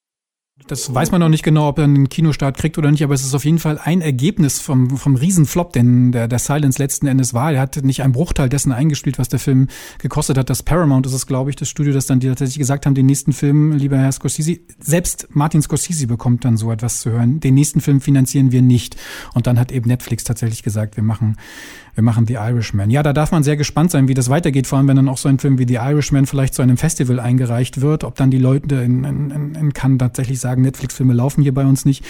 [0.67, 3.23] Das weiß man noch nicht genau, ob er einen Kinostart kriegt oder nicht, aber es
[3.25, 7.33] ist auf jeden Fall ein Ergebnis vom, vom Riesenflop, den der, der Silence letzten Endes
[7.33, 7.51] war.
[7.51, 9.67] Er hat nicht einen Bruchteil dessen eingespielt, was der Film
[9.99, 10.49] gekostet hat.
[10.49, 13.05] Das Paramount ist es, glaube ich, das Studio, das dann die tatsächlich gesagt haben, den
[13.05, 17.39] nächsten Film, lieber Herr Scorsese, selbst Martin Scorsese bekommt dann so etwas zu hören.
[17.39, 18.95] Den nächsten Film finanzieren wir nicht.
[19.33, 21.37] Und dann hat eben Netflix tatsächlich gesagt, wir machen
[21.95, 22.89] wir machen The Irishman.
[22.89, 25.17] Ja, da darf man sehr gespannt sein, wie das weitergeht, vor allem wenn dann auch
[25.17, 28.37] so ein Film wie The Irishman vielleicht zu einem Festival eingereicht wird, ob dann die
[28.37, 32.03] Leute in, in, in Cannes tatsächlich sagen, Netflix-Filme laufen hier bei uns nicht.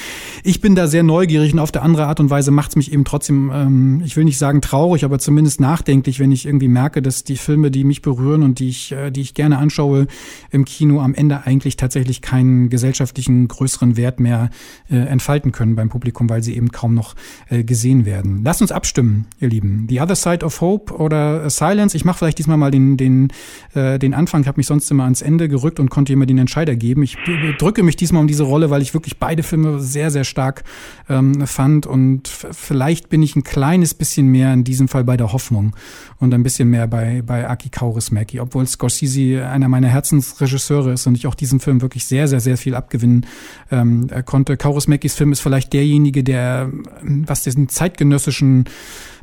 [0.43, 2.93] Ich bin da sehr neugierig und auf der andere Art und Weise macht es mich
[2.93, 7.01] eben trotzdem, ähm, ich will nicht sagen traurig, aber zumindest nachdenklich, wenn ich irgendwie merke,
[7.01, 10.07] dass die Filme, die mich berühren und die ich, äh, die ich gerne anschaue
[10.51, 14.49] im Kino, am Ende eigentlich tatsächlich keinen gesellschaftlichen größeren Wert mehr
[14.89, 17.15] äh, entfalten können beim Publikum, weil sie eben kaum noch
[17.49, 18.41] äh, gesehen werden.
[18.43, 19.70] Lasst uns abstimmen, ihr Lieben.
[19.87, 21.95] The Other Side of Hope oder Silence.
[21.95, 23.29] Ich mache vielleicht diesmal mal den, den,
[23.73, 24.41] äh, den Anfang.
[24.41, 27.03] Ich habe mich sonst immer ans Ende gerückt und konnte immer den Entscheider geben.
[27.03, 27.17] Ich
[27.57, 30.63] drücke mich diesmal um diese Rolle, weil ich wirklich beide Filme sehr, sehr stark
[31.09, 31.85] ähm, fand.
[31.85, 35.75] Und vielleicht bin ich ein kleines bisschen mehr in diesem Fall bei der Hoffnung
[36.19, 41.15] und ein bisschen mehr bei, bei Aki Kaurismäki, obwohl Scorsese einer meiner Herzensregisseure ist und
[41.15, 43.25] ich auch diesem Film wirklich sehr, sehr, sehr viel abgewinnen
[43.71, 44.57] ähm, konnte.
[44.57, 48.65] Kaurismäkis Film ist vielleicht derjenige, der, was diesen zeitgenössischen,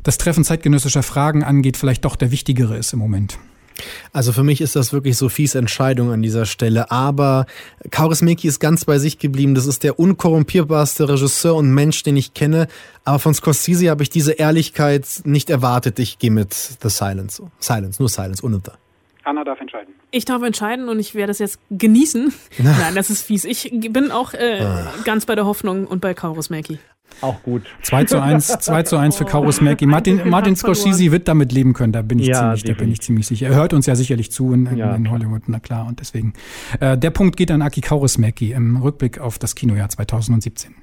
[0.03, 3.37] das Treffen zeitgenössischer Fragen angeht, vielleicht doch der wichtigere ist im Moment.
[4.11, 6.91] Also für mich ist das wirklich Sophies Entscheidung an dieser Stelle.
[6.91, 7.45] Aber
[7.91, 9.55] Kaurismäki ist ganz bei sich geblieben.
[9.55, 12.67] Das ist der unkorrumpierbarste Regisseur und Mensch, den ich kenne.
[13.05, 15.99] Aber von Scorsese habe ich diese Ehrlichkeit nicht erwartet.
[15.99, 17.41] Ich gehe mit The Silence.
[17.59, 18.71] Silence, nur Silence, ohne The.
[19.23, 19.93] Anna darf entscheiden.
[20.11, 22.33] Ich darf entscheiden und ich werde es jetzt genießen.
[22.57, 23.43] Nein, das ist fies.
[23.43, 24.93] Ich bin auch äh, ah.
[25.05, 26.79] ganz bei der Hoffnung und bei Kaurismäki.
[27.21, 27.63] Auch gut.
[27.83, 29.85] 2 zu 1, 2 zu 1 für Karus Mackie.
[29.85, 33.01] Martin, Martin Scorsese wird damit leben können, da bin ich, ja, ziemlich, da bin ich
[33.01, 33.47] ziemlich sicher.
[33.47, 35.85] Er hört uns ja sicherlich zu in, in, ja, in Hollywood, na klar.
[35.87, 36.33] Und deswegen,
[36.79, 40.73] äh, der Punkt geht an Aki Kaurismäki im Rückblick auf das Kinojahr 2017.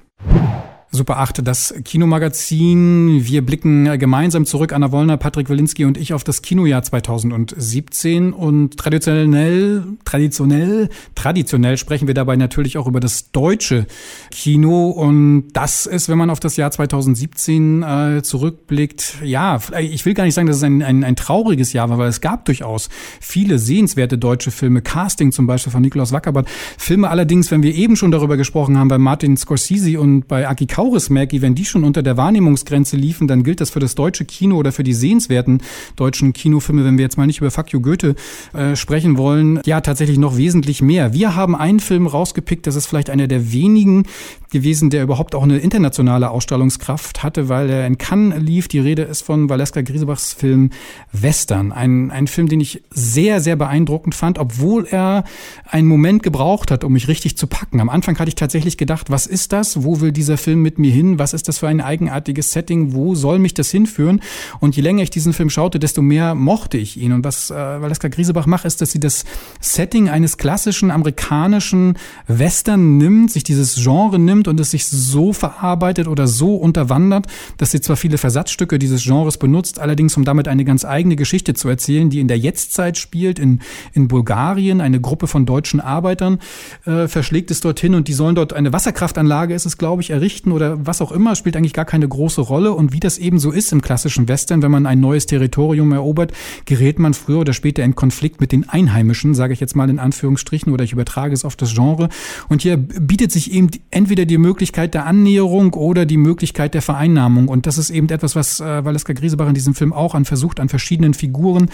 [0.89, 3.19] Super 8, das Kinomagazin.
[3.25, 8.31] Wir blicken gemeinsam zurück, Anna Wollner, Patrick Wilinski und ich, auf das Kinojahr 2017.
[8.31, 13.85] Und traditionell, traditionell, traditionell sprechen wir dabei natürlich auch über das deutsche
[14.31, 14.89] Kino.
[14.91, 20.23] Und das ist, wenn man auf das Jahr 2017 äh, zurückblickt, ja, ich will gar
[20.23, 22.87] nicht sagen, dass es ein, ein, ein trauriges Jahr war, weil es gab durchaus
[23.19, 24.81] viele sehenswerte deutsche Filme.
[24.81, 26.47] Casting zum Beispiel von Nikolaus Wackerbart.
[26.77, 30.76] Filme allerdings, wenn wir eben schon darüber gesprochen haben, bei Martin Scorsese und bei Aki
[30.77, 34.57] Kaurismäki, wenn die schon unter der Wahrnehmungsgrenze liefen, dann gilt das für das deutsche Kino
[34.57, 35.63] oder für die sehenswerten
[35.95, 38.13] deutschen Kinofilme, wenn wir jetzt mal nicht über Fuck Goethe
[38.53, 41.13] äh, sprechen wollen, ja tatsächlich noch wesentlich mehr.
[41.13, 44.03] Wir haben einen Film rausgepickt, das ist vielleicht einer der wenigen
[44.51, 48.67] gewesen, der überhaupt auch eine internationale Ausstrahlungskraft hatte, weil er in Cannes lief.
[48.67, 50.69] Die Rede ist von Valeska Griesebachs Film
[51.11, 51.71] Western.
[51.71, 55.23] Ein, ein Film, den ich sehr, sehr beeindruckend fand, obwohl er
[55.65, 57.81] einen Moment gebraucht hat, um mich richtig zu packen.
[57.81, 59.83] Am Anfang hatte ich tatsächlich gedacht, was ist das?
[59.83, 61.17] Wo will dieser Film mit mir hin?
[61.17, 62.93] Was ist das für ein eigenartiges Setting?
[62.93, 64.19] Wo soll mich das hinführen?
[64.59, 67.13] Und je länger ich diesen Film schaute, desto mehr mochte ich ihn.
[67.13, 69.23] Und was äh, Valeska Griesebach macht, ist, dass sie das
[69.61, 76.09] Setting eines klassischen amerikanischen Western nimmt, sich dieses Genre nimmt und es sich so verarbeitet
[76.09, 80.65] oder so unterwandert, dass sie zwar viele Versatzstücke dieses Genres benutzt, allerdings um damit eine
[80.65, 83.61] ganz eigene Geschichte zu erzählen, die in der Jetztzeit spielt, in,
[83.93, 84.81] in Bulgarien.
[84.81, 86.39] Eine Gruppe von deutschen Arbeitern
[86.85, 90.51] äh, verschlägt es dorthin und die sollen dort eine Wasserkraftanlage, ist es glaube ich, errichten
[90.57, 92.73] oder was auch immer, spielt eigentlich gar keine große Rolle.
[92.73, 96.33] Und wie das eben so ist im klassischen Western, wenn man ein neues Territorium erobert,
[96.65, 99.99] gerät man früher oder später in Konflikt mit den Einheimischen, sage ich jetzt mal in
[99.99, 102.09] Anführungsstrichen, oder ich übertrage es auf das Genre.
[102.49, 107.47] Und hier bietet sich eben entweder die Möglichkeit der Annäherung oder die Möglichkeit der Vereinnahmung.
[107.47, 110.59] Und das ist eben etwas, was äh, Valeska Griesebach in diesem Film auch an versucht,
[110.59, 111.69] an verschiedenen Figuren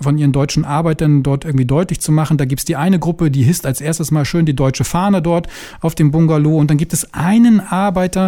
[0.00, 2.38] von ihren deutschen Arbeitern dort irgendwie deutlich zu machen.
[2.38, 5.48] Da gibt's die eine Gruppe, die hisst als erstes mal schön die deutsche Fahne dort
[5.80, 6.56] auf dem Bungalow.
[6.56, 8.27] Und dann gibt es einen Arbeiter,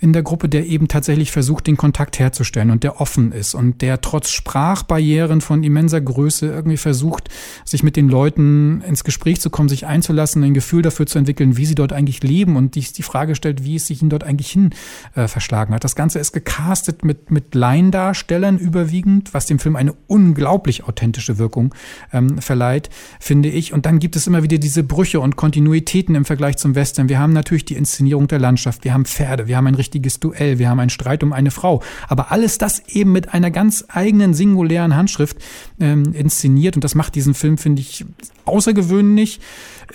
[0.00, 3.82] in der Gruppe, der eben tatsächlich versucht, den Kontakt herzustellen und der offen ist und
[3.82, 7.28] der trotz Sprachbarrieren von immenser Größe irgendwie versucht,
[7.64, 11.56] sich mit den Leuten ins Gespräch zu kommen, sich einzulassen, ein Gefühl dafür zu entwickeln,
[11.56, 14.24] wie sie dort eigentlich leben und die, die Frage stellt, wie es sich ihnen dort
[14.24, 14.70] eigentlich hin
[15.14, 15.82] äh, verschlagen hat.
[15.82, 21.74] Das Ganze ist gecastet mit, mit Laiendarstellern überwiegend, was dem Film eine unglaublich authentische Wirkung
[22.12, 22.88] ähm, verleiht,
[23.18, 23.72] finde ich.
[23.72, 27.08] Und dann gibt es immer wieder diese Brüche und Kontinuitäten im Vergleich zum Western.
[27.08, 30.58] Wir haben natürlich die Inszenierung der Landschaft, wir haben Pferde, wir haben ein richtiges Duell,
[30.58, 31.82] wir haben einen Streit um eine Frau.
[32.08, 35.38] Aber alles das eben mit einer ganz eigenen singulären Handschrift
[35.80, 38.04] ähm, inszeniert und das macht diesen Film, finde ich,
[38.44, 39.40] außergewöhnlich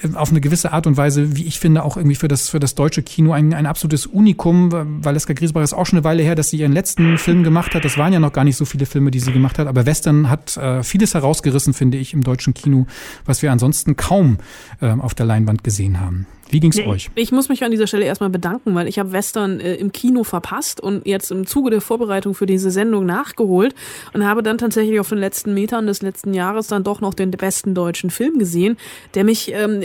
[0.01, 2.59] äh, auf eine gewisse Art und Weise, wie ich finde, auch irgendwie für das, für
[2.59, 5.03] das deutsche Kino ein, ein absolutes Unikum.
[5.03, 7.85] Valeska Griesbach ist auch schon eine Weile her, dass sie ihren letzten Film gemacht hat.
[7.85, 9.67] Das waren ja noch gar nicht so viele Filme, die sie gemacht hat.
[9.67, 12.87] Aber Western hat äh, vieles herausgerissen, finde ich, im deutschen Kino,
[13.25, 14.39] was wir ansonsten kaum
[14.81, 16.25] äh, auf der Leinwand gesehen haben.
[16.53, 17.09] Wie ging's nee, euch?
[17.15, 20.23] Ich muss mich an dieser Stelle erstmal bedanken, weil ich habe Western äh, im Kino
[20.23, 23.73] verpasst und jetzt im Zuge der Vorbereitung für diese Sendung nachgeholt
[24.13, 27.31] und habe dann tatsächlich auf den letzten Metern des letzten Jahres dann doch noch den
[27.31, 28.77] besten deutschen Film gesehen,
[29.15, 29.81] der mich, ähm,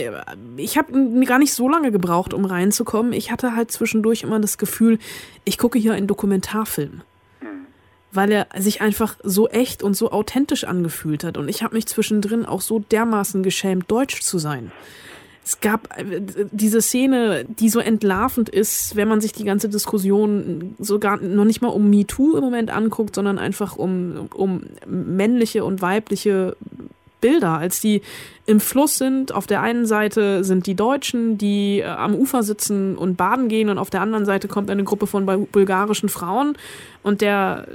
[0.57, 0.93] ich habe
[1.25, 3.13] gar nicht so lange gebraucht, um reinzukommen.
[3.13, 4.99] Ich hatte halt zwischendurch immer das Gefühl,
[5.45, 7.01] ich gucke hier einen Dokumentarfilm
[7.39, 7.47] hm.
[8.11, 11.35] weil er sich einfach so echt und so authentisch angefühlt hat.
[11.35, 14.71] Und ich habe mich zwischendrin auch so dermaßen geschämt, deutsch zu sein
[15.49, 16.21] es gab äh,
[16.51, 21.61] diese Szene, die so entlarvend ist, wenn man sich die ganze Diskussion sogar noch nicht
[21.61, 26.55] mal um MeToo im Moment anguckt, sondern einfach um, um männliche und weibliche
[27.19, 28.03] Bilder, als die
[28.45, 29.33] im Fluss sind.
[29.33, 33.69] Auf der einen Seite sind die Deutschen, die äh, am Ufer sitzen und baden gehen
[33.69, 36.59] und auf der anderen Seite kommt eine Gruppe von bulgarischen Frauen
[37.01, 37.67] und der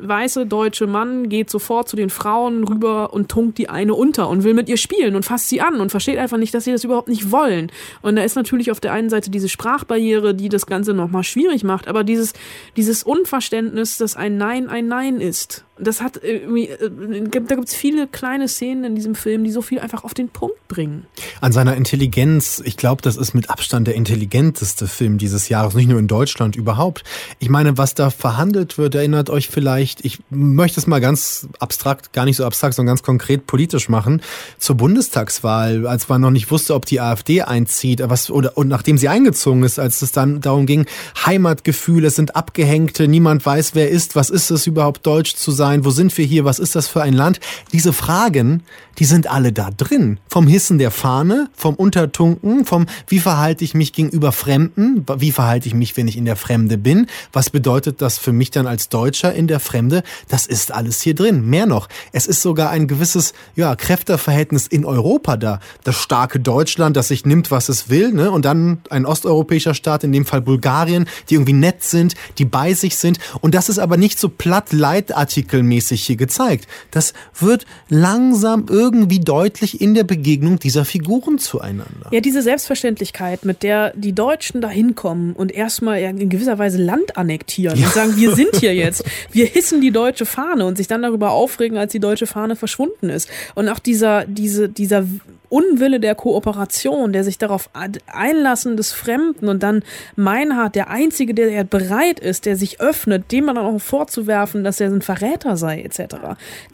[0.00, 4.44] weiße deutsche Mann geht sofort zu den Frauen rüber und tunkt die eine unter und
[4.44, 6.84] will mit ihr spielen und fasst sie an und versteht einfach nicht, dass sie das
[6.84, 7.70] überhaupt nicht wollen.
[8.02, 11.64] Und da ist natürlich auf der einen Seite diese Sprachbarriere, die das Ganze nochmal schwierig
[11.64, 12.32] macht, aber dieses,
[12.76, 17.74] dieses Unverständnis, dass ein Nein ein Nein ist das hat irgendwie, äh, da gibt es
[17.74, 21.06] viele kleine Szenen in diesem Film, die so viel einfach auf den Punkt bringen.
[21.40, 25.88] An seiner Intelligenz, ich glaube, das ist mit Abstand der intelligenteste Film dieses Jahres, nicht
[25.88, 27.04] nur in Deutschland überhaupt.
[27.38, 32.12] Ich meine, was da verhandelt wird, erinnert euch vielleicht, ich möchte es mal ganz abstrakt,
[32.12, 34.22] gar nicht so abstrakt, sondern ganz konkret politisch machen,
[34.58, 38.96] zur Bundestagswahl, als man noch nicht wusste, ob die AfD einzieht, was, oder, und nachdem
[38.96, 40.86] sie eingezogen ist, als es dann darum ging,
[41.26, 45.65] Heimatgefühl, es sind Abgehängte, niemand weiß, wer ist, was ist es überhaupt, Deutsch zu sein,
[45.66, 45.84] sein?
[45.84, 46.44] Wo sind wir hier?
[46.44, 47.40] Was ist das für ein Land?
[47.72, 48.62] Diese Fragen,
[48.98, 50.18] die sind alle da drin.
[50.28, 55.04] Vom Hissen der Fahne, vom Untertunken, vom wie verhalte ich mich gegenüber Fremden?
[55.18, 57.06] Wie verhalte ich mich, wenn ich in der Fremde bin?
[57.32, 60.02] Was bedeutet das für mich dann als Deutscher in der Fremde?
[60.28, 61.44] Das ist alles hier drin.
[61.44, 65.60] Mehr noch, es ist sogar ein gewisses ja, Kräfteverhältnis in Europa da.
[65.84, 68.30] Das starke Deutschland, das sich nimmt, was es will, ne?
[68.30, 72.72] und dann ein osteuropäischer Staat, in dem Fall Bulgarien, die irgendwie nett sind, die bei
[72.72, 73.18] sich sind.
[73.40, 76.66] Und das ist aber nicht so platt Leitartikel muskelmäßig hier gezeigt.
[76.90, 82.10] Das wird langsam irgendwie deutlich in der Begegnung dieser Figuren zueinander.
[82.10, 87.16] Ja, diese Selbstverständlichkeit, mit der die Deutschen da hinkommen und erstmal in gewisser Weise Land
[87.16, 87.86] annektieren ja.
[87.86, 91.30] und sagen, wir sind hier jetzt, wir hissen die deutsche Fahne und sich dann darüber
[91.30, 93.28] aufregen, als die deutsche Fahne verschwunden ist.
[93.54, 95.04] Und auch dieser, diese, dieser
[95.48, 97.70] Unwille der Kooperation, der sich darauf
[98.06, 99.82] einlassen des Fremden und dann
[100.16, 104.80] Meinhard, der Einzige, der bereit ist, der sich öffnet, dem man dann auch vorzuwerfen, dass
[104.80, 106.16] er ein Verräter sei, etc.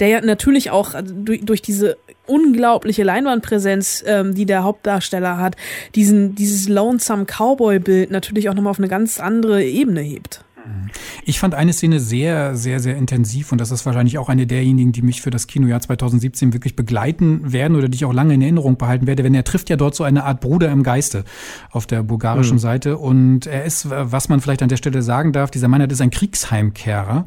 [0.01, 1.97] Der ja natürlich auch durch, durch diese
[2.27, 5.57] unglaubliche Leinwandpräsenz, ähm, die der Hauptdarsteller hat,
[5.95, 10.45] diesen, dieses Lonesome Cowboy-Bild natürlich auch nochmal auf eine ganz andere Ebene hebt.
[11.25, 14.93] Ich fand eine Szene sehr, sehr, sehr intensiv und das ist wahrscheinlich auch eine derjenigen,
[14.93, 18.43] die mich für das Kinojahr 2017 wirklich begleiten werden oder die ich auch lange in
[18.43, 21.25] Erinnerung behalten werde, wenn er trifft ja dort so eine Art Bruder im Geiste
[21.71, 22.61] auf der bulgarischen mhm.
[22.61, 26.01] Seite und er ist, was man vielleicht an der Stelle sagen darf, dieser Mann ist
[26.01, 27.27] ein Kriegsheimkehrer,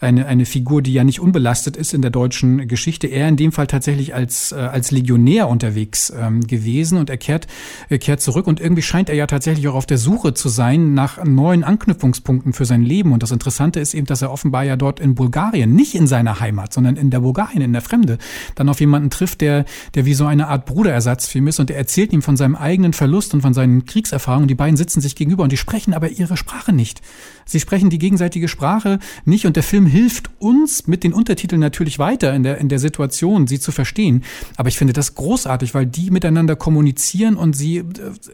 [0.00, 3.06] eine, eine Figur, die ja nicht unbelastet ist in der deutschen Geschichte.
[3.06, 7.46] Er in dem Fall tatsächlich als, äh, als Legionär unterwegs ähm, gewesen und er kehrt,
[7.88, 10.94] er kehrt zurück und irgendwie scheint er ja tatsächlich auch auf der Suche zu sein
[10.94, 13.12] nach neuen Anknüpfungspunkten für sein sein Leben.
[13.12, 16.40] Und das Interessante ist eben, dass er offenbar ja dort in Bulgarien, nicht in seiner
[16.40, 18.18] Heimat, sondern in der Bulgarien, in der Fremde,
[18.54, 21.60] dann auf jemanden trifft, der, der wie so eine Art Bruderersatz für ihn ist.
[21.60, 24.48] Und er erzählt ihm von seinem eigenen Verlust und von seinen Kriegserfahrungen.
[24.48, 27.00] Die beiden sitzen sich gegenüber und die sprechen aber ihre Sprache nicht.
[27.44, 31.98] Sie sprechen die gegenseitige Sprache nicht und der Film hilft uns mit den Untertiteln natürlich
[31.98, 34.24] weiter in der, in der Situation, sie zu verstehen.
[34.56, 37.84] Aber ich finde das großartig, weil die miteinander kommunizieren und sie äh,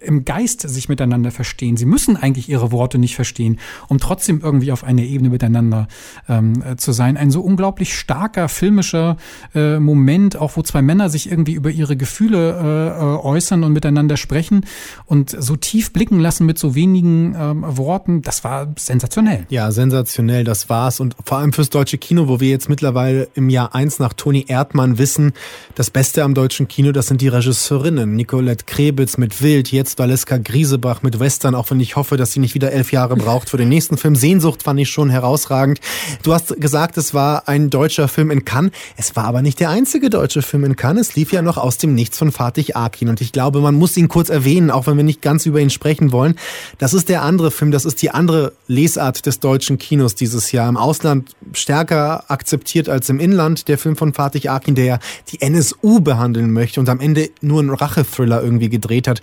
[0.01, 1.77] im Geist sich miteinander verstehen.
[1.77, 3.59] Sie müssen eigentlich ihre Worte nicht verstehen,
[3.89, 5.89] um trotzdem irgendwie auf einer Ebene miteinander
[6.29, 7.17] ähm, äh, zu sein.
[7.17, 9.17] Ein so unglaublich starker filmischer
[9.55, 13.73] äh, Moment, auch wo zwei Männer sich irgendwie über ihre Gefühle äh, äh äußern und
[13.73, 14.67] miteinander sprechen
[15.07, 18.23] und so tief blicken lassen mit so wenigen ähm, Worten.
[18.23, 19.47] Das war sensationell.
[19.49, 21.01] Ja, sensationell, das war's.
[21.01, 24.45] Und vor allem fürs deutsche Kino, wo wir jetzt mittlerweile im Jahr eins nach Toni
[24.49, 25.33] Erdmann wissen,
[25.75, 28.15] das Beste am deutschen Kino, das sind die Regisseurinnen.
[28.15, 32.41] Nicolette Krebitz mit Wild, jetzt Valeska Griesebach mit Western, auch wenn ich hoffe, dass sie
[32.41, 34.15] nicht wieder elf Jahre braucht für den nächsten Film.
[34.23, 35.81] Sehnsucht fand ich schon herausragend.
[36.23, 38.73] Du hast gesagt, es war ein deutscher Film in Cannes.
[38.97, 41.09] Es war aber nicht der einzige deutsche Film in Cannes.
[41.09, 43.09] Es lief ja noch aus dem Nichts von Fatih Akin.
[43.09, 45.71] Und ich glaube, man muss ihn kurz erwähnen, auch wenn wir nicht ganz über ihn
[45.71, 46.37] sprechen wollen.
[46.79, 50.53] Das ist der andere Film, das ist die andere Les Lesart des deutschen Kinos dieses
[50.53, 50.69] Jahr.
[50.69, 53.69] Im Ausland stärker akzeptiert als im Inland.
[53.69, 54.99] Der Film von Fatih Akin, der ja
[55.31, 59.21] die NSU behandeln möchte und am Ende nur einen Rachethriller irgendwie gedreht hat.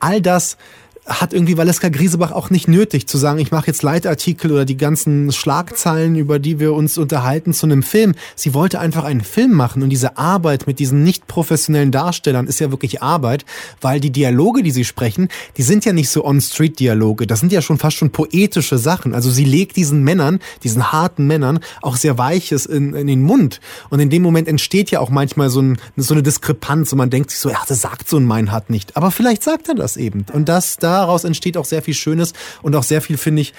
[0.00, 0.56] All das
[1.04, 4.76] hat irgendwie Valeska Griesebach auch nicht nötig zu sagen, ich mache jetzt Leitartikel oder die
[4.76, 8.14] ganzen Schlagzeilen, über die wir uns unterhalten, zu einem Film.
[8.36, 12.60] Sie wollte einfach einen Film machen und diese Arbeit mit diesen nicht professionellen Darstellern ist
[12.60, 13.44] ja wirklich Arbeit,
[13.80, 17.62] weil die Dialoge, die sie sprechen, die sind ja nicht so On-Street-Dialoge, das sind ja
[17.62, 19.12] schon fast schon poetische Sachen.
[19.12, 23.60] Also sie legt diesen Männern, diesen harten Männern auch sehr Weiches in, in den Mund
[23.90, 27.10] und in dem Moment entsteht ja auch manchmal so, ein, so eine Diskrepanz und man
[27.10, 29.96] denkt sich so, ja, das sagt so ein Meinhard nicht, aber vielleicht sagt er das
[29.96, 32.32] eben und das, da daraus entsteht auch sehr viel Schönes
[32.62, 33.54] und auch sehr viel, finde ich,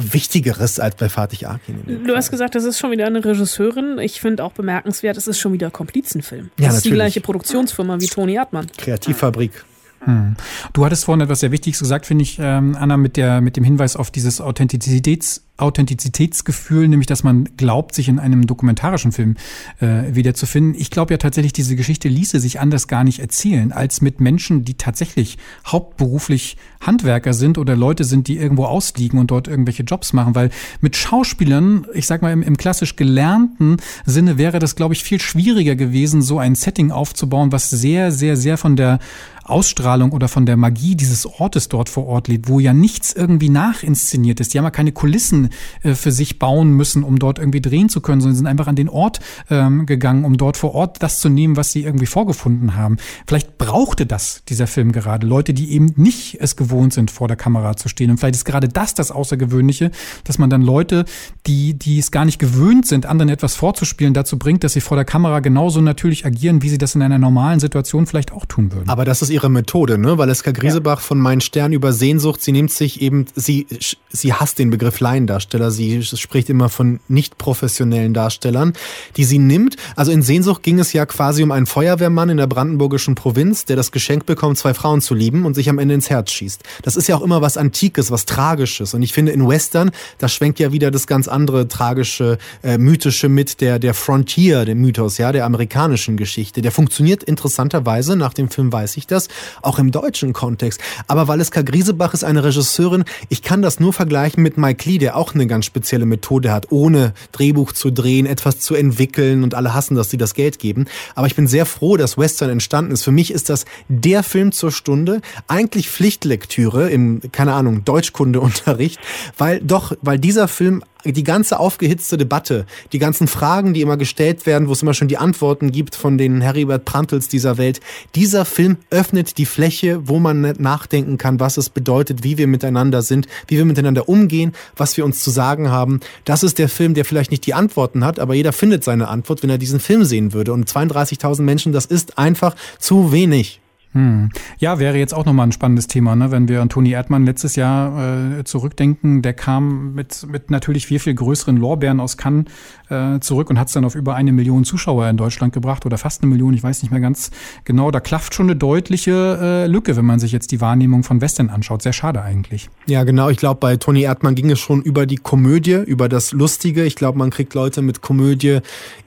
[0.00, 2.04] Wichtigeres als bei Fatih Akin.
[2.06, 3.98] Du hast gesagt, das ist schon wieder eine Regisseurin.
[3.98, 6.50] Ich finde auch bemerkenswert, es ist schon wieder Komplizenfilm.
[6.56, 8.66] Das ja, ist die gleiche Produktionsfirma wie Toni Erdmann.
[8.76, 9.64] Kreativfabrik.
[10.04, 10.36] Hm.
[10.72, 13.64] Du hattest vorhin etwas sehr Wichtiges gesagt, finde ich, ähm, Anna, mit, der, mit dem
[13.64, 19.36] Hinweis auf dieses Authentizitäts- Authentizitätsgefühl, nämlich dass man glaubt, sich in einem dokumentarischen Film
[19.80, 20.74] äh, wiederzufinden.
[20.78, 24.64] Ich glaube ja tatsächlich, diese Geschichte ließe sich anders gar nicht erzählen, als mit Menschen,
[24.64, 30.12] die tatsächlich hauptberuflich Handwerker sind oder Leute sind, die irgendwo ausliegen und dort irgendwelche Jobs
[30.12, 30.34] machen.
[30.34, 35.04] Weil mit Schauspielern, ich sag mal im, im klassisch gelernten Sinne, wäre das, glaube ich,
[35.04, 38.98] viel schwieriger gewesen, so ein Setting aufzubauen, was sehr, sehr, sehr von der
[39.44, 43.48] Ausstrahlung oder von der Magie dieses Ortes dort vor Ort lebt, wo ja nichts irgendwie
[43.48, 44.54] nachinszeniert ist.
[44.54, 45.50] Die haben ja keine Kulissen
[45.82, 48.76] äh, für sich bauen müssen, um dort irgendwie drehen zu können, sondern sind einfach an
[48.76, 49.20] den Ort
[49.50, 52.96] ähm, gegangen, um dort vor Ort das zu nehmen, was sie irgendwie vorgefunden haben.
[53.26, 55.26] Vielleicht brauchte das dieser Film gerade.
[55.26, 58.10] Leute, die eben nicht es gewohnt sind, vor der Kamera zu stehen.
[58.10, 59.90] Und vielleicht ist gerade das das Außergewöhnliche,
[60.24, 61.04] dass man dann Leute,
[61.46, 64.96] die, die es gar nicht gewöhnt sind, anderen etwas vorzuspielen, dazu bringt, dass sie vor
[64.96, 68.72] der Kamera genauso natürlich agieren, wie sie das in einer normalen Situation vielleicht auch tun
[68.72, 68.88] würden.
[68.88, 70.18] Aber das ist ihre Methode, ne?
[70.18, 71.04] Valeska Griesebach ja.
[71.04, 73.66] von Mein Stern über Sehnsucht, sie nimmt sich eben, sie,
[74.10, 75.00] sie hasst den Begriff
[75.32, 78.72] Laiendarsteller, sie spricht immer von nicht professionellen Darstellern,
[79.16, 79.76] die sie nimmt.
[79.96, 83.76] Also in Sehnsucht ging es ja quasi um einen Feuerwehrmann in der brandenburgischen Provinz, der
[83.76, 86.62] das Geschenk bekommt, zwei Frauen zu lieben und sich am Ende ins Herz schießt.
[86.82, 88.94] Das ist ja auch immer was Antikes, was Tragisches.
[88.94, 93.28] Und ich finde, in Western, da schwenkt ja wieder das ganz andere tragische, äh, mythische
[93.28, 96.62] mit der, der Frontier, der Mythos, ja, der amerikanischen Geschichte.
[96.62, 99.28] Der funktioniert interessanterweise, nach dem Film weiß ich das,
[99.62, 100.80] auch im deutschen Kontext.
[101.06, 105.16] Aber Valeska Griesebach ist eine Regisseurin, ich kann das nur vergleichen mit Mike Lee, der
[105.16, 109.74] auch eine ganz spezielle Methode hat, ohne Drehbuch zu drehen, etwas zu entwickeln und alle
[109.74, 110.86] hassen, dass sie das Geld geben.
[111.14, 113.04] Aber ich bin sehr froh, dass Western entstanden ist.
[113.04, 118.98] Für mich ist das der Film zur Stunde, eigentlich Pflichtlektüre im, keine Ahnung, Deutschkundeunterricht,
[119.38, 124.46] weil doch, weil dieser Film die ganze aufgehitzte Debatte, die ganzen Fragen, die immer gestellt
[124.46, 127.80] werden, wo es immer schon die Antworten gibt von den Heribert Prantls dieser Welt.
[128.14, 133.02] Dieser Film öffnet die Fläche, wo man nachdenken kann, was es bedeutet, wie wir miteinander
[133.02, 136.00] sind, wie wir miteinander umgehen, was wir uns zu sagen haben.
[136.24, 139.42] Das ist der Film, der vielleicht nicht die Antworten hat, aber jeder findet seine Antwort,
[139.42, 140.52] wenn er diesen Film sehen würde.
[140.52, 143.61] Und 32.000 Menschen, das ist einfach zu wenig.
[143.92, 144.30] Hm.
[144.58, 146.30] Ja, wäre jetzt auch nochmal ein spannendes Thema, ne?
[146.30, 149.20] wenn wir an Toni Erdmann letztes Jahr äh, zurückdenken.
[149.20, 152.46] Der kam mit, mit natürlich viel, viel größeren Lorbeeren aus Cannes
[152.92, 155.98] äh, zurück und hat es dann auf über eine Million Zuschauer in Deutschland gebracht oder
[155.98, 157.30] fast eine Million, ich weiß nicht mehr ganz
[157.64, 157.90] genau.
[157.90, 161.48] Da klafft schon eine deutliche äh, Lücke, wenn man sich jetzt die Wahrnehmung von Western
[161.48, 161.82] anschaut.
[161.82, 162.68] Sehr schade eigentlich.
[162.86, 163.30] Ja, genau.
[163.30, 166.84] Ich glaube, bei Toni Erdmann ging es schon über die Komödie, über das Lustige.
[166.84, 168.58] Ich glaube, man kriegt Leute mit Komödie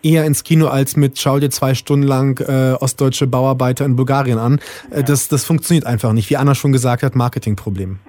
[0.03, 4.39] eher ins Kino als mit schau dir zwei Stunden lang äh, ostdeutsche Bauarbeiter in Bulgarien
[4.39, 4.59] an.
[4.89, 6.29] Äh, das, das funktioniert einfach nicht.
[6.29, 7.99] Wie Anna schon gesagt hat, Marketingproblem.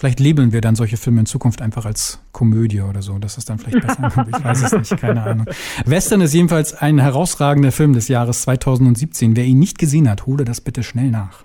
[0.00, 3.18] Vielleicht labeln wir dann solche Filme in Zukunft einfach als Komödie oder so.
[3.18, 4.26] Das ist dann vielleicht besser.
[4.34, 5.44] ich weiß es nicht, keine Ahnung.
[5.84, 9.36] Western ist jedenfalls ein herausragender Film des Jahres 2017.
[9.36, 11.44] Wer ihn nicht gesehen hat, hole das bitte schnell nach.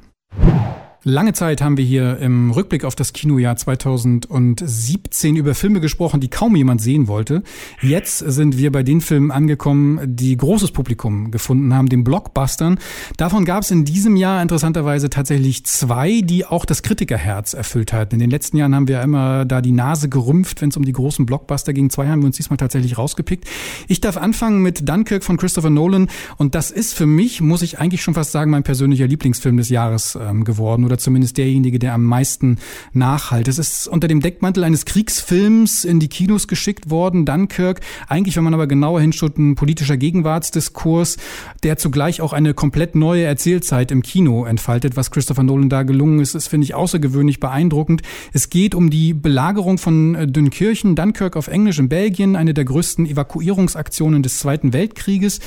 [1.07, 6.29] Lange Zeit haben wir hier im Rückblick auf das Kinojahr 2017 über Filme gesprochen, die
[6.29, 7.43] kaum jemand sehen wollte.
[7.79, 12.79] Jetzt sind wir bei den Filmen angekommen, die großes Publikum gefunden haben, den Blockbustern.
[13.17, 18.15] Davon gab es in diesem Jahr interessanterweise tatsächlich zwei, die auch das Kritikerherz erfüllt hatten.
[18.15, 20.91] In den letzten Jahren haben wir immer da die Nase gerümpft, wenn es um die
[20.91, 21.91] großen Blockbuster ging.
[21.91, 23.47] Zwei haben wir uns diesmal tatsächlich rausgepickt.
[23.87, 26.07] Ich darf anfangen mit Dunkirk von Christopher Nolan
[26.37, 29.69] und das ist für mich, muss ich eigentlich schon fast sagen, mein persönlicher Lieblingsfilm des
[29.69, 32.57] Jahres ähm, geworden oder zumindest derjenige, der am meisten
[32.93, 33.47] nachhalt.
[33.47, 37.81] Es ist unter dem Deckmantel eines Kriegsfilms in die Kinos geschickt worden, Dunkirk.
[38.07, 41.17] Eigentlich, wenn man aber genauer hinschaut, ein politischer Gegenwartsdiskurs,
[41.63, 44.95] der zugleich auch eine komplett neue Erzählzeit im Kino entfaltet.
[44.95, 48.01] Was Christopher Nolan da gelungen ist, ist, finde ich, außergewöhnlich beeindruckend.
[48.33, 52.65] Es geht um die Belagerung von äh, Dünkirchen, Dunkirk auf Englisch in Belgien, eine der
[52.65, 55.39] größten Evakuierungsaktionen des Zweiten Weltkrieges.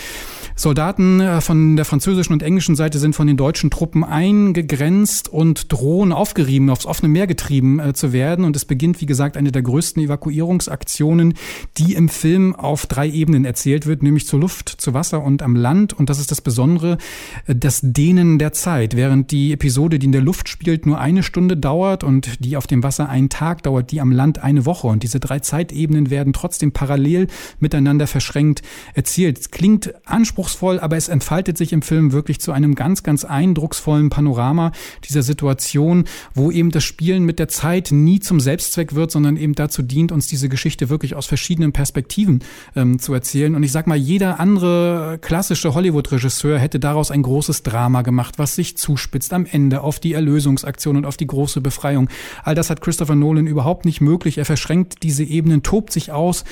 [0.54, 5.72] Soldaten äh, von der französischen und englischen Seite sind von den deutschen Truppen eingegrenzt und
[5.72, 8.44] drohen aufgerieben, aufs offene Meer getrieben äh, zu werden.
[8.44, 11.34] Und es beginnt, wie gesagt, eine der größten Evakuierungsaktionen,
[11.76, 15.54] die im Film auf drei Ebenen erzählt wird, nämlich zur Luft, zu Wasser und am
[15.54, 15.92] Land.
[15.92, 16.98] Und das ist das Besondere,
[17.46, 18.96] äh, das Dehnen der Zeit.
[18.96, 22.66] Während die Episode, die in der Luft spielt, nur eine Stunde dauert und die auf
[22.66, 24.88] dem Wasser einen Tag dauert, die am Land eine Woche.
[24.88, 27.28] Und diese drei Zeitebenen werden trotzdem parallel
[27.60, 28.62] miteinander verschränkt
[28.94, 29.38] erzählt.
[29.38, 34.10] Es klingt anspruchsvoll, aber es entfaltet sich im Film wirklich zu einem ganz, ganz eindrucksvollen
[34.10, 34.72] Panorama
[35.08, 39.54] dieser Situation, wo eben das Spielen mit der Zeit nie zum Selbstzweck wird, sondern eben
[39.54, 42.40] dazu dient, uns diese Geschichte wirklich aus verschiedenen Perspektiven
[42.74, 43.54] ähm, zu erzählen.
[43.54, 48.54] Und ich sag mal, jeder andere klassische Hollywood-Regisseur hätte daraus ein großes Drama gemacht, was
[48.54, 52.08] sich zuspitzt am Ende auf die Erlösungsaktion und auf die große Befreiung.
[52.42, 54.38] All das hat Christopher Nolan überhaupt nicht möglich.
[54.38, 56.44] Er verschränkt diese Ebenen, tobt sich aus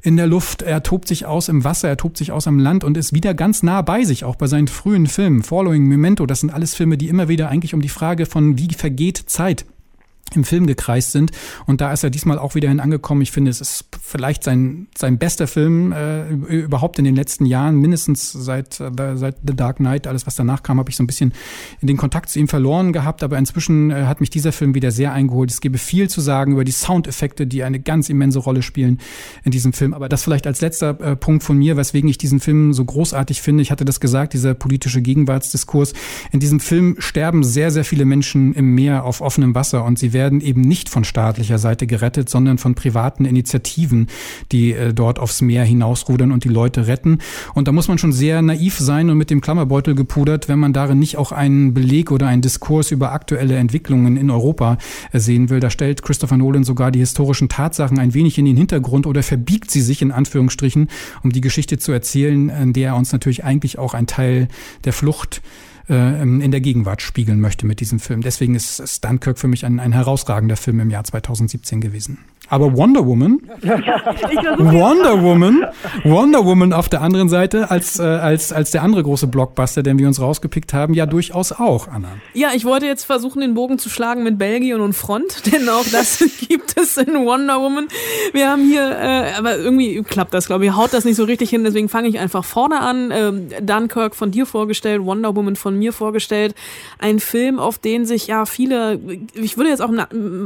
[0.00, 2.84] in der Luft, er tobt sich aus im Wasser, er tobt sich aus am Land
[2.84, 5.42] und ist wieder ganz nah bei sich, auch bei seinen frühen Filmen.
[5.42, 8.58] Following Memento, das sind alles Filme, die immer wieder eigentlich um die Frage Frage von
[8.58, 9.64] wie vergeht Zeit
[10.34, 11.30] im Film gekreist sind.
[11.64, 13.22] Und da ist er diesmal auch wieder hin angekommen.
[13.22, 17.76] Ich finde, es ist vielleicht sein, sein bester Film äh, überhaupt in den letzten Jahren,
[17.76, 21.06] mindestens seit, äh, seit The Dark Knight, alles was danach kam, habe ich so ein
[21.06, 21.32] bisschen
[21.80, 24.90] in den Kontakt zu ihm verloren gehabt, aber inzwischen äh, hat mich dieser Film wieder
[24.90, 25.50] sehr eingeholt.
[25.50, 29.00] Es gäbe viel zu sagen über die Soundeffekte, die eine ganz immense Rolle spielen
[29.44, 29.94] in diesem Film.
[29.94, 33.40] Aber das vielleicht als letzter äh, Punkt von mir, weswegen ich diesen Film so großartig
[33.40, 33.62] finde.
[33.62, 35.94] Ich hatte das gesagt, dieser politische Gegenwartsdiskurs.
[36.30, 40.12] In diesem Film sterben sehr, sehr viele Menschen im Meer auf offenem Wasser und sie
[40.12, 44.01] werden eben nicht von staatlicher Seite gerettet, sondern von privaten Initiativen,
[44.52, 47.18] die äh, dort aufs Meer hinausrudern und die Leute retten.
[47.54, 50.72] Und da muss man schon sehr naiv sein und mit dem Klammerbeutel gepudert, wenn man
[50.72, 54.78] darin nicht auch einen Beleg oder einen Diskurs über aktuelle Entwicklungen in Europa
[55.12, 55.60] äh, sehen will.
[55.60, 59.70] Da stellt Christopher Nolan sogar die historischen Tatsachen ein wenig in den Hintergrund oder verbiegt
[59.70, 60.88] sie sich in Anführungsstrichen,
[61.22, 64.48] um die Geschichte zu erzählen, in der er uns natürlich eigentlich auch ein Teil
[64.84, 65.42] der Flucht
[65.88, 68.22] äh, in der Gegenwart spiegeln möchte mit diesem Film.
[68.22, 72.18] Deswegen ist Dunkirk für mich ein, ein herausragender Film im Jahr 2017 gewesen.
[72.48, 75.66] Aber Wonder Woman, Wonder Woman,
[76.04, 79.98] Wonder Woman auf der anderen Seite als, äh, als, als der andere große Blockbuster, den
[79.98, 82.08] wir uns rausgepickt haben, ja durchaus auch, Anna.
[82.34, 85.86] Ja, ich wollte jetzt versuchen, den Bogen zu schlagen mit Belgien und Front, denn auch
[85.90, 87.88] das gibt es in Wonder Woman.
[88.34, 91.48] Wir haben hier, äh, aber irgendwie klappt das, glaube ich, haut das nicht so richtig
[91.48, 93.10] hin, deswegen fange ich einfach vorne an.
[93.12, 96.54] Ähm, Dunkirk von dir vorgestellt, Wonder Woman von mir vorgestellt.
[96.98, 99.00] Ein Film, auf den sich ja viele,
[99.34, 99.92] ich würde jetzt auch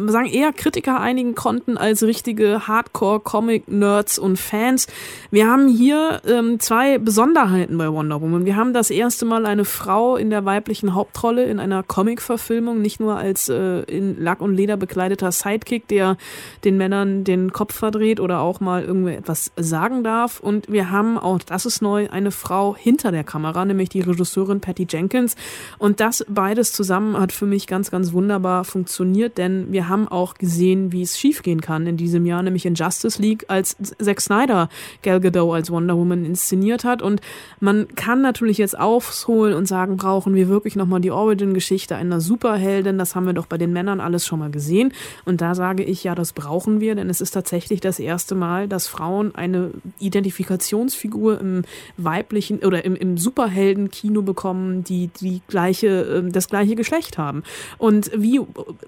[0.06, 4.86] sagen, eher Kritiker einigen konnten als als richtige Hardcore-Comic-Nerds und Fans.
[5.30, 8.44] Wir haben hier ähm, zwei Besonderheiten bei Wonder Woman.
[8.44, 13.00] Wir haben das erste Mal eine Frau in der weiblichen Hauptrolle in einer Comic-Verfilmung, nicht
[13.00, 16.18] nur als äh, in Lack und Leder bekleideter Sidekick, der
[16.64, 20.40] den Männern den Kopf verdreht oder auch mal irgendwie etwas sagen darf.
[20.40, 24.60] Und wir haben, auch das ist neu, eine Frau hinter der Kamera, nämlich die Regisseurin
[24.60, 25.34] Patty Jenkins.
[25.78, 30.34] Und das beides zusammen hat für mich ganz, ganz wunderbar funktioniert, denn wir haben auch
[30.34, 34.68] gesehen, wie es schiefgehen kann in diesem Jahr, nämlich in Justice League, als Zack Snyder
[35.02, 37.02] Gal Gadot als Wonder Woman inszeniert hat.
[37.02, 37.20] Und
[37.60, 42.98] man kann natürlich jetzt aufholen und sagen, brauchen wir wirklich nochmal die Origin-Geschichte einer Superheldin?
[42.98, 44.92] Das haben wir doch bei den Männern alles schon mal gesehen.
[45.24, 48.68] Und da sage ich, ja, das brauchen wir, denn es ist tatsächlich das erste Mal,
[48.68, 51.62] dass Frauen eine Identifikationsfigur im
[51.96, 57.42] weiblichen oder im, im Superhelden-Kino bekommen, die die gleiche, ähm, das gleiche Geschlecht haben.
[57.78, 58.40] Und wie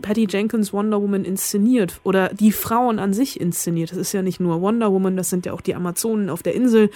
[0.03, 3.91] Patty Jenkins Wonder Woman inszeniert oder die Frauen Frauen an sich inszeniert.
[3.91, 6.55] Das ist ja nicht nur Wonder Woman, das sind ja auch die Amazonen auf der
[6.55, 6.91] Insel.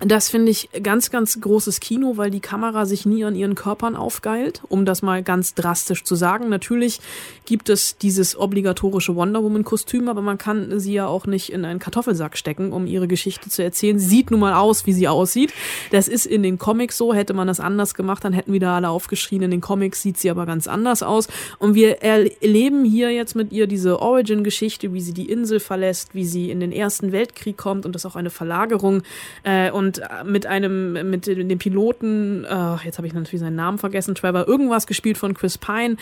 [0.00, 3.96] Das finde ich ganz, ganz großes Kino, weil die Kamera sich nie an ihren Körpern
[3.96, 6.48] aufgeilt, um das mal ganz drastisch zu sagen.
[6.48, 7.00] Natürlich
[7.46, 11.80] gibt es dieses obligatorische Wonder Woman-Kostüm, aber man kann sie ja auch nicht in einen
[11.80, 13.98] Kartoffelsack stecken, um ihre Geschichte zu erzählen.
[13.98, 15.52] Sie sieht nun mal aus, wie sie aussieht.
[15.90, 17.12] Das ist in den Comics so.
[17.12, 19.42] Hätte man das anders gemacht, dann hätten wieder alle aufgeschrien.
[19.42, 21.26] In den Comics sieht sie aber ganz anders aus.
[21.58, 26.24] Und wir erleben hier jetzt mit ihr diese Origin-Geschichte, wie sie die Insel verlässt, wie
[26.24, 29.02] sie in den Ersten Weltkrieg kommt und das auch eine Verlagerung.
[29.42, 33.56] Äh, und und äh, mit einem, mit dem Piloten, äh, jetzt habe ich natürlich seinen
[33.56, 35.96] Namen vergessen, Trevor, irgendwas gespielt von Chris Pine,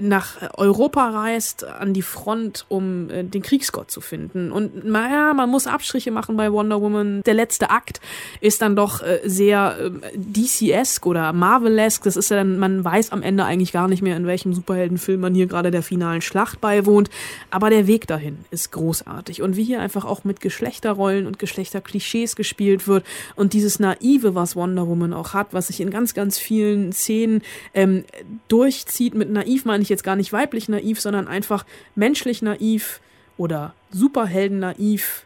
[0.00, 4.52] nach Europa reist, an die Front, um äh, den Kriegsgott zu finden.
[4.52, 7.22] Und naja, man muss Abstriche machen bei Wonder Woman.
[7.24, 8.00] Der letzte Akt
[8.42, 12.04] ist dann doch äh, sehr äh, DC-esque oder Marvel-esque.
[12.04, 15.20] Das ist ja dann, man weiß am Ende eigentlich gar nicht mehr, in welchem Superheldenfilm
[15.20, 17.08] man hier gerade der finalen Schlacht beiwohnt.
[17.50, 19.40] Aber der Weg dahin ist großartig.
[19.40, 23.06] Und wie hier einfach auch mit Geschlechterrollen und Geschlechterklischees gespielt wird,
[23.36, 27.42] und dieses Naive, was Wonder Woman auch hat, was sich in ganz, ganz vielen Szenen
[27.74, 28.04] ähm,
[28.48, 29.14] durchzieht.
[29.14, 33.00] Mit naiv meine ich jetzt gar nicht weiblich naiv, sondern einfach menschlich naiv
[33.36, 35.24] oder Superhelden naiv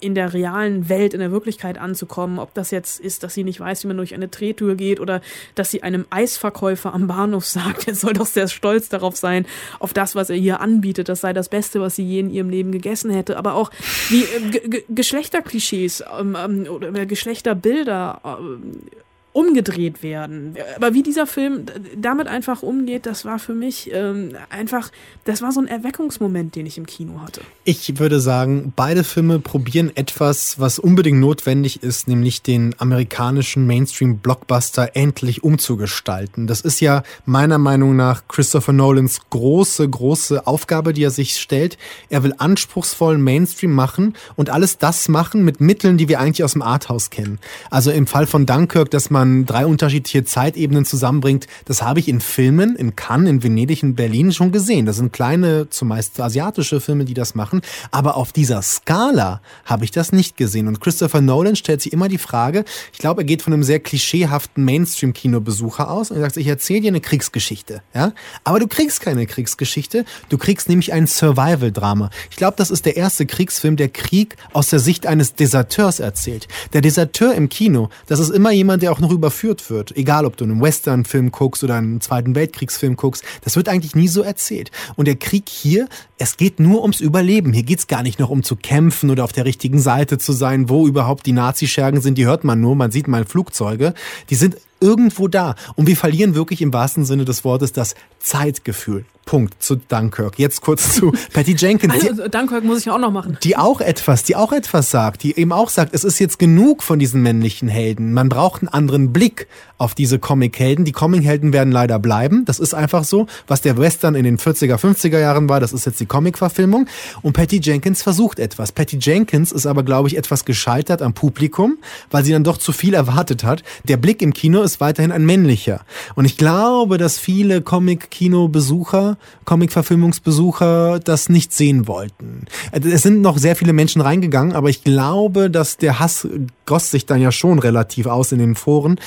[0.00, 2.38] in der realen Welt, in der Wirklichkeit anzukommen.
[2.38, 5.22] Ob das jetzt ist, dass sie nicht weiß, wie man durch eine Drehtür geht oder
[5.54, 9.46] dass sie einem Eisverkäufer am Bahnhof sagt, er soll doch sehr stolz darauf sein,
[9.78, 11.08] auf das, was er hier anbietet.
[11.08, 13.36] Das sei das Beste, was sie je in ihrem Leben gegessen hätte.
[13.36, 13.70] Aber auch
[14.08, 18.96] wie äh, Geschlechterklischees ähm, ähm, oder Geschlechterbilder äh,
[19.36, 20.54] umgedreht werden.
[20.76, 24.90] Aber wie dieser Film damit einfach umgeht, das war für mich ähm, einfach,
[25.24, 27.42] das war so ein Erweckungsmoment, den ich im Kino hatte.
[27.64, 34.96] Ich würde sagen, beide Filme probieren etwas, was unbedingt notwendig ist, nämlich den amerikanischen Mainstream-Blockbuster
[34.96, 36.46] endlich umzugestalten.
[36.46, 41.76] Das ist ja meiner Meinung nach Christopher Nolans große, große Aufgabe, die er sich stellt.
[42.08, 46.54] Er will anspruchsvollen Mainstream machen und alles das machen mit Mitteln, die wir eigentlich aus
[46.54, 47.38] dem Arthouse kennen.
[47.70, 52.08] Also im Fall von Dunkirk, dass man man drei unterschiedliche Zeitebenen zusammenbringt, das habe ich
[52.08, 54.86] in Filmen, in Cannes, in Venedig, in Berlin schon gesehen.
[54.86, 57.60] Das sind kleine, zumeist asiatische Filme, die das machen.
[57.90, 60.68] Aber auf dieser Skala habe ich das nicht gesehen.
[60.68, 63.80] Und Christopher Nolan stellt sich immer die Frage, ich glaube, er geht von einem sehr
[63.80, 67.82] klischeehaften Mainstream-Kinobesucher aus und sagt, ich erzähle dir eine Kriegsgeschichte.
[67.94, 68.12] Ja?
[68.44, 72.10] Aber du kriegst keine Kriegsgeschichte, du kriegst nämlich ein Survival-Drama.
[72.30, 76.48] Ich glaube, das ist der erste Kriegsfilm, der Krieg aus der Sicht eines Deserteurs erzählt.
[76.72, 79.96] Der Deserteur im Kino, das ist immer jemand, der auch noch überführt wird.
[79.96, 84.08] Egal, ob du einen Western-Film guckst oder einen Zweiten Weltkriegsfilm guckst, das wird eigentlich nie
[84.08, 84.70] so erzählt.
[84.94, 85.88] Und der Krieg hier,
[86.18, 87.52] es geht nur ums Überleben.
[87.52, 90.68] Hier geht's gar nicht noch um zu kämpfen oder auf der richtigen Seite zu sein,
[90.68, 92.16] wo überhaupt die Nazi-Schergen sind.
[92.16, 93.94] Die hört man nur, man sieht mal Flugzeuge.
[94.30, 95.54] Die sind irgendwo da.
[95.74, 99.04] Und wir verlieren wirklich im wahrsten Sinne des Wortes das Zeitgefühl.
[99.26, 100.38] Punkt zu Dunkirk.
[100.38, 101.92] Jetzt kurz zu Patty Jenkins.
[101.92, 103.36] Also Dunkirk muss ich ja auch noch machen.
[103.42, 106.84] Die auch etwas, die auch etwas sagt, die eben auch sagt, es ist jetzt genug
[106.84, 108.12] von diesen männlichen Helden.
[108.12, 109.48] Man braucht einen anderen Blick
[109.78, 110.84] auf diese Comic-Helden.
[110.84, 112.44] Die Comic-Helden werden leider bleiben.
[112.44, 113.26] Das ist einfach so.
[113.48, 116.86] Was der Western in den 40er, 50er Jahren war, das ist jetzt die Comic-Verfilmung.
[117.22, 118.70] Und Patty Jenkins versucht etwas.
[118.70, 121.78] Patty Jenkins ist aber, glaube ich, etwas gescheitert am Publikum,
[122.12, 123.64] weil sie dann doch zu viel erwartet hat.
[123.84, 125.80] Der Blick im Kino ist weiterhin ein männlicher.
[126.14, 132.46] Und ich glaube, dass viele Comic-Kino-Besucher Comic-Verfilmungsbesucher das nicht sehen wollten.
[132.72, 136.26] Es sind noch sehr viele Menschen reingegangen, aber ich glaube, dass der Hass
[136.66, 138.98] goss sich dann ja schon relativ aus in den Foren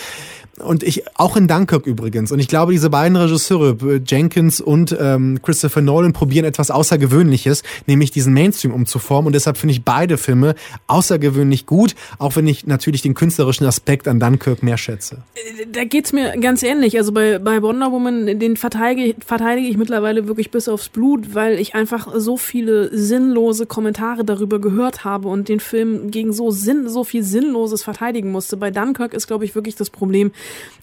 [0.61, 2.31] und ich auch in Dunkirk übrigens.
[2.31, 8.11] Und ich glaube, diese beiden Regisseure, Jenkins und ähm, Christopher Nolan, probieren etwas Außergewöhnliches, nämlich
[8.11, 9.27] diesen Mainstream umzuformen.
[9.27, 10.55] Und deshalb finde ich beide Filme
[10.87, 15.23] außergewöhnlich gut, auch wenn ich natürlich den künstlerischen Aspekt an Dunkirk mehr schätze.
[15.71, 16.97] Da geht's mir ganz ähnlich.
[16.97, 21.59] Also bei, bei Wonder Woman, den verteidige, verteidige ich mittlerweile wirklich bis aufs Blut, weil
[21.59, 26.89] ich einfach so viele sinnlose Kommentare darüber gehört habe und den Film gegen so, Sinn,
[26.89, 28.57] so viel Sinnloses verteidigen musste.
[28.57, 30.31] Bei Dunkirk ist, glaube ich, wirklich das Problem,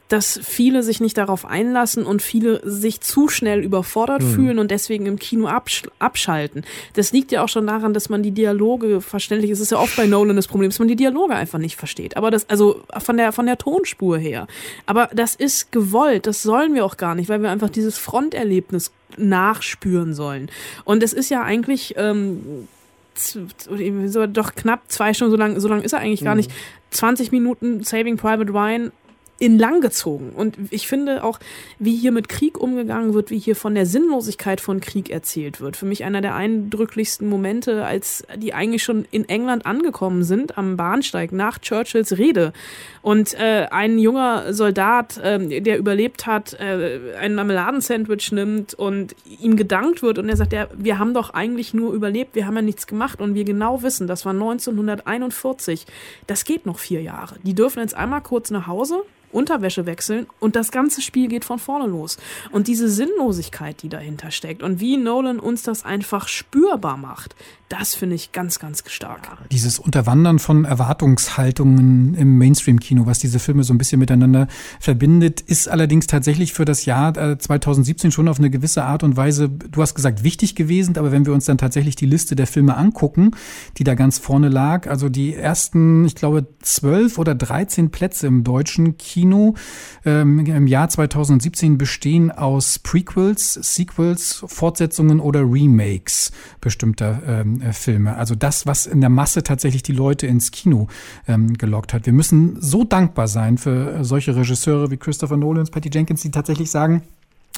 [0.08, 4.34] dass viele sich nicht darauf einlassen und viele sich zu schnell überfordert mhm.
[4.34, 6.64] fühlen und deswegen im Kino absch abschalten.
[6.94, 9.96] Das liegt ja auch schon daran, dass man die Dialoge verständlich, es ist ja oft
[9.96, 12.16] bei Nolan das Problem, dass man die Dialoge einfach nicht versteht.
[12.16, 14.46] Aber das, also von der, von der Tonspur her.
[14.86, 18.92] Aber das ist gewollt, das sollen wir auch gar nicht, weil wir einfach dieses Fronterlebnis
[19.16, 20.50] nachspüren sollen.
[20.84, 22.68] Und es ist ja eigentlich, ähm,
[23.16, 26.40] so doch knapp zwei Stunden, so lang, so lang ist er eigentlich gar mhm.
[26.40, 26.50] nicht.
[26.90, 28.92] 20 Minuten Saving Private Ryan
[29.38, 30.30] in lang gezogen.
[30.30, 31.38] Und ich finde auch,
[31.78, 35.76] wie hier mit Krieg umgegangen wird, wie hier von der Sinnlosigkeit von Krieg erzählt wird.
[35.76, 40.76] Für mich einer der eindrücklichsten Momente, als die eigentlich schon in England angekommen sind, am
[40.76, 42.52] Bahnsteig nach Churchills Rede.
[43.06, 49.54] Und äh, ein junger Soldat, äh, der überlebt hat, äh, ein Marmeladensandwich nimmt und ihm
[49.54, 52.62] gedankt wird und er sagt, ja, wir haben doch eigentlich nur überlebt, wir haben ja
[52.62, 55.86] nichts gemacht und wir genau wissen, das war 1941,
[56.26, 57.36] das geht noch vier Jahre.
[57.44, 59.04] Die dürfen jetzt einmal kurz nach Hause,
[59.36, 62.16] Unterwäsche wechseln und das ganze Spiel geht von vorne los.
[62.52, 67.36] Und diese Sinnlosigkeit, die dahinter steckt und wie Nolan uns das einfach spürbar macht,
[67.68, 69.38] das finde ich ganz, ganz stark.
[69.50, 74.48] Dieses Unterwandern von Erwartungshaltungen im Mainstream-Kino, was diese Filme so ein bisschen miteinander
[74.80, 79.16] verbindet, ist allerdings tatsächlich für das Jahr 2017 äh, schon auf eine gewisse Art und
[79.16, 82.46] Weise, du hast gesagt, wichtig gewesen, aber wenn wir uns dann tatsächlich die Liste der
[82.46, 83.32] Filme angucken,
[83.76, 88.44] die da ganz vorne lag, also die ersten, ich glaube, zwölf oder dreizehn Plätze im
[88.44, 89.54] deutschen Kino
[90.04, 98.16] ähm, im Jahr 2017 bestehen aus Prequels, Sequels, Fortsetzungen oder Remakes bestimmter ähm, äh, Filme.
[98.16, 100.88] Also das, was in der Masse tatsächlich die Leute ins Kino
[101.26, 102.06] ähm, gelockt hat.
[102.06, 106.30] Wir müssen so dankbar sein für solche Regisseure wie Christopher Nolan und Patty Jenkins, die
[106.30, 107.02] tatsächlich sagen,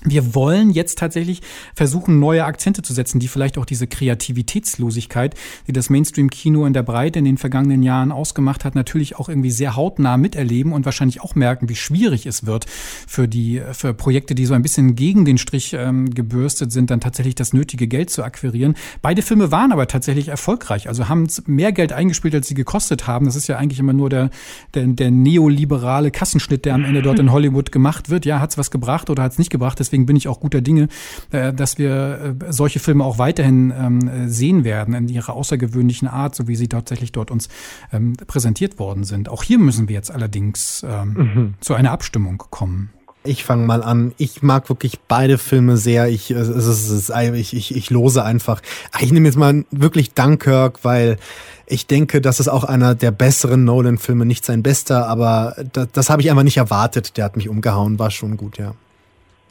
[0.05, 1.43] wir wollen jetzt tatsächlich
[1.75, 5.35] versuchen, neue Akzente zu setzen, die vielleicht auch diese Kreativitätslosigkeit,
[5.67, 9.51] die das Mainstream-Kino in der Breite in den vergangenen Jahren ausgemacht hat, natürlich auch irgendwie
[9.51, 14.35] sehr hautnah miterleben und wahrscheinlich auch merken, wie schwierig es wird für die für Projekte,
[14.35, 18.11] die so ein bisschen gegen den Strich ähm, gebürstet sind, dann tatsächlich das nötige Geld
[18.11, 18.77] zu akquirieren.
[19.03, 23.27] Beide Filme waren aber tatsächlich erfolgreich, also haben mehr Geld eingespielt, als sie gekostet haben.
[23.27, 24.31] Das ist ja eigentlich immer nur der,
[24.75, 28.25] der, der neoliberale Kassenschnitt, der am Ende dort in Hollywood gemacht wird.
[28.27, 29.81] Ja, hat's was gebracht oder hat's nicht gebracht?
[29.89, 30.89] Deswegen bin ich auch guter Dinge,
[31.33, 36.35] äh, dass wir äh, solche Filme auch weiterhin ähm, sehen werden in ihrer außergewöhnlichen Art,
[36.35, 37.49] so wie sie tatsächlich dort uns
[37.93, 39.29] ähm, präsentiert worden sind.
[39.29, 41.55] Auch hier müssen wir jetzt allerdings ähm, mhm.
[41.61, 42.91] zu einer Abstimmung kommen.
[43.25, 44.13] Ich fange mal an.
[44.17, 46.09] Ich mag wirklich beide Filme sehr.
[46.09, 48.63] Ich, es ist, es ist, ich, ich, ich lose einfach.
[49.01, 51.19] Ich nehme jetzt mal wirklich Dunkirk, weil
[51.67, 54.25] ich denke, das ist auch einer der besseren Nolan-Filme.
[54.25, 57.17] Nicht sein bester, aber das, das habe ich einfach nicht erwartet.
[57.17, 58.75] Der hat mich umgehauen, war schon gut, ja.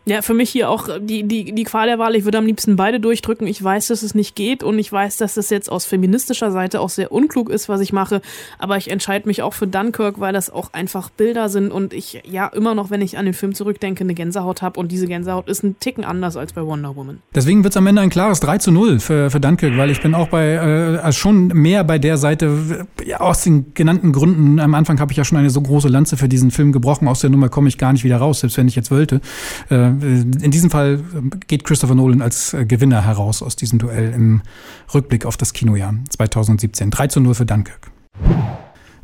[0.07, 2.15] Ja, für mich hier auch die, die, die Qual der Wahl.
[2.15, 3.45] Ich würde am liebsten beide durchdrücken.
[3.45, 6.79] Ich weiß, dass es nicht geht und ich weiß, dass das jetzt aus feministischer Seite
[6.79, 8.21] auch sehr unklug ist, was ich mache.
[8.57, 12.21] Aber ich entscheide mich auch für Dunkirk, weil das auch einfach Bilder sind und ich
[12.25, 15.49] ja immer noch, wenn ich an den Film zurückdenke, eine Gänsehaut habe und diese Gänsehaut
[15.49, 17.19] ist ein Ticken anders als bei Wonder Woman.
[17.35, 20.01] Deswegen wird es am Ende ein klares 3 zu 0 für, für Dunkirk, weil ich
[20.01, 24.59] bin auch bei äh, also schon mehr bei der Seite, ja, aus den genannten Gründen.
[24.59, 27.09] Am Anfang habe ich ja schon eine so große Lanze für diesen Film gebrochen.
[27.09, 29.19] Aus der Nummer komme ich gar nicht wieder raus, selbst wenn ich jetzt wollte.
[29.69, 31.03] Äh, äh, in diesem Fall
[31.47, 34.41] geht Christopher Nolan als äh, Gewinner heraus aus diesem Duell im
[34.93, 36.91] Rückblick auf das Kinojahr 2017.
[36.91, 37.91] 3 zu 0 für Dunkirk.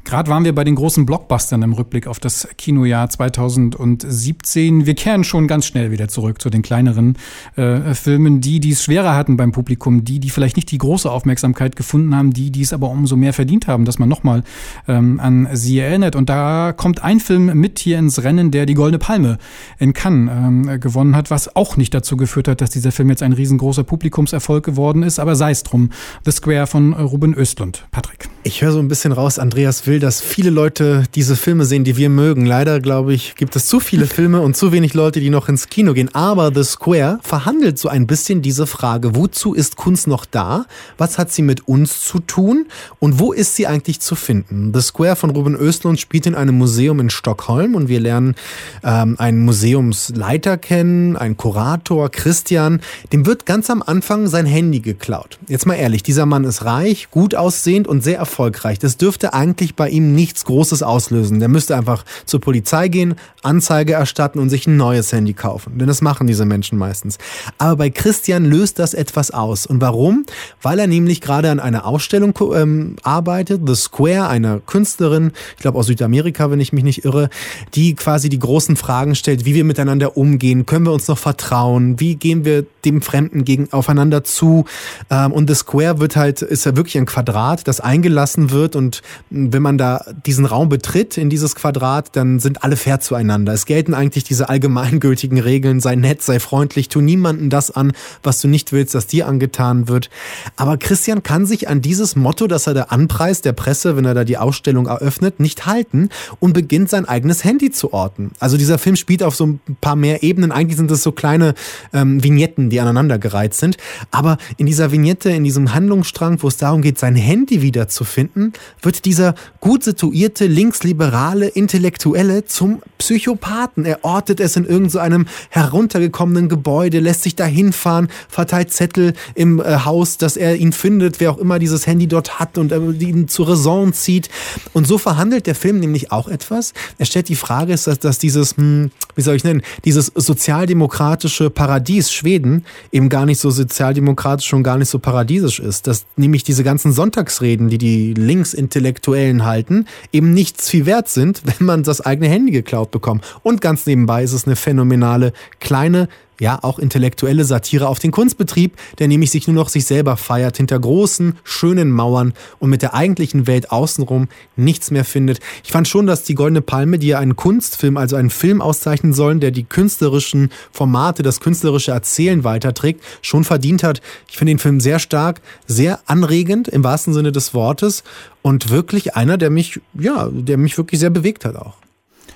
[0.04, 4.86] Gerade waren wir bei den großen Blockbustern im Rückblick auf das Kinojahr 2017.
[4.86, 7.18] Wir kehren schon ganz schnell wieder zurück zu den kleineren
[7.56, 11.10] äh, Filmen, die, die es schwerer hatten beim Publikum, die, die vielleicht nicht die große
[11.10, 14.44] Aufmerksamkeit gefunden haben, die, die es aber umso mehr verdient haben, dass man nochmal
[14.88, 16.16] ähm, an sie erinnert.
[16.16, 19.38] Und da kommt ein Film mit hier ins Rennen, der die Goldene Palme
[19.80, 23.24] in Cannes ähm, gewonnen hat, was auch nicht dazu geführt hat, dass dieser Film jetzt
[23.24, 25.92] ein riesengroßer Publikumserfolg geworden ist, aber sei es drum.
[26.26, 27.88] The Square von Ruben Östlund.
[27.92, 28.30] Patrick.
[28.46, 31.98] Ich höre so ein bisschen raus, Andreas will, dass viele Leute diese Filme sehen, die
[31.98, 32.46] wir mögen.
[32.46, 35.68] Leider, glaube ich, gibt es zu viele Filme und zu wenig Leute, die noch ins
[35.68, 36.14] Kino gehen.
[36.14, 40.66] Aber The Square verhandelt so ein bisschen diese Frage, wozu ist Kunst noch da?
[40.98, 42.68] Was hat sie mit uns zu tun?
[43.00, 44.72] Und wo ist sie eigentlich zu finden?
[44.74, 48.36] The Square von Ruben Östlund spielt in einem Museum in Stockholm und wir lernen
[48.84, 52.82] ähm, einen Museumsleiter kennen, einen Kurator, Christian.
[53.12, 55.40] Dem wird ganz am Anfang sein Handy geklaut.
[55.48, 58.80] Jetzt mal ehrlich, dieser Mann ist reich, gut aussehend und sehr erfolgreich.
[58.80, 61.40] Das dürfte eigentlich bei ihm nichts Großes auslösen.
[61.40, 65.78] Der müsste einfach zur Polizei gehen, Anzeige erstatten und sich ein neues Handy kaufen.
[65.78, 67.18] Denn das machen diese Menschen meistens.
[67.58, 69.66] Aber bei Christian löst das etwas aus.
[69.66, 70.26] Und warum?
[70.62, 75.78] Weil er nämlich gerade an einer Ausstellung ähm, arbeitet, The Square, einer Künstlerin, ich glaube
[75.78, 77.30] aus Südamerika, wenn ich mich nicht irre,
[77.76, 82.00] die quasi die großen Fragen stellt, wie wir miteinander umgehen, können wir uns noch vertrauen,
[82.00, 84.66] wie gehen wir dem Fremden gegen aufeinander zu.
[85.10, 88.76] Ähm, und The Square wird halt, ist ja wirklich ein Quadrat, das eingeladen gelassen wird
[88.76, 89.02] und
[89.32, 93.54] wenn man da diesen Raum betritt in dieses Quadrat, dann sind alle fair zueinander.
[93.54, 98.42] Es gelten eigentlich diese allgemeingültigen Regeln, sei nett, sei freundlich, tu niemanden das an, was
[98.42, 100.10] du nicht willst, dass dir angetan wird.
[100.56, 104.14] Aber Christian kann sich an dieses Motto, das er da anpreist, der Presse, wenn er
[104.14, 106.10] da die Ausstellung eröffnet, nicht halten
[106.40, 108.32] und beginnt sein eigenes Handy zu orten.
[108.40, 110.52] Also dieser Film spielt auf so ein paar mehr Ebenen.
[110.52, 111.54] Eigentlich sind es so kleine
[111.94, 113.78] ähm, Vignetten, die aneinandergereiht sind.
[114.12, 118.04] Aber in dieser Vignette, in diesem Handlungsstrang, wo es darum geht, sein Handy wieder zu
[118.04, 123.86] finden, wird dieser gut situierte, linksliberale Intellektuelle zum Psychopathen.
[123.86, 129.62] Er ortet es in irgendeinem so heruntergekommenen Gebäude, lässt sich da hinfahren, verteilt Zettel im
[129.62, 132.78] äh, Haus, dass er ihn findet, wer auch immer dieses Handy dort hat und äh,
[132.78, 134.30] ihn zur Raison zieht.
[134.74, 136.74] Und so verhandelt der Film nämlich auch etwas.
[136.98, 141.50] Er stellt die Frage, ist, dass, dass dieses, hm, wie soll ich nennen, dieses sozialdemokratische
[141.50, 145.88] Paradies Schweden eben gar nicht so sozialdemokratisch und gar nicht so paradiesisch ist.
[145.88, 151.66] Dass nämlich diese ganzen Sonntagsreden, die die Linksintellektuellen halten, eben nichts viel wert sind, wenn
[151.66, 153.26] man das eigene Handy geklaut bekommt.
[153.44, 156.08] Und ganz nebenbei ist es eine phänomenale kleine
[156.40, 160.58] ja, auch intellektuelle Satire auf den Kunstbetrieb, der nämlich sich nur noch sich selber feiert,
[160.58, 165.40] hinter großen, schönen Mauern und mit der eigentlichen Welt außenrum nichts mehr findet.
[165.64, 169.14] Ich fand schon, dass die Goldene Palme, die ja einen Kunstfilm, also einen Film auszeichnen
[169.14, 174.02] sollen, der die künstlerischen Formate, das künstlerische Erzählen weiterträgt, schon verdient hat.
[174.30, 178.04] Ich finde den Film sehr stark, sehr anregend im wahrsten Sinne des Wortes
[178.42, 181.83] und wirklich einer, der mich, ja, der mich wirklich sehr bewegt hat auch.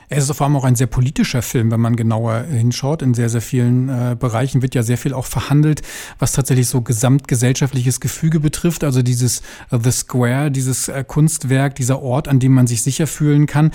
[0.09, 3.01] Es ist vor allem auch ein sehr politischer Film, wenn man genauer hinschaut.
[3.01, 5.81] In sehr, sehr vielen äh, Bereichen wird ja sehr viel auch verhandelt,
[6.17, 8.85] was tatsächlich so gesamtgesellschaftliches Gefüge betrifft.
[8.85, 13.05] Also dieses uh, The Square, dieses äh, Kunstwerk, dieser Ort, an dem man sich sicher
[13.05, 13.71] fühlen kann.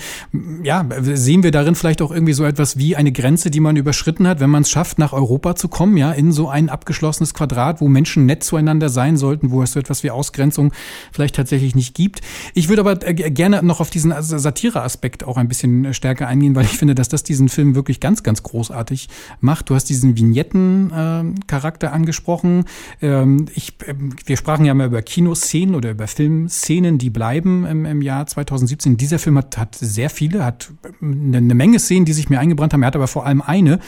[0.63, 4.27] Ja, sehen wir darin vielleicht auch irgendwie so etwas wie eine Grenze, die man überschritten
[4.27, 7.79] hat, wenn man es schafft, nach Europa zu kommen, ja, in so ein abgeschlossenes Quadrat,
[7.79, 10.73] wo Menschen nett zueinander sein sollten, wo es so etwas wie Ausgrenzung
[11.11, 12.21] vielleicht tatsächlich nicht gibt.
[12.55, 16.55] Ich würde aber äh, gerne noch auf diesen Satire-Aspekt auch ein bisschen stärker stärker eingehen,
[16.55, 19.09] weil ich finde, dass das diesen Film wirklich ganz, ganz großartig
[19.41, 19.69] macht.
[19.69, 22.65] Du hast diesen Vignetten-Charakter äh, angesprochen.
[23.01, 23.95] Ähm, ich, äh,
[24.25, 28.97] wir sprachen ja mal über Kinoszenen oder über Filmszenen, die bleiben im, im Jahr 2017.
[28.97, 30.71] Dieser Film hat, hat sehr viele, hat
[31.01, 32.83] eine, eine Menge Szenen, die sich mir eingebrannt haben.
[32.83, 33.79] Er hat aber vor allem eine,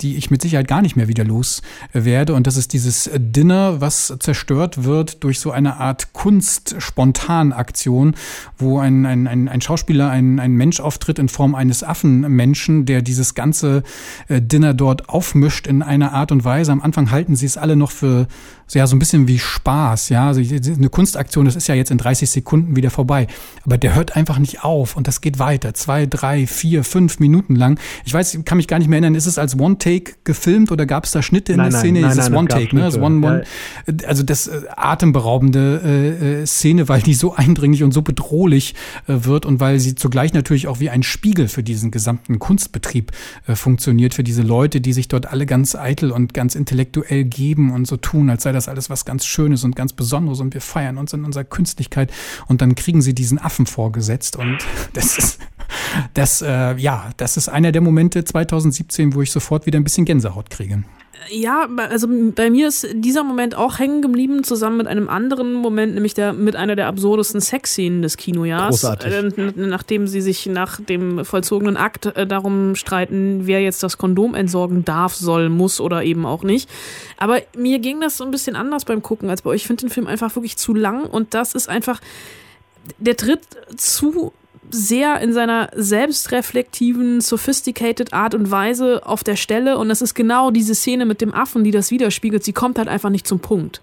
[0.00, 1.62] die ich mit Sicherheit gar nicht mehr wieder los
[1.92, 2.34] werde.
[2.34, 8.14] Und das ist dieses Dinner, was zerstört wird durch so eine Art Kunst-Spontan-Aktion,
[8.58, 13.02] wo ein, ein, ein, ein Schauspieler, ein, ein Mensch auftritt in Form eines Affenmenschen, der
[13.02, 13.82] dieses ganze
[14.28, 16.72] äh, Dinner dort aufmischt in einer Art und Weise.
[16.72, 18.26] Am Anfang halten sie es alle noch für
[18.66, 20.28] so, ja, so ein bisschen wie Spaß, ja.
[20.28, 23.26] Also eine Kunstaktion, das ist ja jetzt in 30 Sekunden wieder vorbei.
[23.64, 25.74] Aber der hört einfach nicht auf und das geht weiter.
[25.74, 27.78] Zwei, drei, vier, fünf Minuten lang.
[28.04, 31.04] Ich weiß, kann mich gar nicht mehr erinnern, ist es als One-Take gefilmt oder gab
[31.04, 32.00] es da Schnitte in Nein, der Szene?
[32.00, 32.82] nein, ist es nein, One-Take, ne?
[32.82, 33.26] Das gab One.
[33.26, 33.44] One,
[34.06, 38.74] also das äh, atemberaubende äh, äh, Szene, weil die so eindringlich und so bedrohlich
[39.06, 43.12] äh, wird und weil sie zugleich natürlich auch wie ein Spiegel für diesen gesamten Kunstbetrieb
[43.46, 47.72] äh, funktioniert, für diese Leute, die sich dort alle ganz eitel und ganz intellektuell geben
[47.72, 50.60] und so tun, als sei das alles was ganz Schönes und ganz Besonderes und wir
[50.60, 52.12] feiern uns in unserer Künstlichkeit
[52.46, 54.58] und dann kriegen sie diesen Affen vorgesetzt und
[54.92, 55.38] das ist
[56.14, 60.04] das äh, ja, das ist einer der Momente 2017, wo ich sofort wieder ein bisschen
[60.04, 60.84] Gänsehaut kriege.
[61.30, 65.94] Ja, also bei mir ist dieser Moment auch hängen geblieben, zusammen mit einem anderen Moment,
[65.94, 68.80] nämlich der mit einer der absurdesten Sexszenen des Kinojahrs.
[68.80, 69.12] Großartig.
[69.12, 74.34] Äh, nachdem sie sich nach dem vollzogenen Akt äh, darum streiten, wer jetzt das Kondom
[74.34, 76.68] entsorgen darf, soll, muss oder eben auch nicht.
[77.16, 79.62] Aber mir ging das so ein bisschen anders beim Gucken als bei euch.
[79.62, 82.00] Ich finde den Film einfach wirklich zu lang und das ist einfach,
[82.98, 83.42] der tritt
[83.76, 84.32] zu
[84.74, 90.50] sehr in seiner selbstreflektiven, sophisticated Art und Weise auf der Stelle und das ist genau
[90.50, 92.44] diese Szene mit dem Affen, die das widerspiegelt.
[92.44, 93.80] Sie kommt halt einfach nicht zum Punkt.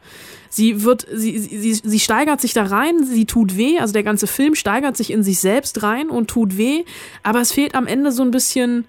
[0.50, 4.28] Sie wird, sie, sie, sie steigert sich da rein, sie tut weh, also der ganze
[4.28, 6.84] Film steigert sich in sich selbst rein und tut weh,
[7.24, 8.86] aber es fehlt am Ende so ein bisschen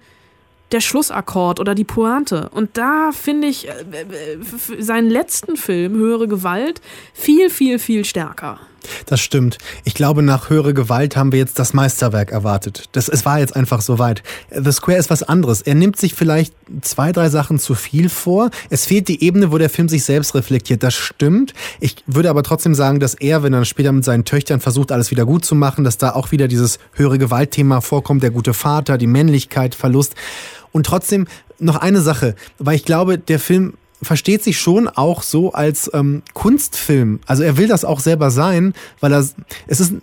[0.73, 2.49] der Schlussakkord oder die Pointe.
[2.49, 6.81] Und da finde ich äh, äh, seinen letzten Film, Höhere Gewalt,
[7.13, 8.59] viel, viel, viel stärker.
[9.05, 9.57] Das stimmt.
[9.83, 12.89] Ich glaube, nach höhere Gewalt haben wir jetzt das Meisterwerk erwartet.
[12.93, 14.23] Das, es war jetzt einfach soweit.
[14.51, 15.61] The Square ist was anderes.
[15.61, 18.49] Er nimmt sich vielleicht zwei, drei Sachen zu viel vor.
[18.69, 20.83] Es fehlt die Ebene, wo der Film sich selbst reflektiert.
[20.83, 21.53] Das stimmt.
[21.79, 25.11] Ich würde aber trotzdem sagen, dass er, wenn er später mit seinen Töchtern versucht, alles
[25.11, 28.97] wieder gut zu machen, dass da auch wieder dieses höhere Gewaltthema vorkommt, der gute Vater,
[28.97, 30.15] die Männlichkeit, Verlust.
[30.71, 31.27] Und trotzdem
[31.59, 33.73] noch eine Sache, weil ich glaube, der Film
[34.03, 37.19] versteht sich schon auch so als ähm, Kunstfilm.
[37.25, 39.25] Also er will das auch selber sein, weil er
[39.67, 39.93] es ist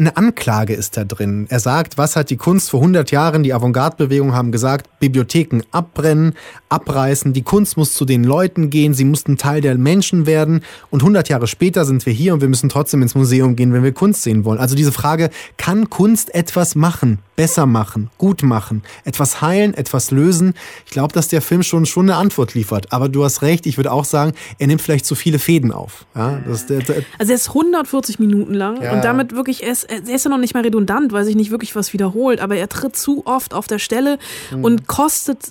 [0.00, 1.46] eine Anklage ist da drin.
[1.50, 6.34] Er sagt, was hat die Kunst vor 100 Jahren, die Avantgarde-Bewegung haben gesagt, Bibliotheken abbrennen,
[6.70, 11.02] abreißen, die Kunst muss zu den Leuten gehen, sie mussten Teil der Menschen werden und
[11.02, 13.92] 100 Jahre später sind wir hier und wir müssen trotzdem ins Museum gehen, wenn wir
[13.92, 14.58] Kunst sehen wollen.
[14.58, 20.54] Also diese Frage, kann Kunst etwas machen, besser machen, gut machen, etwas heilen, etwas lösen?
[20.86, 22.92] Ich glaube, dass der Film schon, schon eine Antwort liefert.
[22.92, 26.06] Aber du hast recht, ich würde auch sagen, er nimmt vielleicht zu viele Fäden auf.
[26.14, 28.92] Ja, das, der, der, Also er ist 140 Minuten lang Ja.
[28.92, 31.50] und damit wirklich, er ist, er ist ja noch nicht mal redundant, weil sich nicht
[31.50, 34.18] wirklich was wiederholt, aber er tritt zu oft auf der Stelle
[34.54, 34.64] Mhm.
[34.64, 35.50] und kostet,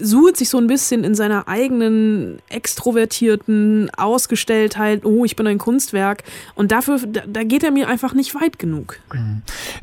[0.00, 6.24] sucht sich so ein bisschen in seiner eigenen extrovertierten Ausgestelltheit, oh, ich bin ein Kunstwerk
[6.54, 8.98] und dafür, da, da geht er mir einfach nicht weit genug.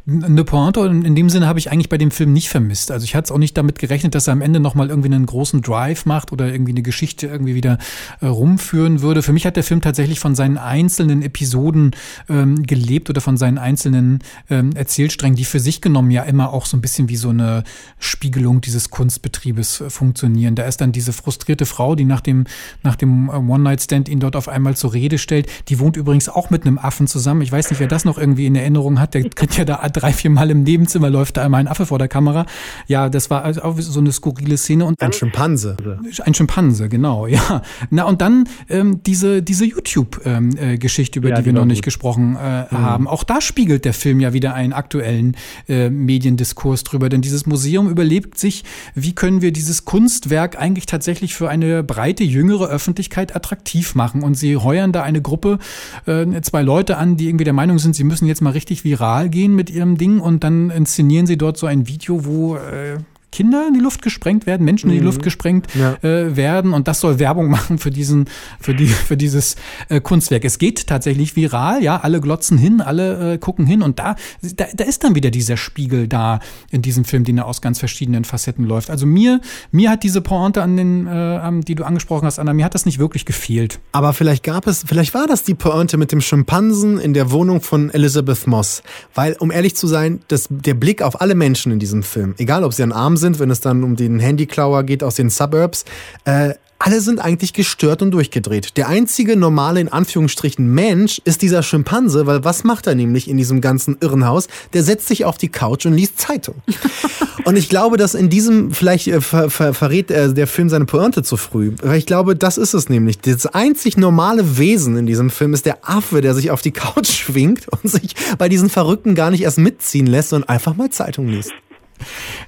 [0.08, 2.92] Eine Pointe in dem Sinne habe ich eigentlich bei dem Film nicht vermisst.
[2.92, 5.26] Also ich hatte es auch nicht damit gerechnet, dass er am Ende nochmal irgendwie einen
[5.26, 7.78] großen Drive macht oder irgendwie eine Geschichte irgendwie wieder
[8.22, 9.22] äh, rumführen würde.
[9.22, 11.92] Für mich hat der Film tatsächlich von seinen einzelnen Episoden
[12.30, 14.20] ähm, gelebt oder von seinen einzelnen
[14.50, 17.64] ähm, Erzählsträngen, die für sich genommen ja immer auch so ein bisschen wie so eine
[18.00, 20.56] Spiegelung dieses Kunstbetriebes äh, funktionieren.
[20.56, 22.46] Da ist dann diese frustrierte Frau, die nach dem,
[22.84, 25.48] nach dem äh, One-Night-Stand ihn dort auf einmal zur Rede stellt.
[25.70, 27.42] Die wohnt übrigens auch mit einem Affen zusammen.
[27.42, 29.14] Ich weiß nicht, wer das noch irgendwie in Erinnerung hat.
[29.14, 31.98] Der kriegt ja da drei, vier Mal im Nebenzimmer, läuft da einmal ein Affe vor
[31.98, 32.46] der Kamera.
[32.88, 34.86] Ja, das war also auch so eine skurrile Szene.
[34.86, 35.76] Und ein Schimpanse.
[36.24, 37.62] ein Schimpanse, genau, ja.
[37.90, 41.86] Na und dann ähm, diese, diese YouTube-Geschichte, über Ja, die die wir noch nicht gut.
[41.86, 42.40] gesprochen äh,
[42.72, 43.08] haben.
[43.08, 45.36] Auch da spiegelt der Film ja wieder einen aktuellen
[45.68, 47.10] äh, Mediendiskurs drüber.
[47.10, 48.64] Denn dieses Museum überlebt sich,
[48.94, 54.24] wie können wir dieses Kunstwerk eigentlich tatsächlich für eine breite, jüngere Öffentlichkeit attraktiv machen.
[54.24, 55.58] Und sie heuern da eine Gruppe,
[56.06, 59.30] äh, zwei Leute an, die irgendwie der Meinung sind, sie müssen jetzt mal richtig viral
[59.30, 62.98] gehen mit ihrem Ding und dann inszenieren sie dort so ein Video, wo äh,
[63.32, 65.94] Kinder in die Luft gesprengt werden, Menschen in die Luft gesprengt Ja.
[66.04, 68.26] äh, werden und das soll Werbung machen für diesen,
[68.60, 69.56] für die, für dieses
[69.90, 70.46] äh, Kunstwerk.
[70.46, 74.16] Es geht tatsächlich viral, ja, alle glotzen hin, alle äh, gucken hin und da,
[74.56, 76.40] da, da ist dann wieder dieser Spiegel da
[76.72, 78.90] in diesem Film, den er aus ganz verschiedenen Facetten läuft.
[78.90, 79.42] Also mir,
[79.72, 82.86] mir hat diese Pointe an den, äh, die du angesprochen hast, Anna, mir hat das
[82.86, 83.80] nicht wirklich gefehlt.
[83.92, 87.62] Aber vielleicht gab es, vielleicht war das die Pointe mit dem Schimpansen in der Wohnung
[87.62, 88.84] von Elizabeth Moss.
[89.14, 92.64] Weil, um ehrlich zu sein, das, der Blick auf alle Menschen in diesem Film, egal
[92.64, 95.86] ob sie an Arm sind, wenn es dann um den Handyklauer geht aus den Suburbs,
[96.26, 98.76] äh, alle sind eigentlich gestört und durchgedreht.
[98.78, 103.38] Der einzige normale, in Anführungsstrichen, Mensch ist dieser Schimpanse, weil was macht er nämlich in
[103.38, 104.48] diesem ganzen Irrenhaus?
[104.74, 106.56] Der setzt sich auf die Couch und liest Zeitung.
[107.46, 110.86] und ich glaube, dass in diesem, vielleicht äh, ver, ver, verrät äh, der Film seine
[110.86, 111.72] Pointe zu früh.
[111.82, 113.20] Weil ich glaube, das ist es nämlich.
[113.20, 117.10] Das einzig normale Wesen in diesem Film ist der Affe, der sich auf die Couch
[117.10, 121.30] schwingt und sich bei diesen Verrückten gar nicht erst mitziehen lässt und einfach mal Zeitung
[121.30, 121.52] liest.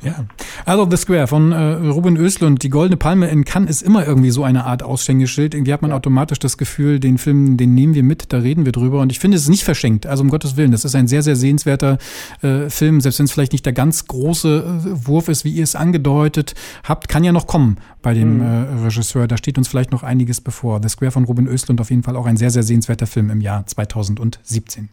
[0.04, 0.26] Ja,
[0.66, 1.58] also The Square von äh,
[1.90, 5.54] Ruben Östlund, die Goldene Palme in Cannes ist immer irgendwie so eine Art Aushängeschild.
[5.54, 5.98] Irgendwie hat man ja.
[5.98, 9.02] automatisch das Gefühl, den Film, den nehmen wir mit, da reden wir drüber.
[9.02, 10.06] Und ich finde, es ist nicht verschenkt.
[10.06, 11.98] Also um Gottes Willen, das ist ein sehr, sehr sehenswerter
[12.42, 15.64] äh, Film, selbst wenn es vielleicht nicht der ganz große äh, Wurf ist, wie ihr
[15.64, 16.54] es angedeutet
[16.84, 18.42] habt, kann ja noch kommen bei dem mhm.
[18.42, 19.28] äh, Regisseur.
[19.28, 20.82] Da steht uns vielleicht noch einiges bevor.
[20.82, 23.42] The Square von Ruben Östlund auf jeden Fall auch ein sehr, sehr sehenswerter Film im
[23.42, 24.90] Jahr 2017.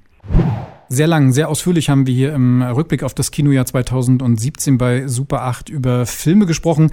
[0.89, 5.43] Sehr lang, sehr ausführlich haben wir hier im Rückblick auf das Kinojahr 2017 bei Super
[5.43, 6.90] 8 über Filme gesprochen,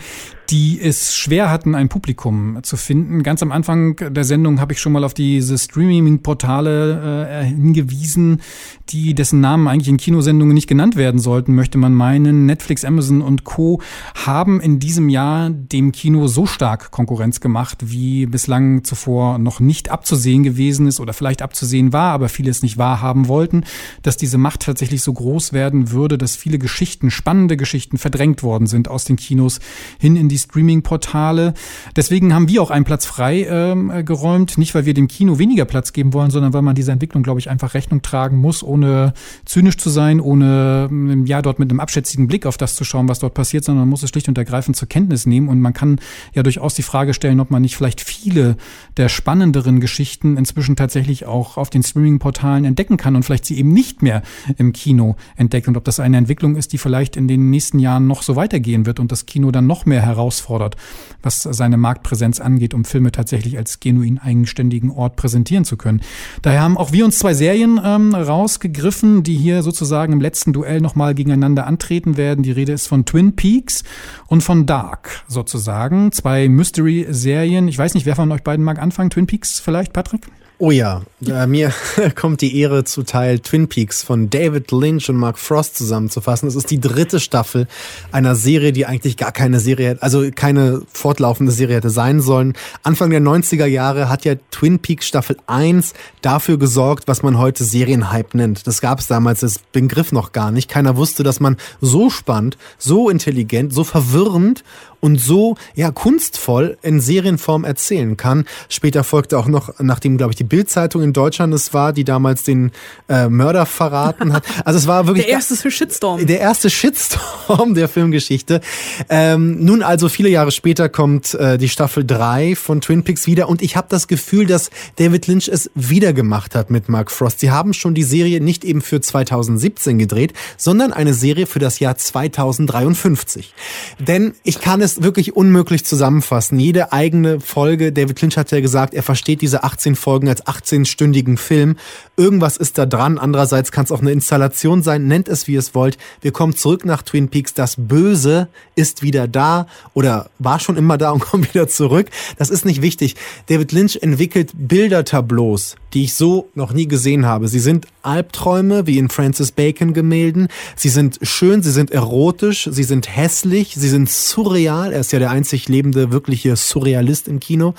[0.52, 3.24] die es schwer hatten, ein Publikum zu finden.
[3.24, 8.42] Ganz am Anfang der Sendung habe ich schon mal auf diese Streaming-Portale äh, hingewiesen,
[8.90, 12.46] die dessen Namen eigentlich in Kinosendungen nicht genannt werden sollten, möchte man meinen.
[12.46, 13.80] Netflix, Amazon und Co.
[14.26, 19.90] haben in diesem Jahr dem Kino so stark Konkurrenz gemacht, wie bislang zuvor noch nicht
[19.90, 23.64] abzusehen gewesen ist oder vielleicht abzusehen war, aber viele es nicht wahrhaben wollten,
[24.02, 28.68] dass diese Macht tatsächlich so groß werden würde, dass viele Geschichten, spannende Geschichten verdrängt worden
[28.68, 29.62] sind aus den Kinos
[29.98, 31.54] hin in die Streaming-Portale.
[31.96, 34.58] Deswegen haben wir auch einen Platz frei ähm, äh, geräumt.
[34.58, 37.40] Nicht, weil wir dem Kino weniger Platz geben wollen, sondern weil man dieser Entwicklung, glaube
[37.40, 39.14] ich, einfach Rechnung tragen muss, ohne
[39.46, 43.08] zynisch zu sein, ohne ähm, ja dort mit einem abschätzigen Blick auf das zu schauen,
[43.08, 45.48] was dort passiert, sondern man muss es schlicht und ergreifend zur Kenntnis nehmen.
[45.48, 46.00] Und man kann
[46.34, 48.58] ja durchaus die Frage stellen, ob man nicht vielleicht viele
[48.98, 53.74] der spannenderen Geschichten inzwischen tatsächlich auch auf den Streaming-Portalen entdecken kann und vielleicht sie eben
[53.74, 54.22] nicht mehr
[54.58, 55.68] im Kino entdeckt.
[55.68, 58.86] Und ob das eine Entwicklung ist, die vielleicht in den nächsten Jahren noch so weitergehen
[58.86, 60.78] wird und das Kino dann noch mehr heraus herausfordert,
[61.22, 66.02] was seine Marktpräsenz angeht, um Filme tatsächlich als genuin eigenständigen Ort präsentieren zu können.
[66.42, 70.82] Daher haben auch wir uns zwei Serien ähm, rausgegriffen, die hier sozusagen im letzten Duell
[70.82, 72.44] nochmal gegeneinander antreten werden.
[72.44, 73.84] Die Rede ist von Twin Peaks
[74.28, 76.12] und von Dark sozusagen.
[76.12, 77.68] Zwei Mystery-Serien.
[77.68, 79.10] Ich weiß nicht, wer von euch beiden mag anfangen.
[79.10, 80.28] Twin Peaks vielleicht, Patrick?
[80.64, 81.74] Oh ja, äh, mir
[82.16, 86.48] kommt die Ehre zuteil, Twin Peaks von David Lynch und Mark Frost zusammenzufassen.
[86.48, 87.68] Es ist die dritte Staffel
[88.12, 92.54] einer Serie, die eigentlich gar keine Serie, also keine fortlaufende Serie hätte sein sollen.
[92.84, 97.64] Anfang der 90er Jahre hat ja Twin Peaks Staffel 1 dafür gesorgt, was man heute
[97.64, 98.68] Serienhype nennt.
[98.68, 100.70] Das gab es damals als Begriff noch gar nicht.
[100.70, 104.64] Keiner wusste, dass man so spannend, so intelligent, so verwirrend
[105.02, 108.46] und so ja kunstvoll in Serienform erzählen kann.
[108.70, 112.44] Später folgte auch noch, nachdem glaube ich die Bildzeitung in Deutschland es war, die damals
[112.44, 112.72] den
[113.10, 114.46] äh, Mörder verraten hat.
[114.64, 116.26] Also es war wirklich der erste Shitstorm.
[116.26, 118.62] Der erste Shitstorm der Filmgeschichte.
[119.10, 123.50] Ähm, nun also viele Jahre später kommt äh, die Staffel 3 von Twin Peaks wieder
[123.50, 127.40] und ich habe das Gefühl, dass David Lynch es wieder gemacht hat mit Mark Frost.
[127.40, 131.80] Sie haben schon die Serie nicht eben für 2017 gedreht, sondern eine Serie für das
[131.80, 133.54] Jahr 2053.
[134.00, 136.60] Denn ich kann es es wirklich unmöglich zusammenfassen.
[136.60, 141.38] Jede eigene Folge, David Lynch hat ja gesagt, er versteht diese 18 Folgen als 18-stündigen
[141.38, 141.78] Film.
[142.18, 143.18] Irgendwas ist da dran.
[143.18, 145.08] Andererseits kann es auch eine Installation sein.
[145.08, 145.98] Nennt es, wie es wollt.
[146.22, 147.54] Wir kommen zurück nach Twin Peaks.
[147.54, 152.08] Das Böse ist wieder da oder war schon immer da und kommt wieder zurück.
[152.38, 153.16] Das ist nicht wichtig.
[153.48, 157.48] David Lynch entwickelt Bildertableaus, die ich so noch nie gesehen habe.
[157.48, 160.48] Sie sind Albträume, wie in Francis Bacon Gemälden.
[160.76, 164.81] Sie sind schön, sie sind erotisch, sie sind hässlich, sie sind surreal.
[164.90, 167.76] Er ist ja der einzig lebende, wirkliche Surrealist im Kino.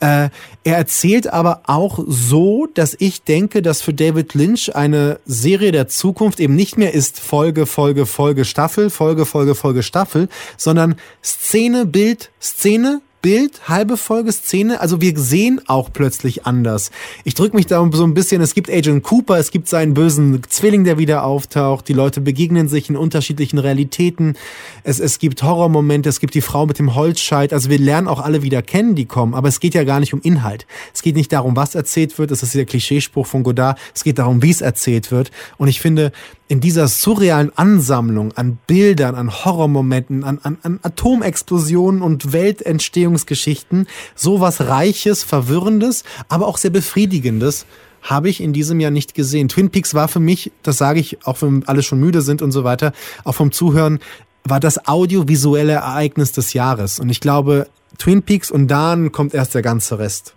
[0.00, 0.30] Äh,
[0.64, 5.88] er erzählt aber auch so, dass ich denke, dass für David Lynch eine Serie der
[5.88, 11.86] Zukunft eben nicht mehr ist Folge, Folge, Folge, Staffel, Folge, Folge, Folge, Staffel, sondern Szene,
[11.86, 14.80] Bild, Szene, Bild, halbe Folge, Szene.
[14.80, 16.90] Also wir sehen auch plötzlich anders.
[17.24, 20.40] Ich drücke mich da so ein bisschen, es gibt Agent Cooper, es gibt seinen bösen
[20.48, 21.88] Zwilling, der wieder auftaucht.
[21.88, 24.36] Die Leute begegnen sich in unterschiedlichen Realitäten.
[24.84, 27.52] Es, es gibt Horrormomente, es gibt die Frau mit dem Holzscheit.
[27.52, 29.34] Also wir lernen auch alle wieder kennen, die kommen.
[29.34, 30.66] Aber es geht ja gar nicht um Inhalt.
[30.94, 32.30] Es geht nicht darum, was erzählt wird.
[32.30, 33.78] Das ist der Klischeespruch von Godard.
[33.94, 35.32] Es geht darum, wie es erzählt wird.
[35.56, 36.12] Und ich finde,
[36.48, 44.62] in dieser surrealen Ansammlung an Bildern, an Horrormomenten, an, an, an Atomexplosionen und Weltentstehungsgeschichten sowas
[44.62, 47.66] Reiches, Verwirrendes, aber auch sehr Befriedigendes
[48.02, 49.48] habe ich in diesem Jahr nicht gesehen.
[49.48, 52.52] Twin Peaks war für mich, das sage ich, auch wenn alle schon müde sind und
[52.52, 52.92] so weiter,
[53.24, 53.98] auch vom Zuhören,
[54.44, 57.00] war das audiovisuelle Ereignis des Jahres.
[57.00, 57.68] Und ich glaube,
[57.98, 60.34] Twin Peaks und dann kommt erst der ganze Rest.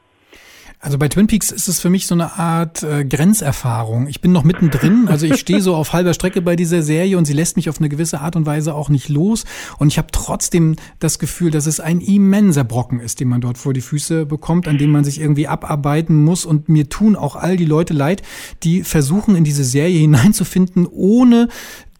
[0.83, 4.07] Also bei Twin Peaks ist es für mich so eine Art äh, Grenzerfahrung.
[4.07, 7.25] Ich bin noch mittendrin, also ich stehe so auf halber Strecke bei dieser Serie und
[7.25, 9.45] sie lässt mich auf eine gewisse Art und Weise auch nicht los.
[9.77, 13.59] Und ich habe trotzdem das Gefühl, dass es ein immenser Brocken ist, den man dort
[13.59, 16.45] vor die Füße bekommt, an dem man sich irgendwie abarbeiten muss.
[16.45, 18.23] Und mir tun auch all die Leute leid,
[18.63, 21.47] die versuchen, in diese Serie hineinzufinden, ohne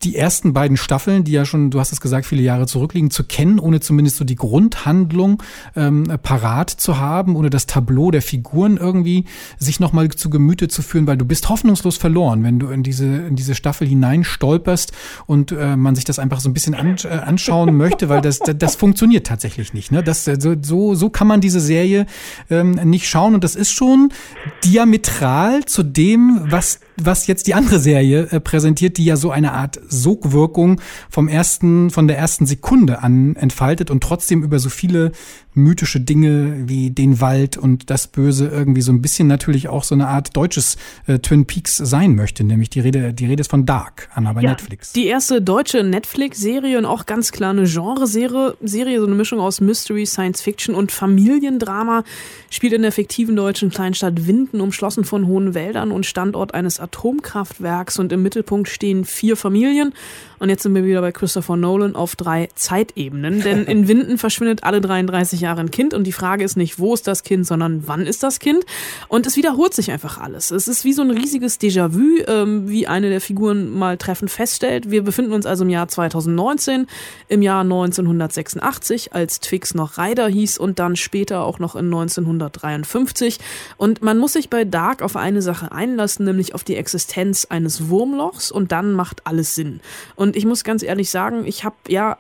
[0.04, 3.24] die ersten beiden Staffeln, die ja schon, du hast es gesagt, viele Jahre zurückliegen, zu
[3.24, 5.42] kennen, ohne zumindest so die Grundhandlung
[5.76, 9.26] ähm, parat zu haben, ohne das Tableau der Figuren irgendwie
[9.58, 13.06] sich nochmal zu Gemüte zu führen, weil du bist hoffnungslos verloren, wenn du in diese,
[13.06, 14.92] in diese Staffel hinein stolperst
[15.28, 18.40] und äh, man sich das einfach so ein bisschen an, äh, anschauen möchte, weil das,
[18.40, 19.92] das, das funktioniert tatsächlich nicht.
[19.92, 20.04] Ne?
[20.04, 22.06] Das, so, so kann man diese Serie
[22.50, 24.10] ähm, nicht schauen und das ist schon
[24.64, 29.54] diametral zu dem, was was jetzt die andere Serie äh, präsentiert, die ja so eine
[29.54, 35.12] Art Sogwirkung vom ersten, von der ersten Sekunde an entfaltet und trotzdem über so viele
[35.54, 39.96] mythische Dinge wie den Wald und das Böse irgendwie so ein bisschen natürlich auch so
[39.96, 43.66] eine Art deutsches äh, Twin Peaks sein möchte, nämlich die Rede, die Rede ist von
[43.66, 44.94] Dark, Anna bei ja, Netflix.
[44.94, 49.60] Die erste deutsche Netflix-Serie und auch ganz klar eine Genreserie, Serie, so eine Mischung aus
[49.62, 52.04] Mystery, Science Fiction und Familiendrama,
[52.50, 58.00] spielt in der fiktiven deutschen Kleinstadt Winden, umschlossen von hohen Wäldern und Standort eines Atomkraftwerks
[58.00, 59.94] und im Mittelpunkt stehen vier Familien
[60.42, 64.64] und jetzt sind wir wieder bei Christopher Nolan auf drei Zeitebenen, denn in Winden verschwindet
[64.64, 67.88] alle 33 Jahre ein Kind und die Frage ist nicht, wo ist das Kind, sondern
[67.88, 68.66] wann ist das Kind?
[69.08, 70.50] Und es wiederholt sich einfach alles.
[70.50, 74.90] Es ist wie so ein riesiges Déjà-vu, ähm, wie eine der Figuren mal treffend feststellt.
[74.90, 76.88] Wir befinden uns also im Jahr 2019,
[77.28, 83.38] im Jahr 1986, als Twix noch Ryder hieß und dann später auch noch in 1953.
[83.78, 87.90] Und man muss sich bei Dark auf eine Sache einlassen, nämlich auf die Existenz eines
[87.90, 89.82] Wurmlochs und dann macht alles Sinn.
[90.16, 92.18] Und und ich muss ganz ehrlich sagen, ich habe ja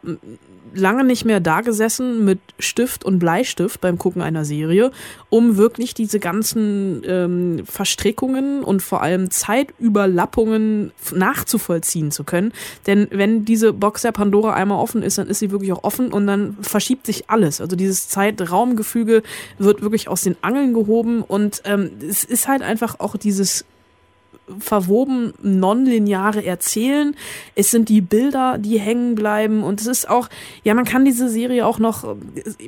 [0.73, 4.91] lange nicht mehr da gesessen mit Stift und Bleistift beim Gucken einer Serie,
[5.29, 12.51] um wirklich diese ganzen ähm, Verstrickungen und vor allem Zeitüberlappungen nachzuvollziehen zu können.
[12.85, 16.11] Denn wenn diese Box der Pandora einmal offen ist, dann ist sie wirklich auch offen
[16.11, 17.61] und dann verschiebt sich alles.
[17.61, 19.23] Also dieses Zeitraumgefüge
[19.57, 23.63] wird wirklich aus den Angeln gehoben und ähm, es ist halt einfach auch dieses
[24.59, 27.15] verwoben nonlineare Erzählen.
[27.55, 30.29] Es sind die Bilder, die hängen bleiben und es ist auch,
[30.63, 32.15] ja, man kann diese Serie auch noch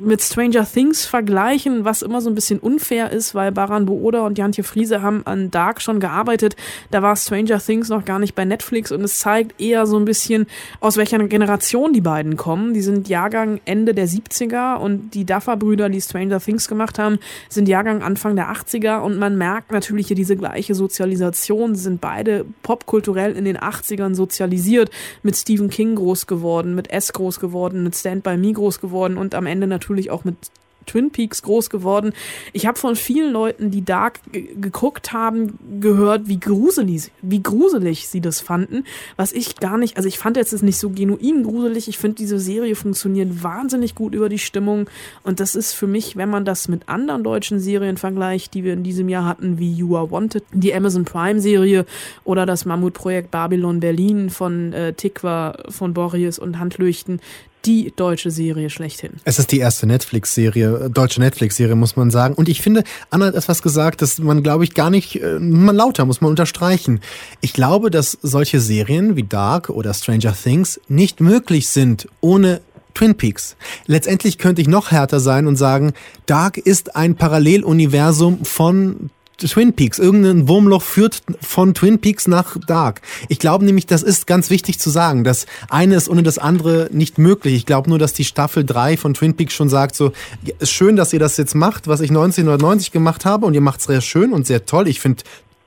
[0.02, 4.38] mit Stranger Things vergleichen, was immer so ein bisschen unfair ist, weil Baran Booda und
[4.38, 6.56] Jantje Friese haben an Dark schon gearbeitet.
[6.90, 10.04] Da war Stranger Things noch gar nicht bei Netflix und es zeigt eher so ein
[10.04, 10.46] bisschen,
[10.80, 12.74] aus welcher Generation die beiden kommen.
[12.74, 17.68] Die sind Jahrgang Ende der 70er und die Duffer-Brüder, die Stranger Things gemacht haben, sind
[17.68, 23.36] Jahrgang Anfang der 80er und man merkt natürlich hier diese gleiche Sozialisation sind beide popkulturell
[23.36, 24.90] in den 80ern sozialisiert,
[25.22, 29.16] mit Stephen King groß geworden, mit S groß geworden, mit Stand By Me groß geworden
[29.16, 30.36] und am Ende natürlich auch mit
[30.86, 32.12] Twin Peaks groß geworden.
[32.52, 38.20] Ich habe von vielen Leuten, die Dark geguckt haben, gehört, wie gruselig, wie gruselig sie
[38.20, 38.84] das fanden.
[39.16, 41.88] Was ich gar nicht, also ich fand jetzt es nicht so genuin gruselig.
[41.88, 44.88] Ich finde, diese Serie funktioniert wahnsinnig gut über die Stimmung.
[45.22, 48.72] Und das ist für mich, wenn man das mit anderen deutschen Serien vergleicht, die wir
[48.72, 51.86] in diesem Jahr hatten, wie You Are Wanted, die Amazon Prime Serie
[52.24, 57.20] oder das Mammutprojekt Babylon Berlin von äh, Tikva, von Boris und Handleuchten,
[57.64, 59.12] die deutsche Serie schlechthin.
[59.24, 62.34] Es ist die erste Netflix-Serie, äh, deutsche Netflix-Serie, muss man sagen.
[62.34, 65.76] Und ich finde, Anna hat etwas gesagt, das man, glaube ich, gar nicht, äh, man
[65.76, 67.00] lauter, muss man unterstreichen.
[67.40, 72.60] Ich glaube, dass solche Serien wie Dark oder Stranger Things nicht möglich sind ohne
[72.94, 73.56] Twin Peaks.
[73.86, 75.92] Letztendlich könnte ich noch härter sein und sagen,
[76.26, 79.98] Dark ist ein Paralleluniversum von Twin Peaks.
[79.98, 83.02] Irgendein Wurmloch führt von Twin Peaks nach Dark.
[83.28, 85.24] Ich glaube nämlich, das ist ganz wichtig zu sagen.
[85.24, 87.54] Das eine ist ohne das andere nicht möglich.
[87.54, 90.12] Ich glaube nur, dass die Staffel 3 von Twin Peaks schon sagt, so,
[90.58, 93.80] ist schön, dass ihr das jetzt macht, was ich 1990 gemacht habe und ihr macht
[93.80, 94.88] es sehr schön und sehr toll.
[94.88, 95.22] Ich finde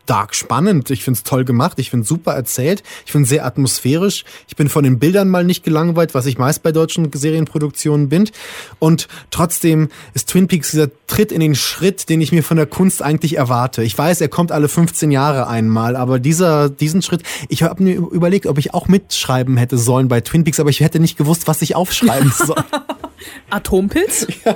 [0.07, 0.89] stark spannend.
[0.89, 1.79] Ich finde es toll gemacht.
[1.79, 2.81] Ich finde es super erzählt.
[3.05, 4.23] Ich finde es sehr atmosphärisch.
[4.47, 8.29] Ich bin von den Bildern mal nicht gelangweilt, was ich meist bei deutschen Serienproduktionen bin.
[8.79, 12.67] Und trotzdem ist Twin Peaks dieser Tritt in den Schritt, den ich mir von der
[12.67, 13.83] Kunst eigentlich erwarte.
[13.83, 17.97] Ich weiß, er kommt alle 15 Jahre einmal, aber dieser, diesen Schritt, ich habe mir
[17.97, 21.49] überlegt, ob ich auch mitschreiben hätte sollen bei Twin Peaks, aber ich hätte nicht gewusst,
[21.49, 22.63] was ich aufschreiben soll.
[23.49, 24.25] Atompilz?
[24.45, 24.55] Ja.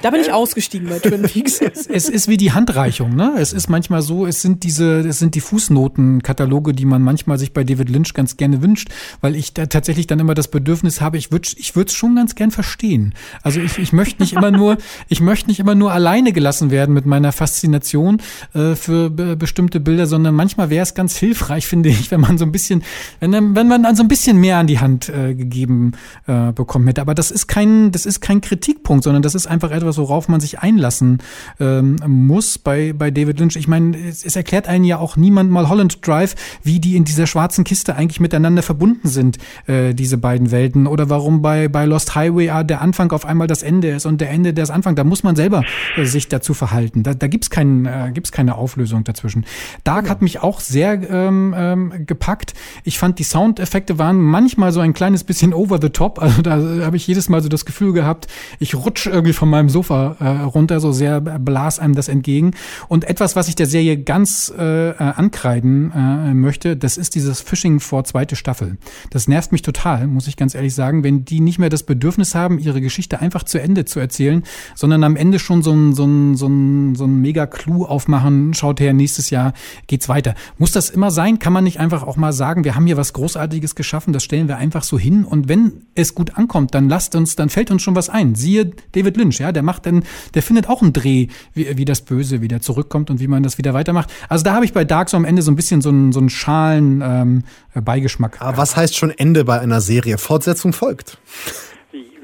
[0.00, 1.60] Da bin ich ausgestiegen bei Twin Peaks.
[1.60, 3.34] es, es, ist wie die Handreichung, ne?
[3.38, 7.52] Es ist manchmal so, es sind diese, es sind die Fußnotenkataloge, die man manchmal sich
[7.52, 8.88] bei David Lynch ganz gerne wünscht,
[9.20, 12.16] weil ich da tatsächlich dann immer das Bedürfnis habe, ich würde ich würde es schon
[12.16, 13.14] ganz gern verstehen.
[13.42, 14.78] Also ich, ich möchte nicht immer nur,
[15.08, 18.22] ich möchte nicht immer nur alleine gelassen werden mit meiner Faszination
[18.54, 22.38] äh, für be bestimmte Bilder, sondern manchmal wäre es ganz hilfreich, finde ich, wenn man
[22.38, 22.82] so ein bisschen,
[23.20, 25.92] wenn, wenn man dann so ein bisschen mehr an die Hand äh, gegeben
[26.26, 27.00] äh, bekommen hätte.
[27.00, 30.40] Aber das ist kein, das ist kein Kritikpunkt, sondern das ist einfach etwas, worauf man
[30.40, 31.18] sich einlassen
[31.60, 33.56] ähm, muss bei, bei David Lynch.
[33.56, 37.04] Ich meine, es, es erklärt einen ja auch niemand mal Holland Drive, wie die in
[37.04, 40.86] dieser schwarzen Kiste eigentlich miteinander verbunden sind, äh, diese beiden Welten.
[40.86, 44.30] Oder warum bei, bei Lost Highway der Anfang auf einmal das Ende ist und der
[44.30, 44.96] Ende das Anfang.
[44.96, 45.64] Da muss man selber
[45.96, 47.02] äh, sich dazu verhalten.
[47.02, 49.44] Da, da gibt's kein, äh, gibt's keine Auflösung dazwischen.
[49.84, 50.10] Dark ja.
[50.10, 52.54] hat mich auch sehr ähm, ähm, gepackt.
[52.84, 56.20] Ich fand, die Soundeffekte waren manchmal so ein kleines bisschen over the top.
[56.22, 58.28] Also da habe ich jedes Mal so das Gefühl gehabt,
[58.58, 62.52] ich rutsche irgendwie von meinem Sofa äh, runter, so sehr blas einem das entgegen.
[62.88, 67.40] Und etwas, was ich der Serie ganz äh, äh, ankreiden äh, möchte, das ist dieses
[67.40, 68.78] Fishing vor zweite Staffel.
[69.10, 72.34] Das nervt mich total, muss ich ganz ehrlich sagen, wenn die nicht mehr das Bedürfnis
[72.34, 74.42] haben, ihre Geschichte einfach zu Ende zu erzählen,
[74.74, 78.54] sondern am Ende schon so ein, so ein, so ein, so ein mega Clou aufmachen,
[78.54, 79.52] schaut her, nächstes Jahr
[79.86, 80.34] geht's weiter.
[80.58, 81.38] Muss das immer sein?
[81.38, 84.48] Kann man nicht einfach auch mal sagen, wir haben hier was Großartiges geschaffen, das stellen
[84.48, 87.82] wir einfach so hin und wenn es gut ankommt, dann lasst uns, dann fällt uns
[87.82, 88.34] schon was ein.
[88.34, 92.02] Siehe David Lynch, ja, der macht dann, der findet auch einen Dreh, wie, wie das
[92.02, 94.12] Böse wieder zurückkommt und wie man das wieder weitermacht.
[94.28, 96.20] Also da habe ich bei Dark so am Ende so ein bisschen so einen, so
[96.20, 97.44] einen schalen ähm,
[97.74, 98.40] Beigeschmack.
[98.40, 100.18] Aber was heißt schon Ende bei einer Serie?
[100.18, 101.18] Fortsetzung folgt.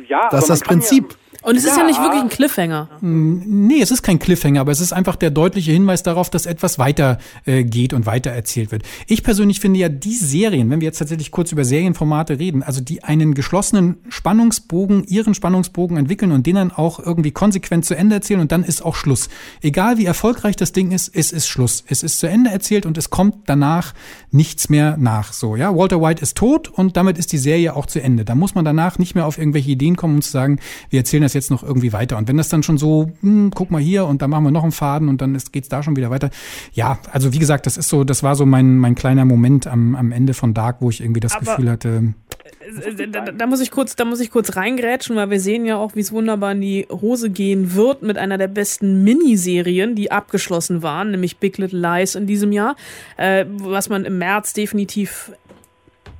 [0.08, 1.12] Ja, das ist das Prinzip.
[1.12, 1.70] Ja und es ja.
[1.70, 2.88] ist ja nicht wirklich ein Cliffhanger.
[3.00, 6.78] Nee, es ist kein Cliffhanger, aber es ist einfach der deutliche Hinweis darauf, dass etwas
[6.78, 8.82] weiter äh, geht und weiter erzählt wird.
[9.06, 12.80] Ich persönlich finde ja die Serien, wenn wir jetzt tatsächlich kurz über Serienformate reden, also
[12.80, 18.16] die einen geschlossenen Spannungsbogen, ihren Spannungsbogen entwickeln und den dann auch irgendwie konsequent zu Ende
[18.16, 19.28] erzählen und dann ist auch Schluss.
[19.62, 21.84] Egal wie erfolgreich das Ding ist, es ist Schluss.
[21.86, 23.94] Es ist zu Ende erzählt und es kommt danach
[24.30, 25.32] nichts mehr nach.
[25.32, 28.24] So, ja, Walter White ist tot und damit ist die Serie auch zu Ende.
[28.24, 30.58] Da muss man danach nicht mehr auf irgendwelche Ideen kommen, um zu sagen,
[30.90, 32.16] wir erzählen das jetzt noch irgendwie weiter.
[32.16, 34.62] Und wenn das dann schon so, hm, guck mal hier und dann machen wir noch
[34.62, 36.30] einen Faden und dann geht es da schon wieder weiter.
[36.72, 39.94] Ja, also wie gesagt, das ist so, das war so mein, mein kleiner Moment am,
[39.94, 42.14] am Ende von Dark, wo ich irgendwie das Aber Gefühl hatte.
[42.60, 45.64] Äh, äh, da, da, muss ich kurz, da muss ich kurz reingrätschen, weil wir sehen
[45.64, 49.94] ja auch, wie es wunderbar in die Hose gehen wird mit einer der besten Miniserien,
[49.94, 52.76] die abgeschlossen waren, nämlich Big Little Lies in diesem Jahr,
[53.16, 55.32] äh, was man im März definitiv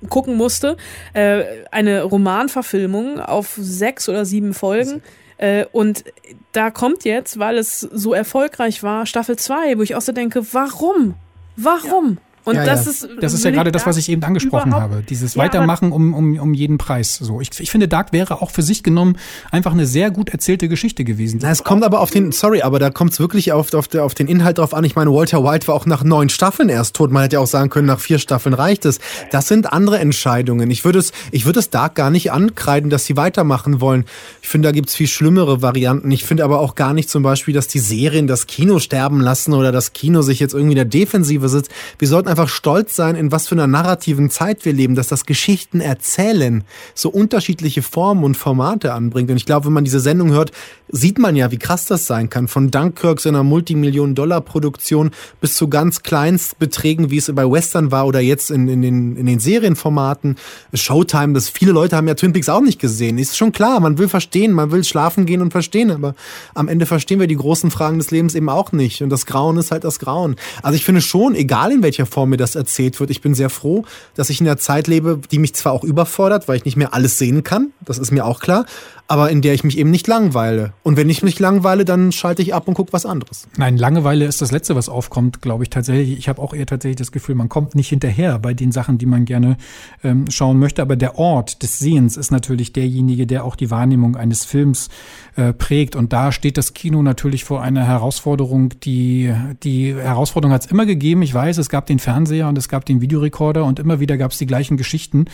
[0.09, 0.77] gucken musste.
[1.13, 5.03] Äh, eine Romanverfilmung auf sechs oder sieben Folgen.
[5.39, 6.05] Äh, und
[6.53, 10.53] da kommt jetzt, weil es so erfolgreich war, Staffel 2, wo ich auch so denke,
[10.53, 11.15] warum?
[11.57, 12.19] Warum?
[12.19, 12.28] Ja.
[12.49, 12.91] Und ja, das ja.
[12.91, 13.09] ist.
[13.21, 15.03] Das ist ja gerade das, was ich eben angesprochen habe.
[15.07, 17.17] Dieses ja, Weitermachen um, um, um jeden Preis.
[17.17, 17.43] So.
[17.43, 19.19] Ich, ich finde, Dark wäre auch für sich genommen
[19.51, 21.41] einfach eine sehr gut erzählte Geschichte gewesen.
[21.43, 24.15] Na, es kommt aber auf den, sorry, aber da kommt es wirklich auf, auf, auf
[24.15, 24.83] den Inhalt drauf an.
[24.85, 27.11] Ich meine, Walter White war auch nach neun Staffeln erst tot.
[27.11, 28.99] Man hätte ja auch sagen können, nach vier Staffeln reicht es.
[29.31, 30.71] Das sind andere Entscheidungen.
[30.71, 34.07] Ich würde es, ich würde es Dark gar nicht ankreiden, dass sie weitermachen wollen.
[34.41, 36.11] Ich finde, da gibt es viel schlimmere Varianten.
[36.11, 39.53] Ich finde aber auch gar nicht zum Beispiel, dass die Serien das Kino sterben lassen
[39.53, 41.71] oder das Kino sich jetzt irgendwie in der Defensive sitzt.
[41.99, 45.09] Wir sollten einfach einfach stolz sein, in was für einer narrativen Zeit wir leben, dass
[45.09, 46.63] das Geschichten erzählen
[46.95, 49.29] so unterschiedliche Formen und Formate anbringt.
[49.31, 50.53] Und ich glaube, wenn man diese Sendung hört,
[50.89, 52.47] sieht man ja, wie krass das sein kann.
[52.47, 55.11] Von Dunkirk, so einer Multimillionen-Dollar-Produktion
[55.41, 59.27] bis zu ganz Kleinstbeträgen, wie es bei Western war oder jetzt in, in, den, in
[59.27, 60.37] den Serienformaten.
[60.73, 63.19] Showtime, das viele Leute haben ja Twin Peaks auch nicht gesehen.
[63.19, 66.15] Ist schon klar, man will verstehen, man will schlafen gehen und verstehen, aber
[66.55, 69.03] am Ende verstehen wir die großen Fragen des Lebens eben auch nicht.
[69.03, 70.37] Und das Grauen ist halt das Grauen.
[70.63, 73.11] Also ich finde schon, egal in welcher Form mir das erzählt wird.
[73.11, 73.85] Ich bin sehr froh,
[74.15, 76.95] dass ich in einer Zeit lebe, die mich zwar auch überfordert, weil ich nicht mehr
[76.95, 78.67] alles sehen kann, das ist mir auch klar,
[79.11, 80.75] aber in der ich mich eben nicht langweile.
[80.83, 83.49] Und wenn ich mich langweile, dann schalte ich ab und gucke was anderes.
[83.57, 86.19] Nein, Langeweile ist das Letzte, was aufkommt, glaube ich tatsächlich.
[86.19, 89.07] Ich habe auch eher tatsächlich das Gefühl, man kommt nicht hinterher bei den Sachen, die
[89.07, 89.57] man gerne
[90.05, 90.83] ähm, schauen möchte.
[90.83, 94.91] Aber der Ort des Sehens ist natürlich derjenige, der auch die Wahrnehmung eines Films
[95.37, 95.97] äh, prägt.
[95.97, 99.33] Und da steht das Kino natürlich vor einer Herausforderung, die,
[99.63, 101.23] die Herausforderung hat es immer gegeben.
[101.23, 104.33] Ich weiß, es gab den Fernseher und es gab den Videorekorder und immer wieder gab
[104.33, 105.25] es die gleichen Geschichten.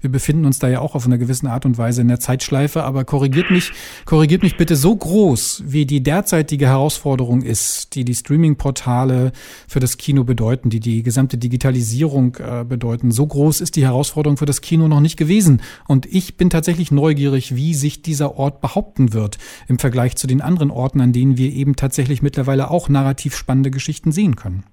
[0.00, 2.84] Wir befinden uns da ja auch auf einer gewissen Art und Weise in der Zeitschleife,
[2.84, 3.72] aber korrigiert mich,
[4.04, 9.32] korrigiert mich bitte so groß, wie die derzeitige Herausforderung ist, die die Streaming-Portale
[9.66, 13.12] für das Kino bedeuten, die die gesamte Digitalisierung äh, bedeuten.
[13.12, 15.62] So groß ist die Herausforderung für das Kino noch nicht gewesen.
[15.88, 19.38] Und ich bin tatsächlich neugierig, wie sich dieser Ort behaupten wird
[19.68, 23.70] im Vergleich zu den anderen Orten, an denen wir eben tatsächlich mittlerweile auch narrativ spannende
[23.70, 24.64] Geschichten sehen können.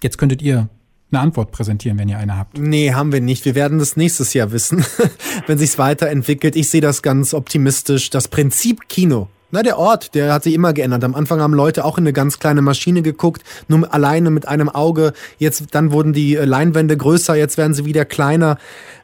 [0.00, 0.68] Jetzt könntet ihr
[1.12, 2.58] eine Antwort präsentieren, wenn ihr eine habt.
[2.58, 3.44] Nee, haben wir nicht.
[3.44, 4.84] Wir werden das nächstes Jahr wissen,
[5.46, 6.56] wenn sich's weiterentwickelt.
[6.56, 8.10] Ich sehe das ganz optimistisch.
[8.10, 9.28] Das Prinzip Kino.
[9.52, 11.04] Na, der Ort, der hat sich immer geändert.
[11.04, 14.68] Am Anfang haben Leute auch in eine ganz kleine Maschine geguckt, nur alleine mit einem
[14.68, 15.12] Auge.
[15.38, 18.58] Jetzt, dann wurden die Leinwände größer, jetzt werden sie wieder kleiner.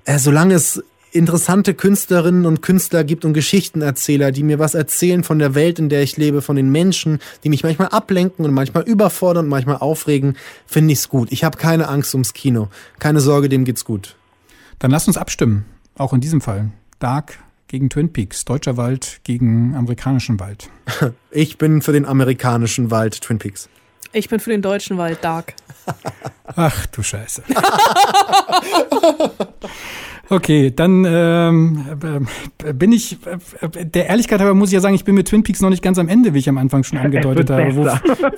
[0.05, 5.39] Äh, solange es interessante Künstlerinnen und Künstler gibt und Geschichtenerzähler, die mir was erzählen von
[5.39, 8.83] der Welt, in der ich lebe, von den Menschen, die mich manchmal ablenken und manchmal
[8.85, 10.37] überfordern und manchmal aufregen,
[10.67, 11.31] finde ich's gut.
[11.31, 12.69] Ich habe keine Angst ums Kino.
[12.99, 14.17] Keine Sorge, dem geht's gut.
[14.79, 15.65] Dann lasst uns abstimmen.
[15.97, 16.71] Auch in diesem Fall.
[16.99, 20.69] Dark gegen Twin Peaks, deutscher Wald gegen amerikanischen Wald.
[21.31, 23.71] Ich bin für den amerikanischen Wald Twin Peaks.
[24.13, 25.55] Ich bin für den deutschen Wald Dark.
[26.45, 27.43] Ach du Scheiße.
[30.33, 31.85] Okay, dann ähm,
[32.65, 33.19] äh, bin ich,
[33.61, 35.83] äh, der Ehrlichkeit halber muss ich ja sagen, ich bin mit Twin Peaks noch nicht
[35.83, 37.77] ganz am Ende, wie ich am Anfang schon angedeutet habe.
[37.77, 37.87] Wo,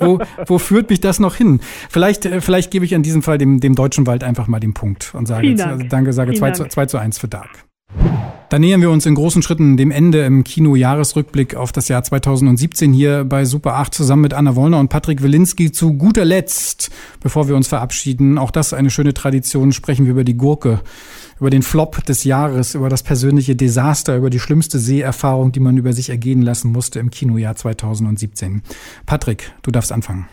[0.01, 1.61] wo, wo führt mich das noch hin?
[1.89, 4.75] Vielleicht, äh, vielleicht gebe ich in diesem Fall dem, dem deutschen Wald einfach mal den
[4.75, 7.65] Punkt und sage, also danke, sage 2 zu, 2 zu 1 für Dark.
[8.55, 12.93] Dann nähern wir uns in großen Schritten dem Ende im Kino-Jahresrückblick auf das Jahr 2017
[12.93, 15.73] hier bei Super 8 zusammen mit Anna Wollner und Patrick Wilinski.
[15.73, 20.23] Zu guter Letzt, bevor wir uns verabschieden, auch das eine schöne Tradition, sprechen wir über
[20.23, 20.83] die Gurke,
[21.41, 25.77] über den Flop des Jahres, über das persönliche Desaster, über die schlimmste Seherfahrung, die man
[25.77, 28.63] über sich ergehen lassen musste im Kinojahr 2017.
[29.05, 30.29] Patrick, du darfst anfangen.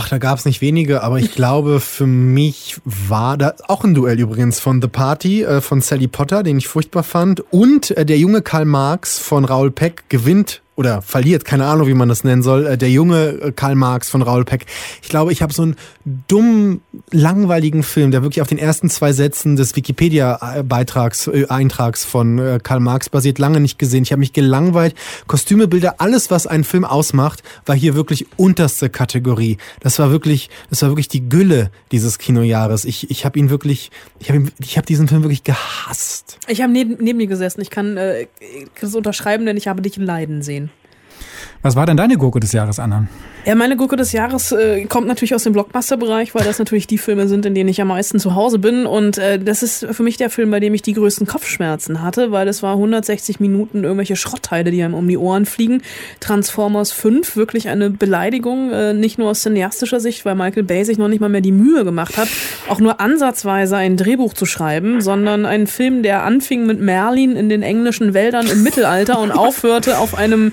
[0.00, 3.94] Ach, da gab es nicht wenige, aber ich glaube, für mich war da auch ein
[3.94, 8.06] Duell übrigens von The Party äh, von Sally Potter, den ich furchtbar fand, und äh,
[8.06, 12.22] der junge Karl Marx von Raoul Peck gewinnt oder verliert, keine Ahnung, wie man das
[12.22, 14.64] nennen soll, äh, der junge äh, Karl Marx von Raoul Peck.
[15.02, 15.74] Ich glaube, ich habe so einen
[16.28, 22.60] dummen, langweiligen Film, der wirklich auf den ersten zwei Sätzen des Wikipedia-Beitrags, äh, Eintrags von
[22.62, 24.04] Karl Marx basiert, lange nicht gesehen.
[24.04, 24.94] Ich habe mich gelangweilt.
[25.26, 29.58] Kostüme, Bilder, alles, was einen Film ausmacht, war hier wirklich unterste Kategorie.
[29.80, 32.84] Das war wirklich, das war wirklich die Gülle dieses Kinojahres.
[32.84, 33.90] Ich, ich habe ihn wirklich,
[34.20, 36.38] ich habe ich habe diesen Film wirklich gehasst.
[36.46, 37.60] Ich habe neben, neben mir gesessen.
[37.62, 38.28] Ich kann äh,
[38.80, 40.67] das unterschreiben, denn ich habe dich Leiden sehen.
[41.62, 43.06] Was war denn deine Gurke des Jahres, Anna?
[43.44, 46.98] Ja, meine Gurke des Jahres äh, kommt natürlich aus dem Blockbuster-Bereich, weil das natürlich die
[46.98, 48.84] Filme sind, in denen ich am meisten zu Hause bin.
[48.84, 52.30] Und äh, das ist für mich der Film, bei dem ich die größten Kopfschmerzen hatte,
[52.30, 55.82] weil es war 160 Minuten irgendwelche Schrottteile, die einem um die Ohren fliegen.
[56.20, 60.98] Transformers 5, wirklich eine Beleidigung, äh, nicht nur aus cineastischer Sicht, weil Michael Bay sich
[60.98, 62.28] noch nicht mal mehr die Mühe gemacht hat,
[62.68, 67.48] auch nur ansatzweise ein Drehbuch zu schreiben, sondern ein Film, der anfing mit Merlin in
[67.48, 70.52] den englischen Wäldern im Mittelalter und aufhörte auf einem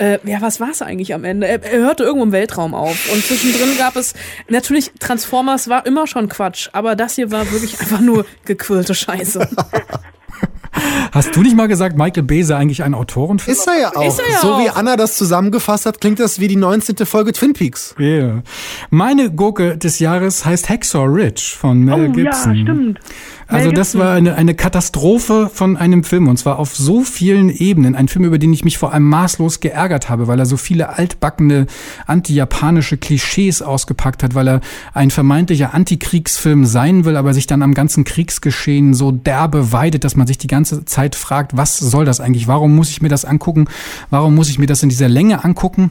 [0.00, 1.46] äh, ja, was war es eigentlich am Ende?
[1.46, 3.12] Er, er, hörte irgendwo im Weltraum auf.
[3.12, 4.14] Und zwischendrin gab es,
[4.48, 9.46] natürlich, Transformers war immer schon Quatsch, aber das hier war wirklich einfach nur gequirlte Scheiße.
[11.12, 13.56] Hast du nicht mal gesagt, Michael Bay sei eigentlich ein Autorenfilm?
[13.56, 14.00] Ist er ja auch.
[14.00, 14.64] Er ja so auch.
[14.64, 17.04] wie Anna das zusammengefasst hat, klingt das wie die 19.
[17.06, 17.94] Folge Twin Peaks.
[17.98, 18.42] Yeah.
[18.88, 22.54] Meine Gurke des Jahres heißt Hacksaw Ridge von Mel oh, Gibson.
[22.54, 23.00] Ja, stimmt.
[23.50, 27.94] Also das war eine, eine Katastrophe von einem Film und zwar auf so vielen Ebenen.
[27.94, 30.90] Ein Film, über den ich mich vor allem maßlos geärgert habe, weil er so viele
[30.90, 31.66] altbackene
[32.06, 34.60] anti-japanische Klischees ausgepackt hat, weil er
[34.94, 40.16] ein vermeintlicher Antikriegsfilm sein will, aber sich dann am ganzen Kriegsgeschehen so derbe weidet, dass
[40.16, 42.48] man sich die ganze Zeit fragt, was soll das eigentlich?
[42.48, 43.66] Warum muss ich mir das angucken?
[44.10, 45.90] Warum muss ich mir das in dieser Länge angucken?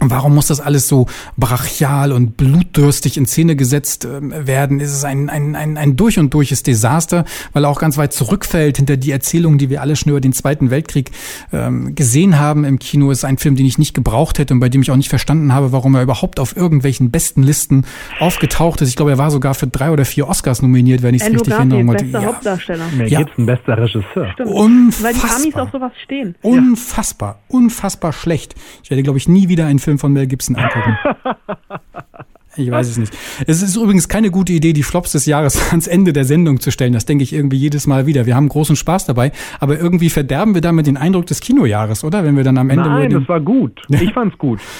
[0.00, 1.06] Und warum muss das alles so
[1.36, 4.80] brachial und blutdürstig in Szene gesetzt äh, werden?
[4.80, 8.12] Ist es ein, ein, ein, ein durch und durches Desaster, weil er auch ganz weit
[8.14, 11.10] zurückfällt hinter die Erzählungen, die wir alle schon über den Zweiten Weltkrieg
[11.52, 13.10] ähm, gesehen haben im Kino.
[13.10, 15.52] Ist ein Film, den ich nicht gebraucht hätte und bei dem ich auch nicht verstanden
[15.52, 17.84] habe, warum er überhaupt auf irgendwelchen besten Listen
[18.18, 18.88] aufgetaucht ist.
[18.88, 21.52] Ich glaube, er war sogar für drei oder vier Oscars nominiert, wenn ich es richtig
[21.52, 21.84] erinnere.
[21.84, 22.24] Bester ja.
[22.24, 22.84] Hauptdarsteller.
[22.96, 23.18] Mel ja.
[23.22, 24.32] Gibson, bester Regisseur.
[24.32, 24.48] Stimmt.
[24.48, 25.12] Unfassbar.
[25.12, 26.34] Weil die Amis auf sowas stehen.
[26.40, 27.40] Unfassbar.
[27.48, 28.54] Unfassbar schlecht.
[28.82, 30.98] Ich werde, glaube ich, nie wieder einen Film von Mel Gibson angucken.
[32.56, 33.16] Ich weiß es nicht.
[33.46, 36.70] Es ist übrigens keine gute Idee, die Flops des Jahres ans Ende der Sendung zu
[36.72, 36.92] stellen.
[36.92, 38.26] Das denke ich irgendwie jedes Mal wieder.
[38.26, 42.24] Wir haben großen Spaß dabei, aber irgendwie verderben wir damit den Eindruck des Kinojahres, oder?
[42.24, 42.88] Wenn wir dann am Ende.
[42.88, 43.80] Nein, das war gut.
[43.88, 44.60] Ich fand's gut.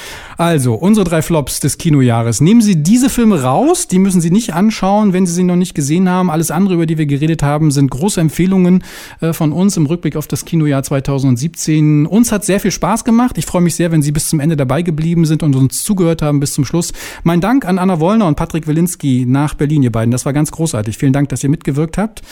[0.40, 2.40] Also, unsere drei Flops des Kinojahres.
[2.40, 5.74] Nehmen Sie diese Filme raus, die müssen Sie nicht anschauen, wenn Sie sie noch nicht
[5.74, 6.30] gesehen haben.
[6.30, 8.82] Alles andere, über die wir geredet haben, sind große Empfehlungen
[9.20, 12.06] äh, von uns im Rückblick auf das Kinojahr 2017.
[12.06, 13.36] Uns hat sehr viel Spaß gemacht.
[13.36, 16.22] Ich freue mich sehr, wenn Sie bis zum Ende dabei geblieben sind und uns zugehört
[16.22, 16.94] haben bis zum Schluss.
[17.22, 20.10] Mein Dank an Anna Wollner und Patrick Wilinski nach Berlin, ihr beiden.
[20.10, 20.96] Das war ganz großartig.
[20.96, 22.22] Vielen Dank, dass ihr mitgewirkt habt.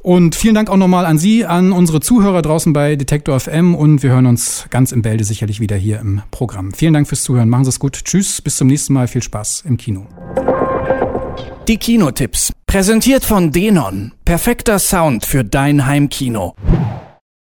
[0.00, 4.02] Und vielen Dank auch nochmal an Sie, an unsere Zuhörer draußen bei Detektor FM und
[4.02, 6.74] wir hören uns ganz im Bälde sicherlich wieder hier im Programm.
[6.74, 7.48] Vielen Dank fürs Zuhören.
[7.48, 8.04] Machen Sie es gut.
[8.04, 9.08] Tschüss, bis zum nächsten Mal.
[9.08, 10.06] Viel Spaß im Kino.
[11.66, 12.52] Die Kinotipps.
[12.66, 14.12] Präsentiert von Denon.
[14.26, 16.54] Perfekter Sound für dein Heimkino.